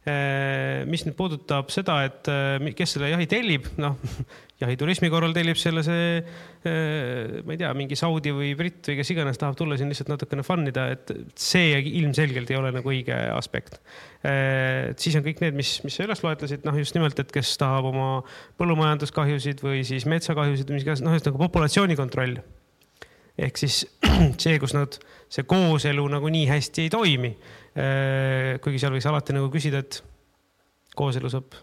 [0.02, 2.30] mis nüüd puudutab seda, et
[2.78, 4.00] kes selle jahi tellib, noh
[4.62, 6.22] jahiturismi korral tellib selle see,
[6.68, 10.12] eh, ma ei tea, mingi Saudi või britt või kes iganes tahab tulla siin lihtsalt
[10.12, 13.80] natukene fun ida, et see ilmselgelt ei ole nagu õige aspekt.
[14.22, 17.90] Siis on kõik need, mis, mis sa üles loetlesid, noh just nimelt, et kes tahab
[17.90, 18.10] oma
[18.62, 22.38] põllumajanduskahjusid või siis metsakahjusid või mis iganes, noh, ühesõnaga populatsiooni kontroll.
[23.42, 23.82] Ehk siis
[24.44, 24.98] see, kus nad,
[25.32, 27.34] see kooselu nagu nii hästi ei toimi.
[27.72, 30.02] Eh, kuigi seal võiks alati nagu küsida, et
[30.98, 31.56] kooselu saab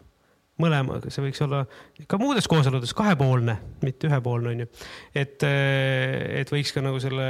[0.59, 1.63] mõlemaga, see võiks olla
[2.11, 4.69] ka muudes kooseludes kahepoolne, mitte ühepoolne, onju.
[5.15, 7.29] et, eh, et võiks ka nagu selle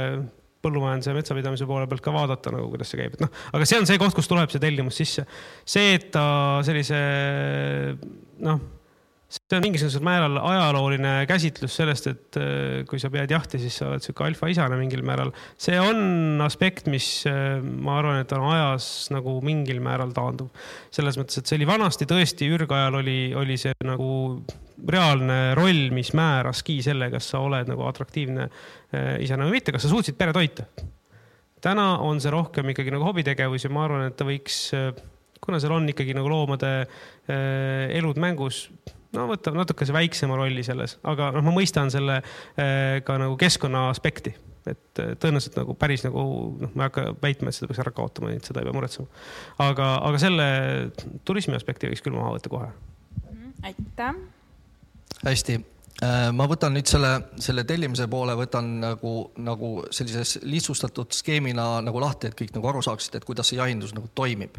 [0.63, 3.79] põllumajanduse ja metsapidamise poole pealt ka vaadata nagu, kuidas see käib, et noh, aga see
[3.79, 5.27] on see koht, kus tuleb see tellimus sisse.
[5.63, 6.25] see, et ta
[6.67, 6.99] sellise
[8.43, 8.78] noh
[9.29, 13.91] see on mingisugusel määral ajalooline käsitlus sellest, et äh, kui sa pead jahti, siis sa
[13.91, 15.29] oled sihuke alfaisane mingil määral.
[15.59, 20.49] see on aspekt, mis äh, ma arvan, et on ajas nagu mingil määral taanduv.
[20.93, 24.09] selles mõttes, et see oli vanasti tõesti, ürgajal oli, oli see nagu
[24.89, 29.85] reaalne roll, mis määraski selle, kas sa oled nagu atraktiivne äh, isane või mitte, kas
[29.85, 30.65] sa suutsid pere toita.
[31.61, 34.69] täna on see rohkem ikkagi nagu hobitegevus ja ma arvan, et ta võiks,
[35.39, 36.71] kuna seal on ikkagi nagu loomade
[37.29, 38.63] elud mängus
[39.17, 43.87] no võtab natukese väiksema rolli selles, aga noh, ma mõistan selle äh, ka nagu keskkonna
[43.93, 44.35] aspekti,
[44.69, 46.25] et äh, tõenäoliselt nagu päris nagu
[46.59, 49.09] noh, ma ei hakka väitma, et seda peaks ära kaotama, et seda ei pea muretsema.
[49.65, 50.47] aga, aga selle
[51.27, 52.71] turismi aspekti võiks küll maha võtta kohe.
[53.63, 54.23] aitäh.
[55.25, 55.59] hästi,
[55.99, 57.09] Äh, ma võtan nüüd selle,
[57.43, 59.13] selle tellimise poole, võtan nagu,
[59.43, 63.91] nagu sellises lihtsustatud skeemina nagu lahti, et kõik nagu aru saaksid, et kuidas see jahindus
[63.97, 64.55] nagu toimib.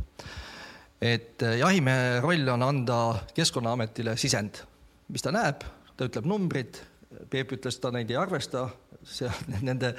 [1.00, 3.00] Et äh, jahimehe roll on anda
[3.34, 4.62] Keskkonnaametile sisend,
[5.08, 5.64] mis ta näeb,
[5.96, 6.82] ta ütleb numbrid,
[7.30, 8.68] Peep ütles, ta neid ei arvesta,
[9.02, 9.90] see on nende,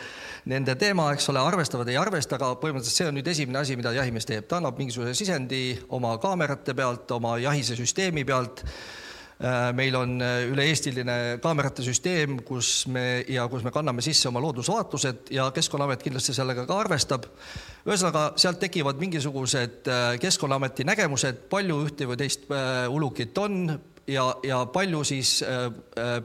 [0.47, 3.91] nende teema, eks ole, arvestavad, ei arvesta, aga põhimõtteliselt see on nüüd esimene asi, mida
[3.97, 8.63] jahimees teeb, ta annab mingisuguse sisendi oma kaamerate pealt, oma jahise süsteemi pealt
[9.73, 15.31] meil on äh, üle-eestiline kaamerate süsteem, kus me ja kus me kanname sisse oma loodusvaatlused
[15.33, 17.25] ja Keskkonnaamet kindlasti sellega ka arvestab.
[17.85, 22.45] ühesõnaga, sealt tekivad mingisugused äh, Keskkonnaameti nägemused, palju ühte või teist
[22.89, 25.39] ulukit on ja, ja palju siis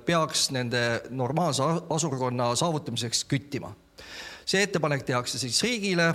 [0.06, 3.72] peaks nende normaalse asurkonna saavutamiseks küttima
[4.46, 6.06] see ettepanek tehakse siis riigile,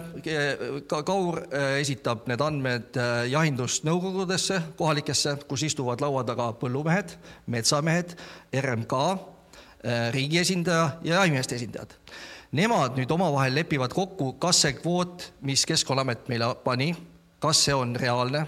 [0.89, 7.17] ka Kaur äh, esitab need andmed äh, jahindusnõukogudesse, kohalikesse, kus istuvad laua taga põllumehed,
[7.51, 8.15] metsamehed,
[8.55, 9.01] RMK,
[9.83, 11.97] äh, riigi esindaja ja jahimeeste esindajad.
[12.55, 16.91] Nemad nüüd omavahel lepivad kokku, kas see kvoot, mis Keskkonnaamet meile pani,
[17.43, 18.45] kas see on reaalne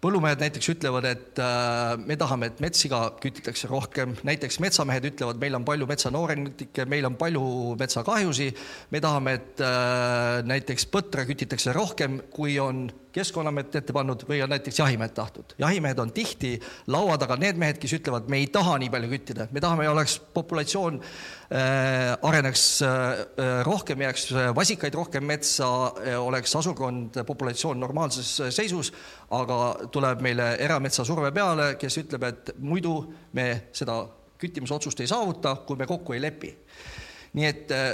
[0.00, 5.58] põllumehed näiteks ütlevad, et äh, me tahame, et metssiga kütitakse rohkem, näiteks metsamehed ütlevad, meil
[5.58, 7.42] on palju metsanoorentikke, meil on palju
[7.80, 8.48] metsakahjusi,
[8.94, 14.52] me tahame, et äh, näiteks põtra kütitakse rohkem, kui on Keskkonnaamet ette pannud või on
[14.52, 15.54] näiteks jahimehed tahtnud.
[15.58, 16.52] jahimehed on tihti
[16.86, 20.18] laua taga need mehed, kes ütlevad, me ei taha nii palju küttida, me tahame, oleks
[20.34, 23.24] populatsioon äh, areneks äh,
[23.66, 28.92] rohkem, jääks vasikaid rohkem metsa äh,, oleks asukohad, populatsioon normaalses seisus,
[29.34, 29.60] aga
[29.92, 32.94] tuleb meile erametsa surve peale, kes ütleb, et muidu
[33.34, 34.04] me seda
[34.40, 36.54] küttimisotsust ei saavuta, kui me kokku ei lepi
[37.32, 37.90] nii et äh,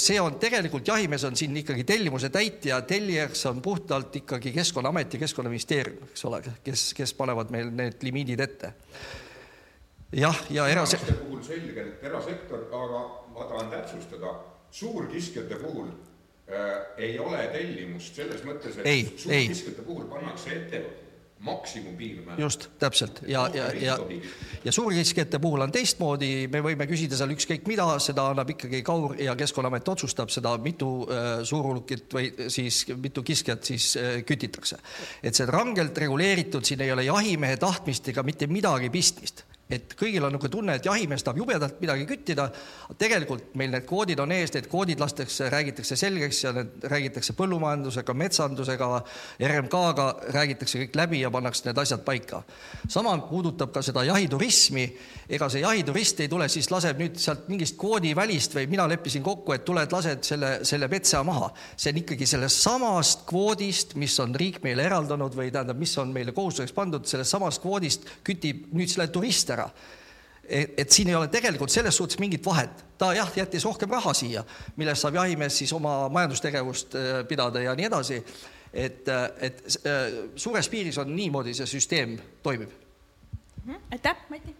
[0.00, 5.20] see on tegelikult, jahimees on siin ikkagi tellimuse täitja, tellijaks on puhtalt ikkagi Keskkonnaamet ja
[5.22, 8.72] Keskkonnaministeerium, eks ole, kes, kes panevad meil need limiidid ette.
[10.12, 11.14] jah, ja erasektor.
[11.22, 13.04] puhul selge, et erasektor, aga
[13.34, 14.34] ma tahan täpsustada,
[14.70, 20.82] suurkiskjate puhul äh, ei ole tellimust selles mõttes, et suurkiskjate puhul pannakse ette
[21.42, 22.40] maksimumpiirmäär.
[22.40, 23.22] just, täpselt.
[23.26, 23.98] Ja, ja, ja,
[24.64, 29.16] ja suurkiskjate puhul on teistmoodi, me võime küsida seal ükskõik mida, seda annab ikkagi Kaur
[29.20, 30.30] ja Keskkonnaamet otsustab.
[30.32, 34.78] Seda, mitu äh, suurulukit või siis mitu kiskjat siis äh, kütitakse.
[35.22, 39.94] et see on rangelt reguleeritud, siin ei ole jahimehe tahtmist ega mitte midagi pistmist et
[39.98, 42.48] kõigil on niisugune tunne, et jahimees tahab jubedalt midagi küttida,
[43.00, 48.14] tegelikult meil need kvoodid on ees, need kvoodid lastakse, räägitakse selgeks ja need räägitakse põllumajandusega,
[48.22, 48.88] metsandusega,
[49.48, 52.42] RMK-ga, räägitakse kõik läbi ja pannakse need asjad paika.
[52.88, 54.86] sama puudutab ka seda jahiturismi,
[55.28, 59.24] ega see jahiturist ei tule, siis laseb nüüd sealt mingist kvoodi välist või mina leppisin
[59.24, 61.52] kokku, et tuled, lased selle, selle metsa maha.
[61.76, 66.12] see on ikkagi sellest samast kvoodist, mis on riik meile eraldanud või tähendab, mis on
[66.12, 69.70] meile kohustuseks pandud, sellest samast kvoodist kütib nüüd selle turist ära ära.
[70.42, 74.14] et, et siin ei ole tegelikult selles suhtes mingit vahet, ta jah, jättis rohkem raha
[74.14, 74.44] siia,
[74.76, 78.24] millest saab jahimees siis oma majandustegevust äh, pidada ja nii edasi.
[78.72, 80.02] et, äh, et äh,
[80.36, 82.70] suures piiris on niimoodi see süsteem toimib.
[83.64, 84.56] Mhm, aitäh, Mati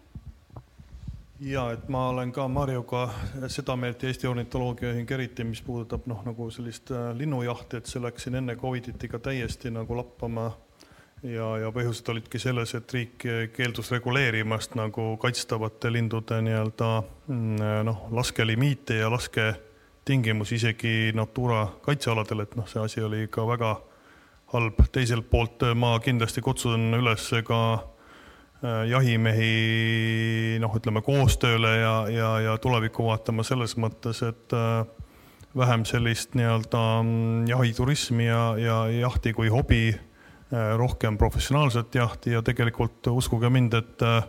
[1.43, 3.09] ja et ma olen ka Marjuga
[3.51, 8.03] seda meelt ja Eesti Ornitoloogia Ühing eriti, mis puudutab noh, nagu sellist linnujahti, et see
[8.03, 10.53] läks siin enne Covidit ikka täiesti nagu lappama
[11.23, 18.07] ja, ja põhjused olidki selles, et riik keeldus reguleerimast nagu kaitstavate lindude nii-öelda mm, noh,
[18.11, 23.77] laskelimiite ja lasketingimusi isegi Natura kaitsealadel, et noh, see asi oli ikka väga
[24.53, 24.82] halb.
[24.93, 32.59] teiselt poolt ma kindlasti kutsun üles ka äh, jahimehi noh, ütleme koostööle ja, ja, ja
[32.59, 34.82] tulevikku vaatama selles mõttes, et äh,
[35.57, 39.93] vähem sellist nii-öelda mm, jahiturismi ja, ja jahti kui hobi
[40.77, 44.23] rohkem professionaalset jahti ja tegelikult uskuge mind, et äh,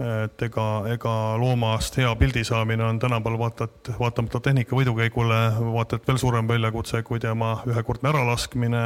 [0.00, 5.40] et ega, ega loomast hea pildi saamine on tänapäeval vaata, et vaatamata tehnika võidukäigule
[5.74, 8.84] vaata et veel suurem väljakutse kui tema ühekordne äralaskmine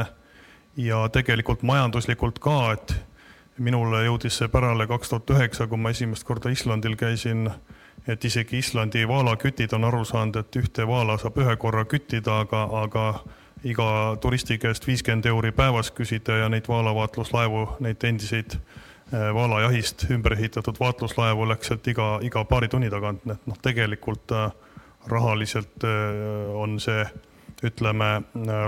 [0.75, 2.95] ja tegelikult majanduslikult ka, et
[3.57, 7.47] minule jõudis see pärale kaks tuhat üheksa, kui ma esimest korda Islandil käisin,
[8.07, 12.65] et isegi Islandi vaalakütid on aru saanud, et ühte vaala saab ühe korra küttida, aga,
[12.81, 13.05] aga
[13.65, 20.35] iga turisti käest viiskümmend euri päevas küsida ja neid vaalavaatluslaevu, neid endiseid äh, vaalajahist ümber
[20.37, 24.51] ehitatud vaatluslaevu läks sealt iga, iga paari tunni tagant, nii et noh, tegelikult äh,
[25.09, 27.07] rahaliselt äh, on see,
[27.65, 28.09] ütleme,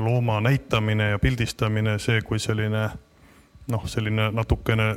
[0.02, 2.88] looma näitamine ja pildistamine see, kui selline
[3.69, 4.94] noh, selline natukene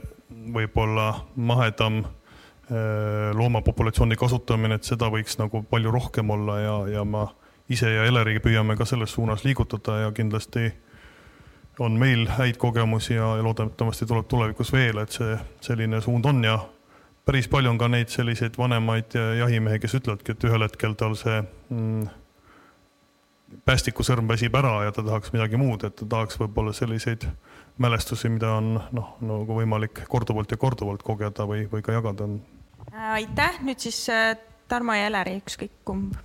[0.54, 2.04] võib-olla mahedam
[3.34, 7.24] loomapopulatsiooni kasutamine, et seda võiks nagu palju rohkem olla ja, ja ma
[7.70, 10.72] ise ja Eleriga püüame ka selles suunas liigutada ja kindlasti
[11.80, 16.44] on meil häid kogemusi ja, ja loodetavasti tuleb tulevikus veel, et see selline suund on
[16.44, 16.58] ja
[17.24, 21.38] päris palju on ka neid selliseid vanemaid jahimehi, kes ütlevadki, et ühel hetkel tal see
[21.40, 22.08] mm,
[23.66, 27.26] päästikusõrm väsib ära ja ta tahaks midagi muud, et ta tahaks võib-olla selliseid
[27.80, 32.28] mälestusi, mida on noh, nagu võimalik korduvalt ja korduvalt kogeda või, või ka jagada.
[33.14, 34.34] aitäh, nüüd siis äh,
[34.68, 36.18] Tarmo ja Eleri, ükskõik kumb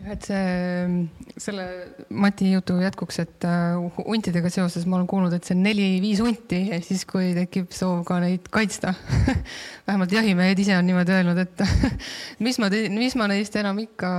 [0.00, 1.66] jah, et see, selle
[2.10, 6.62] Mati jutu jätkuks, et äh, huntidega seoses ma olen kuulnud, et see on neli-viis hunti
[6.70, 8.94] ja siis, kui tekib soov ka neid kaitsta
[9.86, 11.64] vähemalt jahimehed ise on niimoodi öelnud, et
[12.44, 14.10] mis ma, mis ma neist enam ikka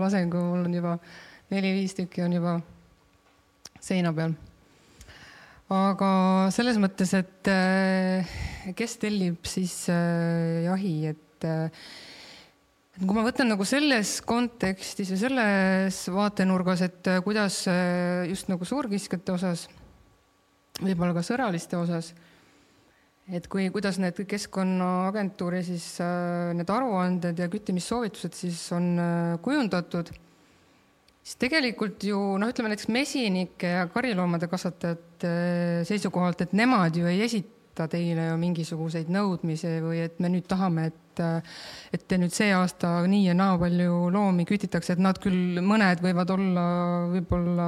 [0.00, 0.98] lasen, kui mul on juba
[1.50, 2.58] neli-viis tükki on juba
[3.80, 4.36] seina peal.
[5.70, 6.12] aga
[6.54, 8.36] selles mõttes, et äh,
[8.76, 11.48] kes tellib siis äh, jahi, et
[12.98, 18.66] kui ma võtan nagu selles kontekstis ja selles vaatenurgas, et äh, kuidas äh, just nagu
[18.66, 19.68] suurkiskjate osas,
[20.80, 22.10] võib-olla ka sõraliste osas,
[23.30, 28.92] et kui, kuidas need Keskkonnaagentuuri siis äh, need aruanded ja küttimissoovitused siis on
[29.44, 30.10] kujundatud,
[31.22, 35.32] siis tegelikult ju noh, ütleme näiteks mesinike ja kariloomade kasvatajate
[35.88, 37.59] seisukohalt, et nemad ju ei esita
[37.90, 40.96] teile ju mingisuguseid nõudmisi või et me nüüd tahame, et
[41.92, 46.00] et te nüüd see aasta nii ja naa palju loomi kütitakse, et nad küll, mõned
[46.00, 46.64] võivad olla
[47.12, 47.66] võib-olla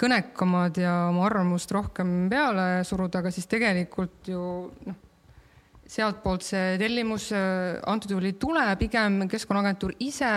[0.00, 4.42] kõnekamad ja oma arvamust rohkem peale suruda, aga siis tegelikult ju
[4.84, 5.00] noh,
[5.86, 10.32] sealtpoolt see tellimus antud juhul ei tule, pigem Keskkonnaagentuur ise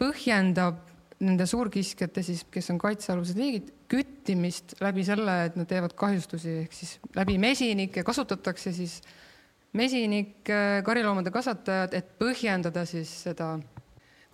[0.00, 0.89] põhjendab
[1.20, 6.76] nende suurkiskjate siis, kes on kaitsealused liigid, küttimist läbi selle, et nad teevad kahjustusi, ehk
[6.76, 9.00] siis läbi mesinike kasutatakse siis
[9.76, 13.52] mesinik, äh, kariloomade kasvatajad, et põhjendada siis seda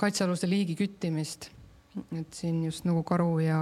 [0.00, 1.50] kaitsealuste liigi küttimist.
[2.12, 3.58] et siin just nagu karu ja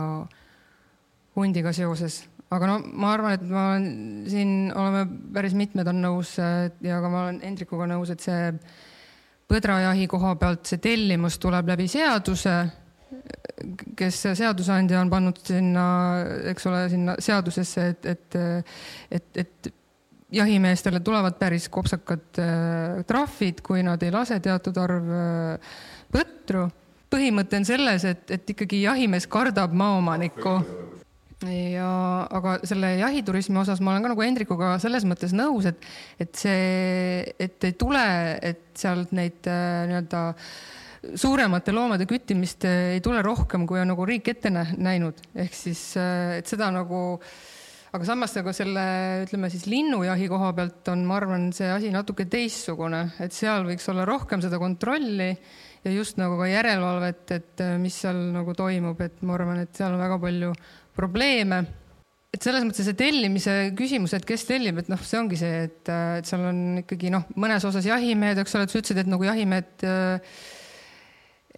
[1.36, 5.04] hundiga seoses, aga no ma arvan, et ma olen siin, oleme
[5.36, 8.48] päris mitmed on nõus ja ka ma olen Hendrikuga nõus, et see
[9.46, 12.56] põdrajahi koha pealt see tellimus tuleb läbi seaduse,
[13.96, 15.86] kes seadusandja on pannud sinna,
[16.50, 18.38] eks ole, sinna seadusesse, et, et,
[19.10, 19.72] et, et
[20.34, 25.76] jahimeestele tulevad päris kopsakad äh, trahvid, kui nad ei lase teatud arv äh,
[26.12, 26.68] põtru.
[27.14, 30.54] põhimõte on selles, et, et ikkagi jahimees kardab maaomanikku
[31.52, 31.90] ja,
[32.32, 35.84] aga selle jahiturismi osas ma olen ka nagu Hendrikuga selles mõttes nõus, et,
[36.20, 38.04] et see, et ei tule,
[38.42, 40.24] et sealt neid äh, nii-öelda
[41.18, 46.48] suuremate loomade küttimist ei tule rohkem, kui on nagu riik ette näinud, ehk siis, et
[46.50, 47.04] seda nagu
[47.94, 48.84] aga samas nagu selle,
[49.22, 53.86] ütleme siis linnujahi koha pealt on, ma arvan, see asi natuke teistsugune, et seal võiks
[53.92, 55.30] olla rohkem seda kontrolli
[55.84, 59.78] ja just nagu ka järelevalvet, et äh, mis seal nagu toimub, et ma arvan, et
[59.78, 60.50] seal on väga palju
[60.96, 61.62] probleeme.
[62.34, 65.90] et selles mõttes see tellimise küsimus, et kes tellib, et noh, see ongi see, et,
[66.18, 69.22] et seal on ikkagi noh, mõnes osas jahimehed, eks ole, et sa ütlesid, et nagu
[69.22, 70.34] jahimehed äh,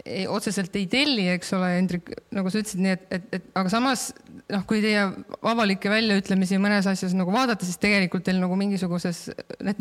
[0.04, 3.72] ei, otseselt ei telli, eks ole, Hendrik, nagu sa ütlesid, nii et, et, et aga
[3.72, 4.08] samas
[4.52, 5.02] noh, kui teie
[5.46, 9.26] avalikke väljaütlemisi mõnes asjas nagu vaadata, siis tegelikult teil nagu mingisuguses,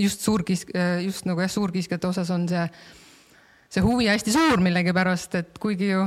[0.02, 0.74] just suurkisk-,
[1.04, 2.66] just nagu jah, suurkiskjate osas on see,
[3.76, 6.06] see huvi hästi suur millegipärast, et kuigi ju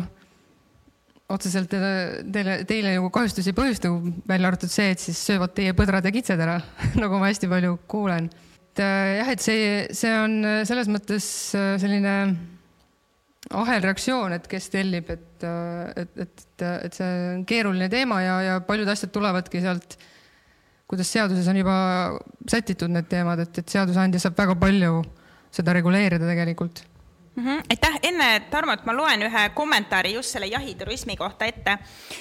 [1.29, 3.93] otseselt teile, teile nagu kahjustusi ei põhjusta,
[4.29, 6.57] välja arvatud see, et siis söövad teie põdrad ja kitsed ära
[7.03, 8.31] nagu ma hästi palju kuulen.
[8.73, 12.15] et jah, et see, see on selles mõttes selline
[13.55, 15.47] ahelreaktsioon, et kes tellib, et,
[15.97, 19.97] et, et, et see on keeruline teema ja, ja paljud asjad tulevadki sealt,
[20.89, 21.79] kuidas seaduses on juba
[22.49, 25.01] sätitud need teemad, et, et seadusandja saab väga palju
[25.55, 26.85] seda reguleerida tegelikult
[27.39, 27.45] mm.
[27.45, 27.63] -hmm.
[27.71, 31.79] aitäh, enne Tarmot, ma loen ühe kommentaari just selle jahiturismi kohta ette.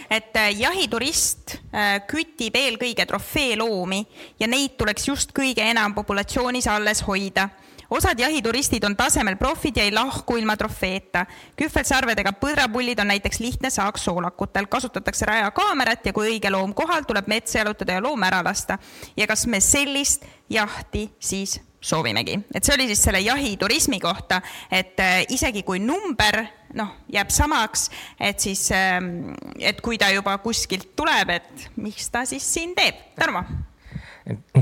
[0.09, 4.07] et äh, jahiturist äh, kütib eelkõige trofeeloomi
[4.39, 7.49] ja neid tuleks just kõige enam populatsioonis alles hoida
[7.89, 11.25] osad jahituristid on tasemel profid ja ei lahku ilma trofeeta.
[11.55, 17.27] kühvelsarvedega põdrapullid on näiteks lihtne saak soolakutel, kasutatakse rajakaamerat ja kui õige loom kohal, tuleb
[17.27, 18.77] metsa jalutada ja loom ära lasta.
[19.17, 24.41] ja kas me sellist jahti siis soovimegi, et see oli siis selle jahiturismi kohta,
[24.71, 26.41] et äh, isegi kui number
[26.73, 27.89] noh, jääb samaks,
[28.19, 33.13] et siis, ähm, et kui ta juba kuskilt tuleb, et miks ta siis siin teeb,
[33.15, 33.45] Tarmo?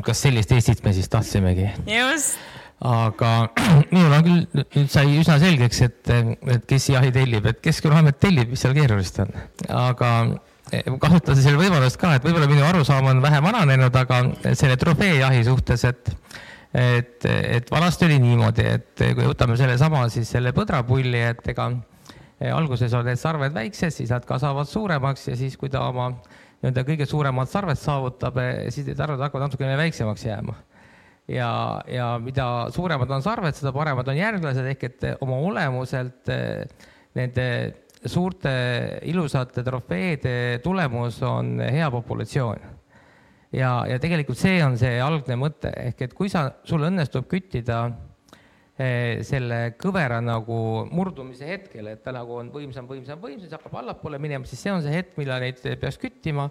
[0.06, 1.72] kas sellist Eestit me siis tahtsimegi?
[1.90, 2.38] just
[2.84, 3.32] aga
[3.94, 6.12] minul on küll, sai üsna selgeks, et,
[6.56, 9.32] et kes jahi tellib, et Keskkonnaamet tellib, mis seal keerulist on.
[9.72, 10.12] aga
[10.72, 14.22] eh, kasutan selle võimalust ka, et võib-olla minu arusaam on vähe vananenud, aga
[14.54, 16.16] selle trofeejahi suhtes, et
[16.76, 22.52] et, et vanasti oli niimoodi, et kui võtame sellesama siis selle põdrapulli, et ega eh,
[22.52, 26.84] alguses on need sarved väiksed, siis nad kasvavad suuremaks ja siis, kui ta oma nii-öelda
[26.84, 30.60] kõige suuremad sarved saavutab, eh, siis need sarved hakkavad natukene väiksemaks jääma
[31.28, 36.30] ja, ja mida suuremad on sarved, seda paremad on järglased, ehk et oma olemuselt
[37.16, 37.48] nende
[38.06, 38.54] suurte
[39.10, 42.74] ilusate trofeede tulemus on hea populatsioon.
[43.56, 47.80] ja, ja tegelikult see on see algne mõte, ehk et kui sa, sul õnnestub küttida
[48.78, 50.58] eh, selle kõvera nagu
[50.92, 54.76] murdumise hetkel, et ta nagu on võimsam, võimsam, võimsam, siis hakkab allapoole minema, siis see
[54.76, 56.50] on see hetk, millal neid peaks küttima.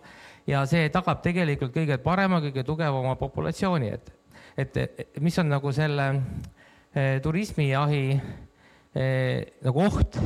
[0.48, 4.10] Ja see tagab tegelikult kõige parema, kõige tugevama populatsiooni, et,
[4.56, 6.08] et mis on nagu selle
[6.94, 8.06] eh, turismijahi
[8.94, 10.18] eh, nagu oht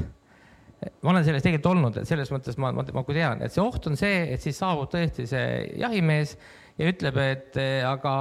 [1.02, 3.62] ma olen selles tegelikult olnud, et selles mõttes ma, ma, ma kui tean, et see
[3.64, 5.46] oht on see, et siis saabub tõesti see
[5.80, 6.36] jahimees
[6.78, 8.12] ja ütleb, et eh, aga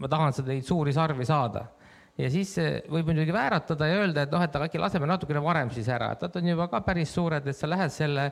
[0.00, 1.66] ma tahan seda neid suuri sarvi saada.
[2.20, 2.52] ja siis
[2.90, 6.10] võib muidugi vääratada ja öelda, et noh, et aga äkki laseme natukene varem siis ära,
[6.12, 8.26] et nad on juba ka päris suured, et sa lähed selle,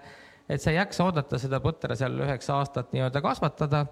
[0.49, 3.87] et sa ei jaksa oodata seda põtra seal üheksa aastat nii-öelda kasvatada,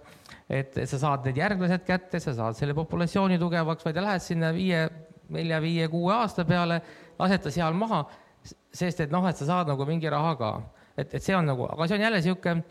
[0.49, 4.85] et, sa saad need järglased kätte, sa saad selle populatsiooni tugevaks, vaid lähed sinna viie,
[5.35, 6.81] nelja, viie, kuue aasta peale,
[7.19, 8.05] lased ta seal maha
[8.77, 10.51] sest et noh, et sa saad nagu mingi raha ka.
[10.97, 12.63] et, et see on nagu, aga see on jälle niisugune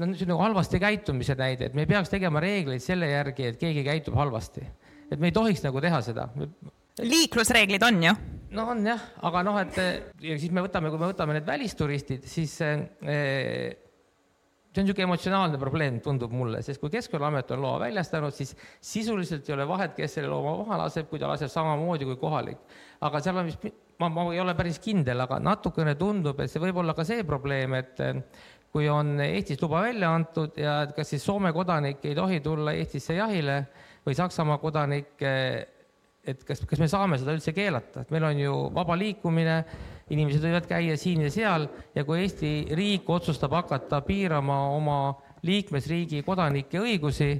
[0.00, 3.50] no see on nagu halvasti käitumise näide, et me ei peaks tegema reegleid selle järgi,
[3.50, 4.64] et keegi käitub halvasti.
[5.10, 6.28] et me ei tohiks nagu teha seda.
[7.02, 8.16] liiklusreeglid on ju?
[8.56, 9.78] no on jah, aga noh, et
[10.22, 13.76] ja siis me võtame, kui me võtame need välisturistid, siis eh,
[14.70, 19.48] see on niisugune emotsionaalne probleem, tundub mulle, sest kui Keskkonnaamet on loa väljastanud, siis sisuliselt
[19.48, 22.60] ei ole vahet, kes selle looma maha laseb, kui ta laseb samamoodi kui kohalik.
[23.00, 23.64] aga seal on vist
[24.00, 27.24] ma, ma ei ole päris kindel, aga natukene tundub, et see võib olla ka see
[27.26, 28.22] probleem, et eh,
[28.70, 32.74] kui on Eestis luba välja antud ja et kas siis Soome kodanik ei tohi tulla
[32.78, 33.64] Eestisse jahile
[34.06, 35.66] või Saksamaa kodanik, eh,
[36.30, 39.58] et kas, kas me saame seda üldse keelata, et meil on ju vaba liikumine,
[40.10, 45.00] inimesed võivad käia siin ja seal ja kui Eesti riik otsustab hakata piirama oma
[45.46, 47.30] liikmesriigi kodanike õigusi,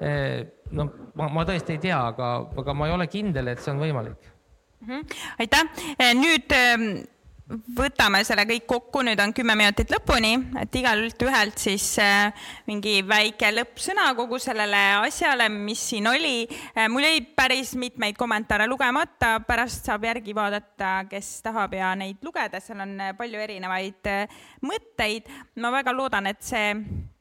[0.00, 0.44] eh,
[0.74, 3.82] noh, ma, ma tõesti ei tea, aga, aga ma ei ole kindel, et see on
[3.82, 4.30] võimalik
[4.84, 5.00] Mhm.
[5.40, 5.68] aitäh,
[5.98, 7.06] eh, nüüd ehm,
[7.48, 12.96] võtame selle kõik kokku, nüüd on kümme minutit lõpuni, et igalt ühelt siis eh, mingi
[13.06, 16.48] väike lõppsõna kogu sellele asjale, mis siin oli.
[16.48, 22.24] Eh, mul jäi päris mitmeid kommentaare lugemata, pärast saab järgi vaadata, kes tahab ja neid
[22.24, 24.14] lugeda, seal on palju erinevaid
[24.64, 25.28] mõtteid.
[25.60, 27.13] ma väga loodan, et see Äh,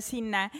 [0.00, 0.50] siin äh,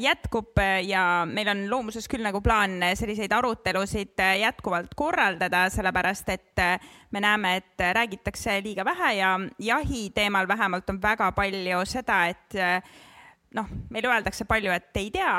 [0.00, 6.62] jätkub äh, ja meil on loomuses küll nagu plaan selliseid arutelusid jätkuvalt korraldada, sellepärast et
[7.10, 12.58] me näeme, et räägitakse liiga vähe ja jahi teemal vähemalt on väga palju seda, et
[13.54, 15.34] noh, meile öeldakse palju, et ei tea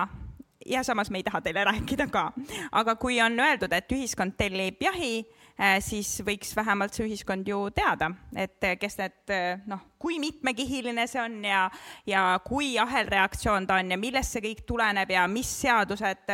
[0.65, 2.31] ja samas me ei taha teile rääkida ka.
[2.71, 5.43] aga kui on öeldud, et ühiskond tellib jahi, Äh,
[5.79, 11.05] siis võiks vähemalt see ühiskond ju teada, et äh, kes need äh, noh, kui mitmekihiline
[11.07, 11.65] see on ja,
[12.07, 16.33] ja kui ahelreaktsioon ta on ja millest see kõik tuleneb ja mis seadused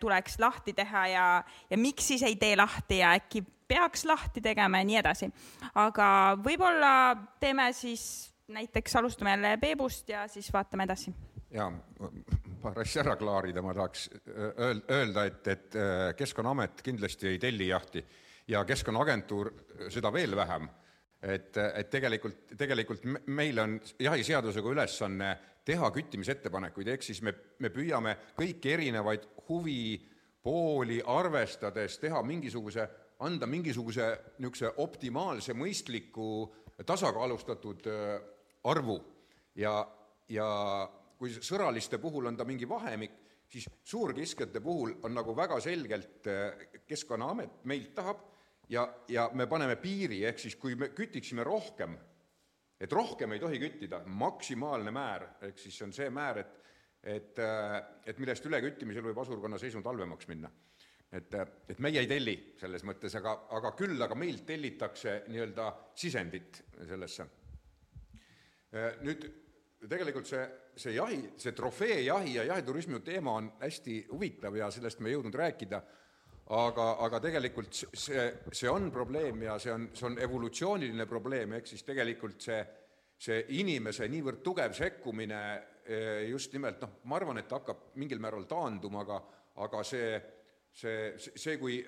[0.00, 1.26] tuleks lahti teha ja,
[1.70, 5.28] ja miks siis ei tee lahti ja äkki peaks lahti tegema ja nii edasi.
[5.78, 6.08] aga
[6.42, 6.92] võib-olla
[7.40, 11.14] teeme siis näiteks alustame jälle Peebust ja siis vaatame edasi.
[11.54, 11.70] jaa,
[12.62, 14.08] paar asja ära klaarida, ma tahaks
[14.90, 15.78] öelda, et, et
[16.16, 18.04] Keskkonnaamet kindlasti ei telli jahti
[18.50, 19.52] ja Keskkonnaagentuur
[19.92, 20.68] seda veel vähem.
[21.22, 25.34] et, et tegelikult, tegelikult meil on jahiseadusega ülesanne
[25.68, 32.86] teha küttimisettepanekuid, ehk siis me, me püüame kõiki erinevaid huvipooli arvestades teha mingisuguse,
[33.20, 34.08] anda mingisuguse
[34.38, 36.48] niisuguse optimaalse, mõistliku,
[36.88, 38.16] tasakaalustatud äh,
[38.72, 38.96] arvu
[39.60, 39.74] ja,
[40.32, 40.48] ja
[41.20, 43.20] kui sõraliste puhul on ta mingi vahemik,
[43.50, 48.29] siis suurkiskjate puhul on nagu väga selgelt äh, Keskkonnaamet meilt tahab
[48.70, 51.96] ja, ja me paneme piiri, ehk siis kui me kütiksime rohkem,
[52.80, 56.56] et rohkem ei tohi küttida, maksimaalne määr, ehk siis on see määr, et
[57.00, 57.38] et,
[58.06, 60.50] et millest üleküttimisel võib asurkonna seisund halvemaks minna.
[61.12, 61.32] et,
[61.68, 67.26] et meie ei telli selles mõttes, aga, aga küll, aga meilt tellitakse nii-öelda sisendit sellesse.
[69.02, 69.24] Nüüd
[69.90, 70.44] tegelikult see,
[70.76, 75.40] see jahi, see trofeejahi ja jahiturismi teema on hästi huvitav ja sellest me ei jõudnud
[75.40, 75.82] rääkida
[76.50, 81.68] aga, aga tegelikult see, see on probleem ja see on, see on evolutsiooniline probleem, ehk
[81.70, 82.58] siis tegelikult see,
[83.20, 85.40] see inimese niivõrd tugev sekkumine
[85.84, 89.20] eh, just nimelt noh, ma arvan, et hakkab mingil määral taanduma, aga,
[89.62, 90.10] aga see,
[90.74, 91.78] see, see, kui,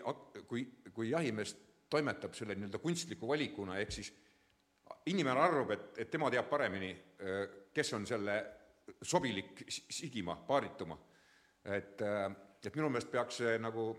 [0.46, 1.56] kui, kui jahimees
[1.92, 4.12] toimetab selle nii-öelda kunstliku valikuna, ehk siis
[5.10, 7.42] inimene arvab, et, et tema teab paremini, eh,
[7.74, 8.38] kes on selle
[9.02, 10.98] sobilik sigima, paarituma.
[11.66, 12.24] et, eh,
[12.62, 13.90] et minu meelest peaks nagu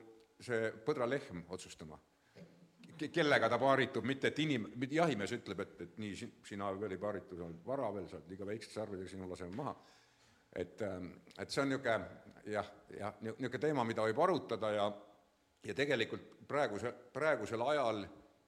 [0.44, 2.00] see põdralehm otsustama,
[3.04, 7.38] kellega ta paaritub, mitte et inim-, jahimees ütleb, et, et nii, sina veel ei paaritu,
[7.40, 9.76] sa oled vara veel, sa oled liiga väikeste sarvedega, sinu laseme maha.
[10.56, 11.10] et, ähm,
[11.40, 14.92] et see on niisugune jah, jah, niisugune teema, mida võib arutada ja
[15.64, 18.04] ja tegelikult praeguse, praegusel ajal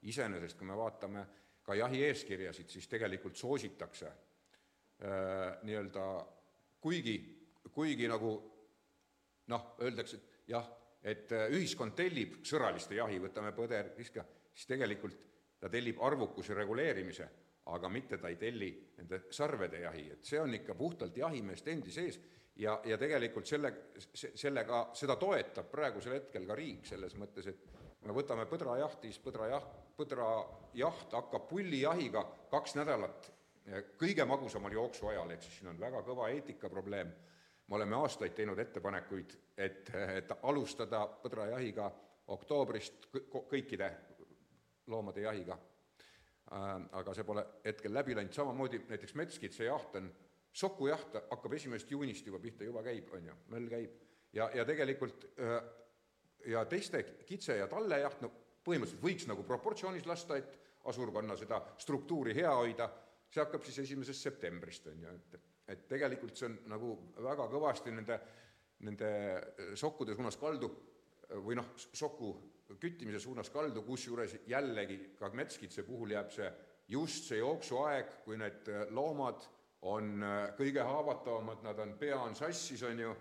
[0.05, 1.25] iseenesest, kui me vaatame
[1.65, 6.03] ka jahi eeskirjasid, siis tegelikult soositakse äh, nii-öelda
[6.81, 7.15] kuigi,
[7.73, 8.33] kuigi nagu
[9.51, 10.67] noh, öeldakse, et jah,
[11.05, 15.17] et äh, ühiskond tellib sõraliste jahi, võtame põder, viska, siis tegelikult
[15.61, 17.27] ta tellib arvukuse reguleerimise,
[17.73, 21.93] aga mitte ta ei telli nende sarvede jahi, et see on ikka puhtalt jahimeeste endi
[21.93, 22.19] sees
[22.61, 23.71] ja, ja tegelikult selle,
[24.13, 29.71] sellega, seda toetab praegusel hetkel ka riik, selles mõttes, et me võtame põdrajahti, siis põdrajaht,
[29.97, 32.21] põdrajaht hakkab pullijahiga
[32.51, 33.31] kaks nädalat
[33.97, 37.11] kõige magusamal jooksuajal, ehk siis siin on väga kõva eetikaprobleem.
[37.67, 41.89] Me oleme aastaid teinud ettepanekuid, et, et alustada põdrajahiga
[42.33, 43.07] oktoobrist
[43.49, 43.89] kõikide
[44.87, 45.57] loomade jahiga.
[46.53, 46.67] Äh,
[46.99, 50.11] aga see pole hetkel läbi läinud, samamoodi näiteks metskitsejaht on
[50.55, 53.97] sokujaht hakkab esimesest juunist juba pihta, juba käib, on ju, möll käib.
[54.33, 55.57] ja, ja tegelikult äh,
[56.45, 58.31] ja teiste kitse- ja tallejaht, no
[58.65, 62.89] põhimõtteliselt võiks nagu proportsioonis lasta, et asurkonna seda struktuuri hea hoida,
[63.29, 66.91] see hakkab siis esimesest septembrist, on ju, et et tegelikult see on nagu
[67.25, 68.19] väga kõvasti nende,
[68.85, 69.09] nende
[69.77, 70.69] sokkude suunas kaldu
[71.41, 72.33] või noh, soku
[72.81, 76.49] küttimise suunas kaldu, kusjuures jällegi ka metskitse puhul jääb see
[76.89, 79.45] just see jooksuaeg, kui need loomad
[79.85, 83.13] on äh, kõige haavatavamad, nad on, pea on sassis, on ju,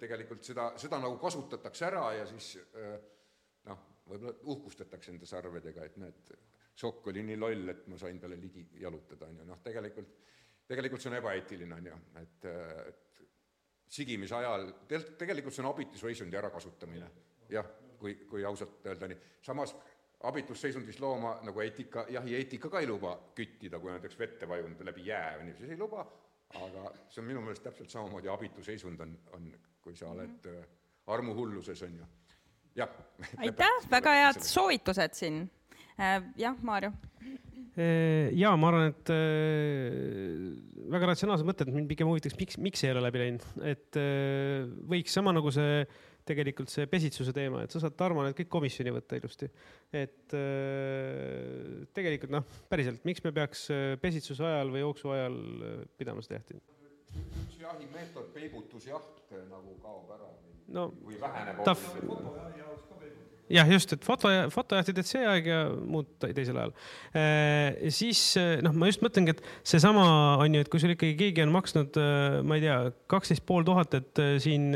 [0.00, 2.94] tegelikult seda, seda nagu kasutatakse ära ja siis äh,
[3.68, 6.34] noh, võib-olla uhkustatakse enda sarvedega, et näed,
[6.74, 10.16] sokk oli nii loll, et ma sain talle ligi jalutada, on ju, noh tegelikult,
[10.68, 12.46] tegelikult see on ebaeetiline, on ju, et,
[12.88, 13.24] et
[13.94, 14.70] sigimise ajal,
[15.18, 17.10] tegelikult see on abitusseisundi ärakasutamine,
[17.52, 17.66] jah,
[17.98, 19.74] kui, kui ausalt öelda nii, samas
[20.24, 25.36] abitusseisundis looma nagu eetika, jahieetika ka ei luba küttida, kui näiteks vette vajunud läbi jää
[25.40, 26.06] on ju, siis ei luba,
[26.60, 29.50] aga see on minu meelest täpselt samamoodi abitusseisund on, on,
[29.84, 30.66] kui sa oled mm -hmm.
[31.06, 32.06] armuhulluses, on ju.
[32.74, 32.88] jah.
[33.36, 35.50] aitäh, väga head soovitused siin.
[36.00, 36.92] Äh, jah, Maarjo?
[37.74, 40.48] Äh, jaa, ma arvan, et äh,
[40.94, 43.98] väga ratsionaalsed mõtted, mind pigem huvitaks, miks, miks ei ole läbi läinud, et
[44.90, 48.50] võiks sama nagu see äh, tegelikult see pesitsuse teema, et sa saad, Tarmo, need kõik
[48.52, 49.48] komisjoni võtta ilusti.
[49.92, 55.76] et äh, tegelikult noh, päriselt, miks me peaks äh, pesitsuse ajal või jooksu ajal äh,
[56.00, 56.60] pidama seda jahti?
[57.44, 61.74] üks jahimeetod, peibutusjaht nagu kaob ära või, no, või väheneb ta
[63.52, 66.74] jah, just, et foto, fotojahtid, et see aeg ja muud teisel ajal.
[67.12, 67.90] E,.
[67.94, 68.22] siis
[68.64, 70.06] noh, ma just mõtlengi, et seesama
[70.42, 72.00] on ju, et kui sul ikkagi keegi on maksnud,
[72.48, 72.78] ma ei tea,
[73.10, 74.70] kaksteist pool tuhat, et siin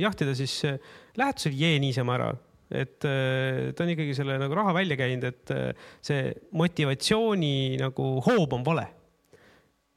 [0.00, 0.58] jahtida, siis
[1.20, 2.30] lähetusel jee niisama ära.
[2.70, 5.54] Et ta on ikkagi selle nagu raha välja käinud, et
[6.06, 8.88] see motivatsiooni nagu hoob on vale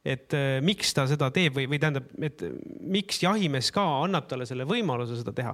[0.04, 2.42] et miks ta seda teeb või, või tähendab, et
[2.84, 5.54] miks jahimees ka annab talle selle võimaluse seda teha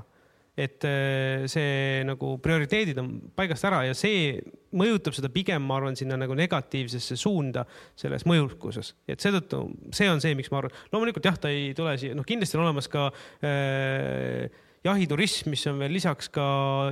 [0.59, 4.35] et äh, see nagu prioriteedid on paigast ära ja see
[4.75, 7.63] mõjutab seda pigem, ma arvan, sinna nagu negatiivsesse suunda
[7.97, 8.93] selles mõjukuses.
[9.07, 9.63] et seetõttu
[9.95, 12.65] see on see, miks ma arvan, loomulikult jah, ta ei tule siia, noh, kindlasti on
[12.67, 13.07] olemas ka
[13.45, 14.51] äh,
[14.85, 16.45] jahiturism, mis on veel lisaks ka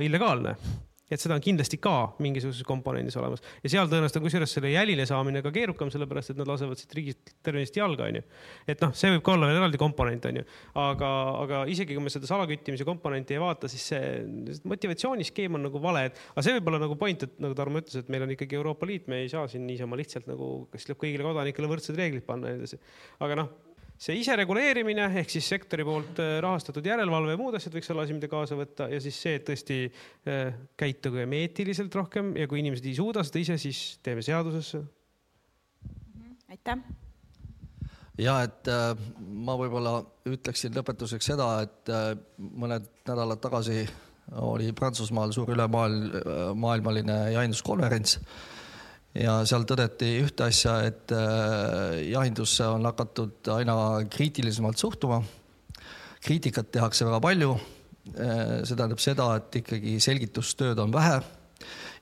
[0.04, 0.56] illegaalne
[1.10, 5.06] et seda on kindlasti ka mingisuguses komponendis olemas ja seal tõenäoliselt on kusjuures selle jälile
[5.08, 8.24] saamine ka keerukam, sellepärast et nad lasevad siit riigist tervenisti jalga, onju.
[8.68, 10.44] et noh, see võib ka olla veel eraldi komponent, onju,
[10.84, 11.12] aga,
[11.44, 16.08] aga isegi kui me seda salaküttimise komponenti ei vaata, siis see motivatsiooniskeem on nagu vale,
[16.10, 18.58] et aga see võib olla nagu point, et nagu Tarmo ütles, et meil on ikkagi
[18.58, 22.26] Euroopa Liit, me ei saa siin niisama lihtsalt nagu, kas tuleb kõigile kodanikele võrdsed reeglid
[22.28, 22.80] panna ja nii edasi.
[23.24, 23.67] aga noh
[23.98, 28.14] see isereguleerimine ehk siis sektori poolt äh, rahastatud järelevalve ja muud asjad võiks olla asi,
[28.14, 32.86] mida kaasa võtta ja siis see, et tõesti äh, käitugem eetiliselt rohkem ja kui inimesed
[32.86, 34.84] ei suuda seda ise, siis teeme seadusesse.
[35.82, 36.84] Mhm, aitäh.
[38.22, 39.98] ja et äh, ma võib-olla
[40.30, 41.90] ütleksin lõpetuseks seda, et
[42.38, 43.82] mõned nädalad tagasi
[44.44, 46.12] oli Prantsusmaal suur ülemaailm,
[46.60, 48.18] maailmaline jahinduskonverents
[49.16, 53.74] ja seal tõdeti ühte asja, et äh, jahindusse on hakatud aina
[54.10, 55.22] kriitilisemalt suhtuma.
[56.24, 57.52] kriitikat tehakse väga palju.
[58.14, 61.20] Äh, see tähendab seda, et ikkagi selgitustööd on vähe.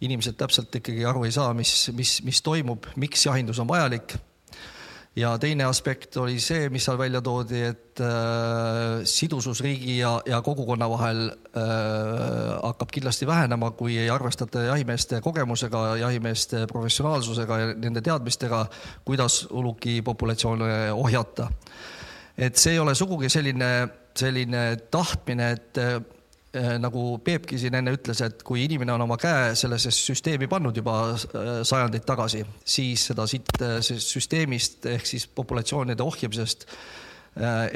[0.01, 4.19] inimesed täpselt ikkagi aru ei saa, mis, mis, mis toimub, miks jahindus on vajalik
[5.17, 10.43] ja teine aspekt oli see, mis seal välja toodi, et äh, sidusus riigi ja, ja
[10.45, 11.63] kogukonna vahel äh,
[12.63, 18.67] hakkab kindlasti vähenema, kui ei arvestata jahimeeste kogemusega, jahimeeste professionaalsusega ja nende teadmistega,
[19.05, 21.51] kuidas uluki populatsioone ohjata.
[22.39, 26.01] et see ei ole sugugi selline, selline tahtmine, et Äh,
[26.81, 30.99] nagu Peepki siin enne ütles, et kui inimene on oma käe sellesse süsteemi pannud juba
[31.13, 36.69] äh, sajandeid tagasi, siis seda siit äh, süsteemist ehk siis populatsioonide ohjamisest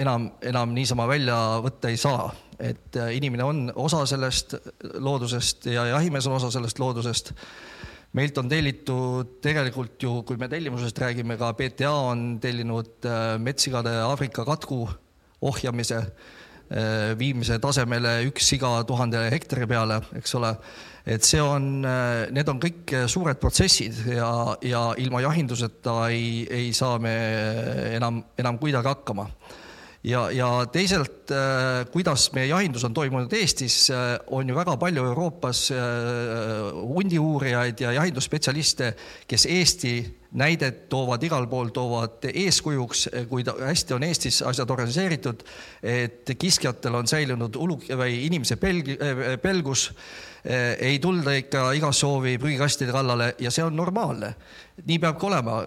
[0.00, 2.30] enam, enam niisama välja võtta ei saa.
[2.60, 4.54] et inimene on osa sellest
[5.00, 7.32] loodusest ja jahimees on osa sellest loodusest
[8.16, 13.04] meilt on tellitud tegelikult ju, kui me tellimusest räägime, ka BTA on tellinud
[13.44, 14.86] metssigade Aafrika katku
[15.40, 16.39] ohjamise Äh,
[17.18, 20.52] viimise tasemele üks siga tuhande hektari peale, eks ole.
[21.10, 24.30] et see on, äh, need on kõik suured protsessid ja,
[24.62, 27.14] ja ilma jahinduseta ei, ei saa me
[27.96, 29.26] enam, enam kuidagi hakkama
[30.04, 33.88] ja, ja teisalt, äh, kuidas meie jahindus on toimunud Eestis,
[34.30, 35.66] on ju väga palju Euroopas
[36.76, 38.94] hundiuurijaid ja jahindusspetsialiste,
[39.26, 45.42] kes Eesti näidet toovad igal pool, toovad eeskujuks, kui hästi on Eestis asjad organiseeritud,
[45.82, 48.94] et kiskjatel on säilinud uluk- või inimese pelg-,
[49.42, 49.90] pelgus,
[50.80, 54.34] ei tulda ikka iga soovi prügikastide kallale ja see on normaalne.
[54.86, 55.64] nii peabki olema.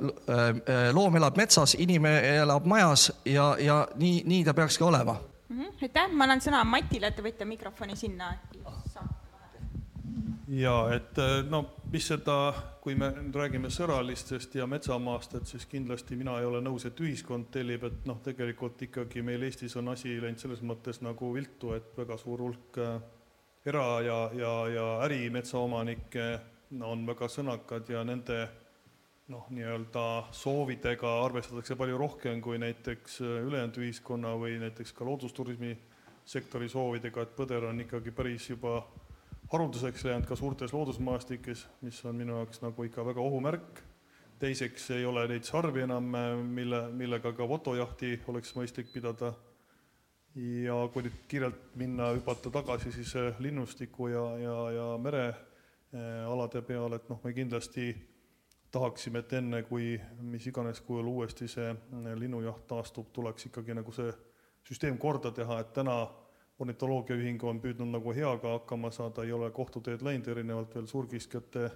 [0.93, 5.13] loom elab metsas, inimene elab majas ja, ja nii, nii ta peakski olema
[5.49, 5.61] mm.
[5.61, 5.73] -hmm.
[5.81, 8.33] aitäh, ma annan sõna Matile, et te võite mikrofoni sinna
[10.47, 12.37] ja et äh, no mis seda,
[12.83, 16.99] kui me nüüd räägime sõralistest ja metsamaast, et siis kindlasti mina ei ole nõus, et
[16.99, 21.73] ühiskond tellib, et noh, tegelikult ikkagi meil Eestis on asi läinud selles mõttes nagu viltu,
[21.77, 22.97] et väga suur hulk äh,
[23.65, 26.27] era- ja, ja, ja ärimetsaomanikke
[26.83, 28.41] on väga sõnakad ja nende
[29.31, 35.77] noh, nii-öelda soovidega arvestatakse palju rohkem kui näiteks äh, ülejäänud ühiskonna või näiteks ka loodusturismi
[36.25, 38.81] sektori soovidega, et põder on ikkagi päris juba
[39.53, 43.81] haruldaseks jäänud ka suurtes loodusmaastikes, mis on minu jaoks nagu ikka väga ohumärk.
[44.39, 46.07] teiseks ei ole neid sarvi enam,
[46.43, 49.33] mille, millega ka fotojahti oleks mõistlik pidada.
[50.35, 56.95] ja kui nüüd kiirelt minna, hüpata tagasi siis eh, linnustiku ja, ja, ja merealade peale,
[56.95, 57.93] et noh, me kindlasti
[58.71, 63.93] tahaksime, et enne, kui mis iganes kujul uuesti see eh, linnujaht taastub, tuleks ikkagi nagu
[63.93, 64.09] see
[64.65, 66.07] süsteem korda teha, et täna
[66.61, 71.67] ornitoloogiaühing on püüdnud nagu heaga hakkama saada, ei ole kohtuteed läinud, erinevalt veel suurkiskjate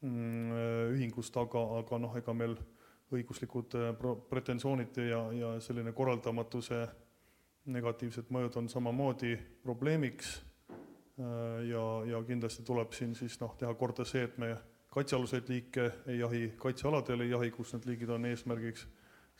[0.00, 0.52] mm,
[0.96, 2.56] ühingust, aga, aga noh, ega meil
[3.14, 3.90] õiguslikud äh,
[4.30, 6.84] pretensioonid ja, ja selline korraldamatuse
[7.70, 10.38] negatiivsed mõjud on samamoodi probleemiks.
[11.20, 14.54] Äh, ja, ja kindlasti tuleb siin siis noh, teha korda see, et me
[14.90, 18.86] kaitsealuseid liike ei jahi, kaitsealadel ei jahi, kus need liigid on eesmärgiks,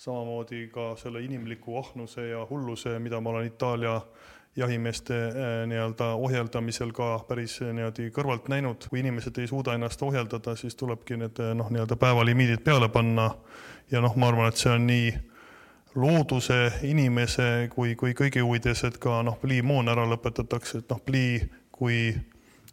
[0.01, 3.97] samamoodi ka selle inimliku ahnuse ja hulluse, mida ma olen Itaalia
[4.57, 5.33] jahimeeste äh,
[5.67, 10.75] nii-öelda ohjeldamisel ka päris äh, niimoodi kõrvalt näinud, kui inimesed ei suuda ennast ohjeldada, siis
[10.77, 13.31] tulebki need äh, noh, nii-öelda päevalimiidid peale panna.
[13.91, 15.13] Ja noh, ma arvan, et see on nii
[15.99, 21.41] looduse, inimese kui, kui kõigi huvides, et ka noh, pliimoon ära lõpetatakse, et noh, plii
[21.75, 22.03] kui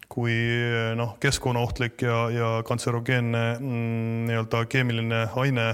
[0.07, 0.33] kui
[0.95, 5.65] noh, keskkonnaohtlik ja, ja kantserogeenne mm, nii-öelda keemiline aine,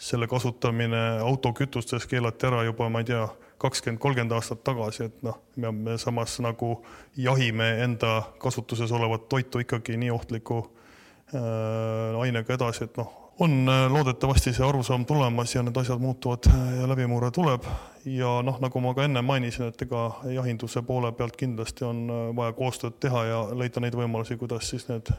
[0.00, 3.24] selle kasutamine autokütustes keelati ära juba, ma ei tea,
[3.60, 6.78] kakskümmend, kolmkümmend aastat tagasi, et noh, me samas nagu
[7.16, 13.92] jahime enda kasutuses olevat toitu ikkagi nii ohtliku äh, ainega edasi, et noh, on äh,
[13.92, 17.64] loodetavasti see arusaam tulemas ja need asjad muutuvad äh, ja läbimurre tuleb.
[18.04, 22.22] Ja noh, nagu ma ka enne mainisin, et ega jahinduse poole pealt kindlasti on äh,
[22.36, 25.12] vaja koostööd teha ja leida neid võimalusi, kuidas siis need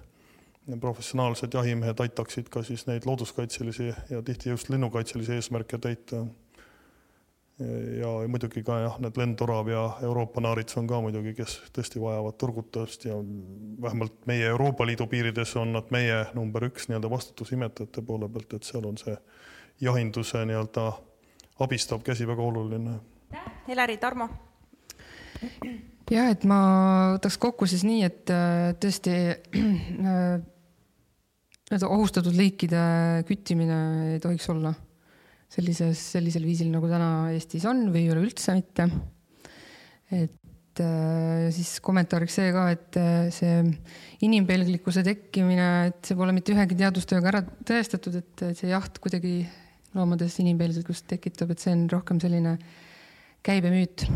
[0.81, 6.21] professionaalsed jahimehed aitaksid ka siis neid looduskaitselisi ja tihti just linnukaitselisi eesmärke täita
[7.99, 12.37] ja muidugi ka jah, need lendorav ja Euroopa naarits on ka muidugi, kes tõesti vajavad
[12.41, 13.17] turgutust ja
[13.81, 18.67] vähemalt meie Euroopa Liidu piirides on nad meie number üks nii-öelda vastutusimetajate poole pealt, et
[18.67, 19.15] seal on see
[19.81, 20.91] jahinduse nii-öelda
[21.61, 22.97] abistav käsi väga oluline.
[23.69, 24.29] Elari, Tarmo.
[26.11, 26.61] jah, et ma
[27.15, 29.57] võtaks kokku siis nii, et äh, tõesti äh,
[31.71, 32.81] nii-öelda ohustatud liikide
[33.27, 33.81] küttimine
[34.13, 34.73] ei tohiks olla
[35.51, 38.87] sellises, sellisel viisil, nagu täna Eestis on või üleüldse mitte.
[40.11, 43.57] et äh, siis kommentaariks see ka, et äh, see
[44.27, 49.41] inimpelglikkuse tekkimine, et see pole mitte ühegi teadustööga ära tõestatud, et see jaht kuidagi
[49.95, 52.55] loomades inimpelglikkust tekitab, et see on rohkem selline
[53.43, 54.07] käibemüüt.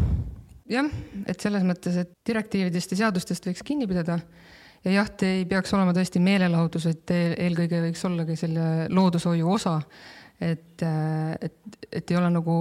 [0.72, 0.88] jah,
[1.28, 4.22] et selles mõttes, et direktiividest ja seadustest võiks kinni pidada
[4.86, 9.82] ja jaht ei peaks olema tõesti meelelahudus, et eelkõige võiks ollagi selle loodushoiu osa
[10.40, 12.56] et, et, et ei ole nagu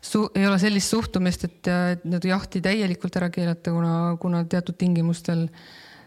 [0.00, 4.78] su-, ei ole sellist suhtumist, et, et nagu jahti täielikult ära keelata, kuna, kuna teatud
[4.80, 5.46] tingimustel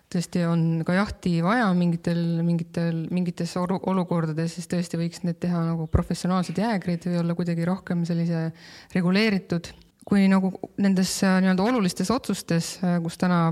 [0.09, 5.85] tõesti on ka jahti vaja mingitel, mingitel, mingites olukordades, siis tõesti võiks need teha nagu
[5.91, 8.49] professionaalsed jäägrid või olla kuidagi rohkem sellise
[8.95, 9.73] reguleeritud.
[10.09, 10.49] kui nagu
[10.81, 13.51] nendes nii-öelda olulistes otsustes, kus täna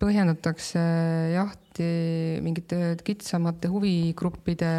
[0.00, 0.80] põhjendatakse
[1.34, 1.88] jahti
[2.40, 4.70] mingite kitsamate huvigruppide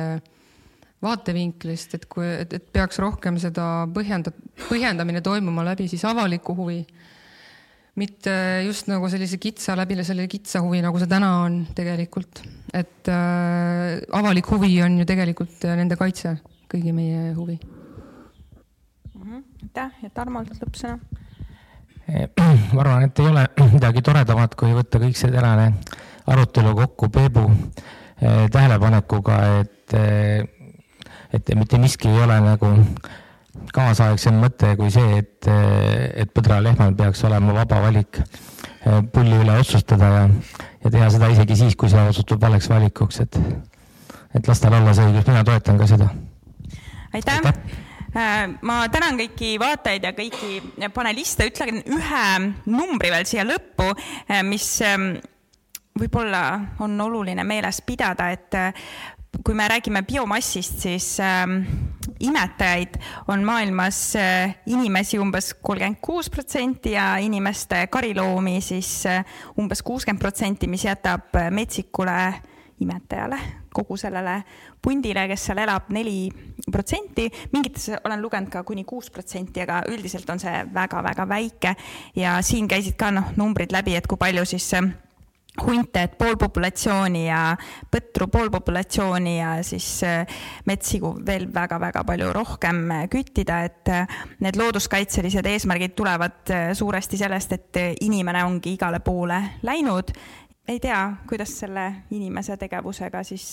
[1.01, 4.33] vaatevinklist, et kui, et, et peaks rohkem seda põhjenda-,
[4.67, 6.83] põhjendamine toimuma läbi siis avaliku huvi.
[7.95, 8.33] mitte
[8.65, 12.43] just nagu sellise kitsa, läbi selle kitsa huvi, nagu see täna on tegelikult.
[12.73, 16.37] et äh, avalik huvi on ju tegelikult nende kaitse,
[16.71, 17.59] kõigi meie huvi.
[19.15, 19.43] Mhm.
[19.63, 20.99] aitäh ja Tarmolt lõppsõna
[22.73, 23.43] ma arvan, et ei ole
[23.75, 25.71] midagi toredamat, kui võtta kõik see tänane
[26.31, 30.60] arutelu kokku Peebu eh, tähelepanekuga, et, eh,
[31.33, 32.71] et mitte miski ei ole nagu
[33.75, 35.47] kaasaegsem mõte kui see, et,
[36.23, 40.25] et põdral lehmal peaks olema vaba valik eh, pulli üle otsustada ja,
[40.85, 43.39] ja teha seda isegi siis, kui see osutub valeks valikuks, et,
[44.37, 46.11] et las tal olla see õigus, mina toetan ka seda.
[47.13, 47.79] aitäh, aitäh.!
[48.11, 52.23] ma tänan kõiki vaatajaid ja kõiki paneliste, ütlen ühe
[52.67, 53.87] numbri veel siia lõppu,
[54.43, 54.81] mis
[55.99, 56.43] võib-olla
[56.83, 58.85] on oluline meeles pidada, et äh,
[59.43, 61.47] kui me räägime biomassist, siis äh,
[62.19, 62.97] imetajaid
[63.27, 69.25] on maailmas äh, inimesi umbes kolmkümmend kuus protsenti ja inimeste kariloomi siis äh,
[69.57, 72.33] umbes kuuskümmend protsenti, mis jätab äh, metsikule
[72.81, 73.37] imetajale,
[73.73, 74.41] kogu sellele
[74.81, 76.31] pundile, kes seal elab, neli
[76.71, 77.29] protsenti.
[77.53, 81.75] mingites olen lugenud ka kuni kuus protsenti, aga üldiselt on see väga-väga väike
[82.15, 84.91] ja siin käisid ka noh, numbrid läbi, et kui palju siis äh,
[85.59, 87.39] hunte, et pool populatsiooni ja
[87.91, 94.19] põtru pool populatsiooni ja siis äh, metssigu veel väga-väga palju rohkem äh, küttida, et äh,
[94.39, 100.13] need looduskaitselised eesmärgid tulevad suuresti sellest, et inimene ongi igale poole läinud.
[100.67, 101.83] ei tea, kuidas selle
[102.15, 103.45] inimese tegevusega siis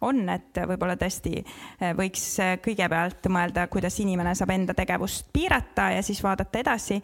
[0.00, 1.36] on, et võib-olla tõesti
[1.94, 2.24] võiks
[2.64, 6.98] kõigepealt mõelda, kuidas inimene saab enda tegevust piirata ja siis vaadata edasi.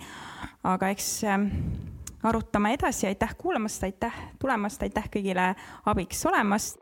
[0.64, 1.12] aga eks
[2.22, 5.54] arutama edasi, aitäh kuulamast, aitäh tulemast, aitäh kõigile
[5.86, 6.78] abiks olemast.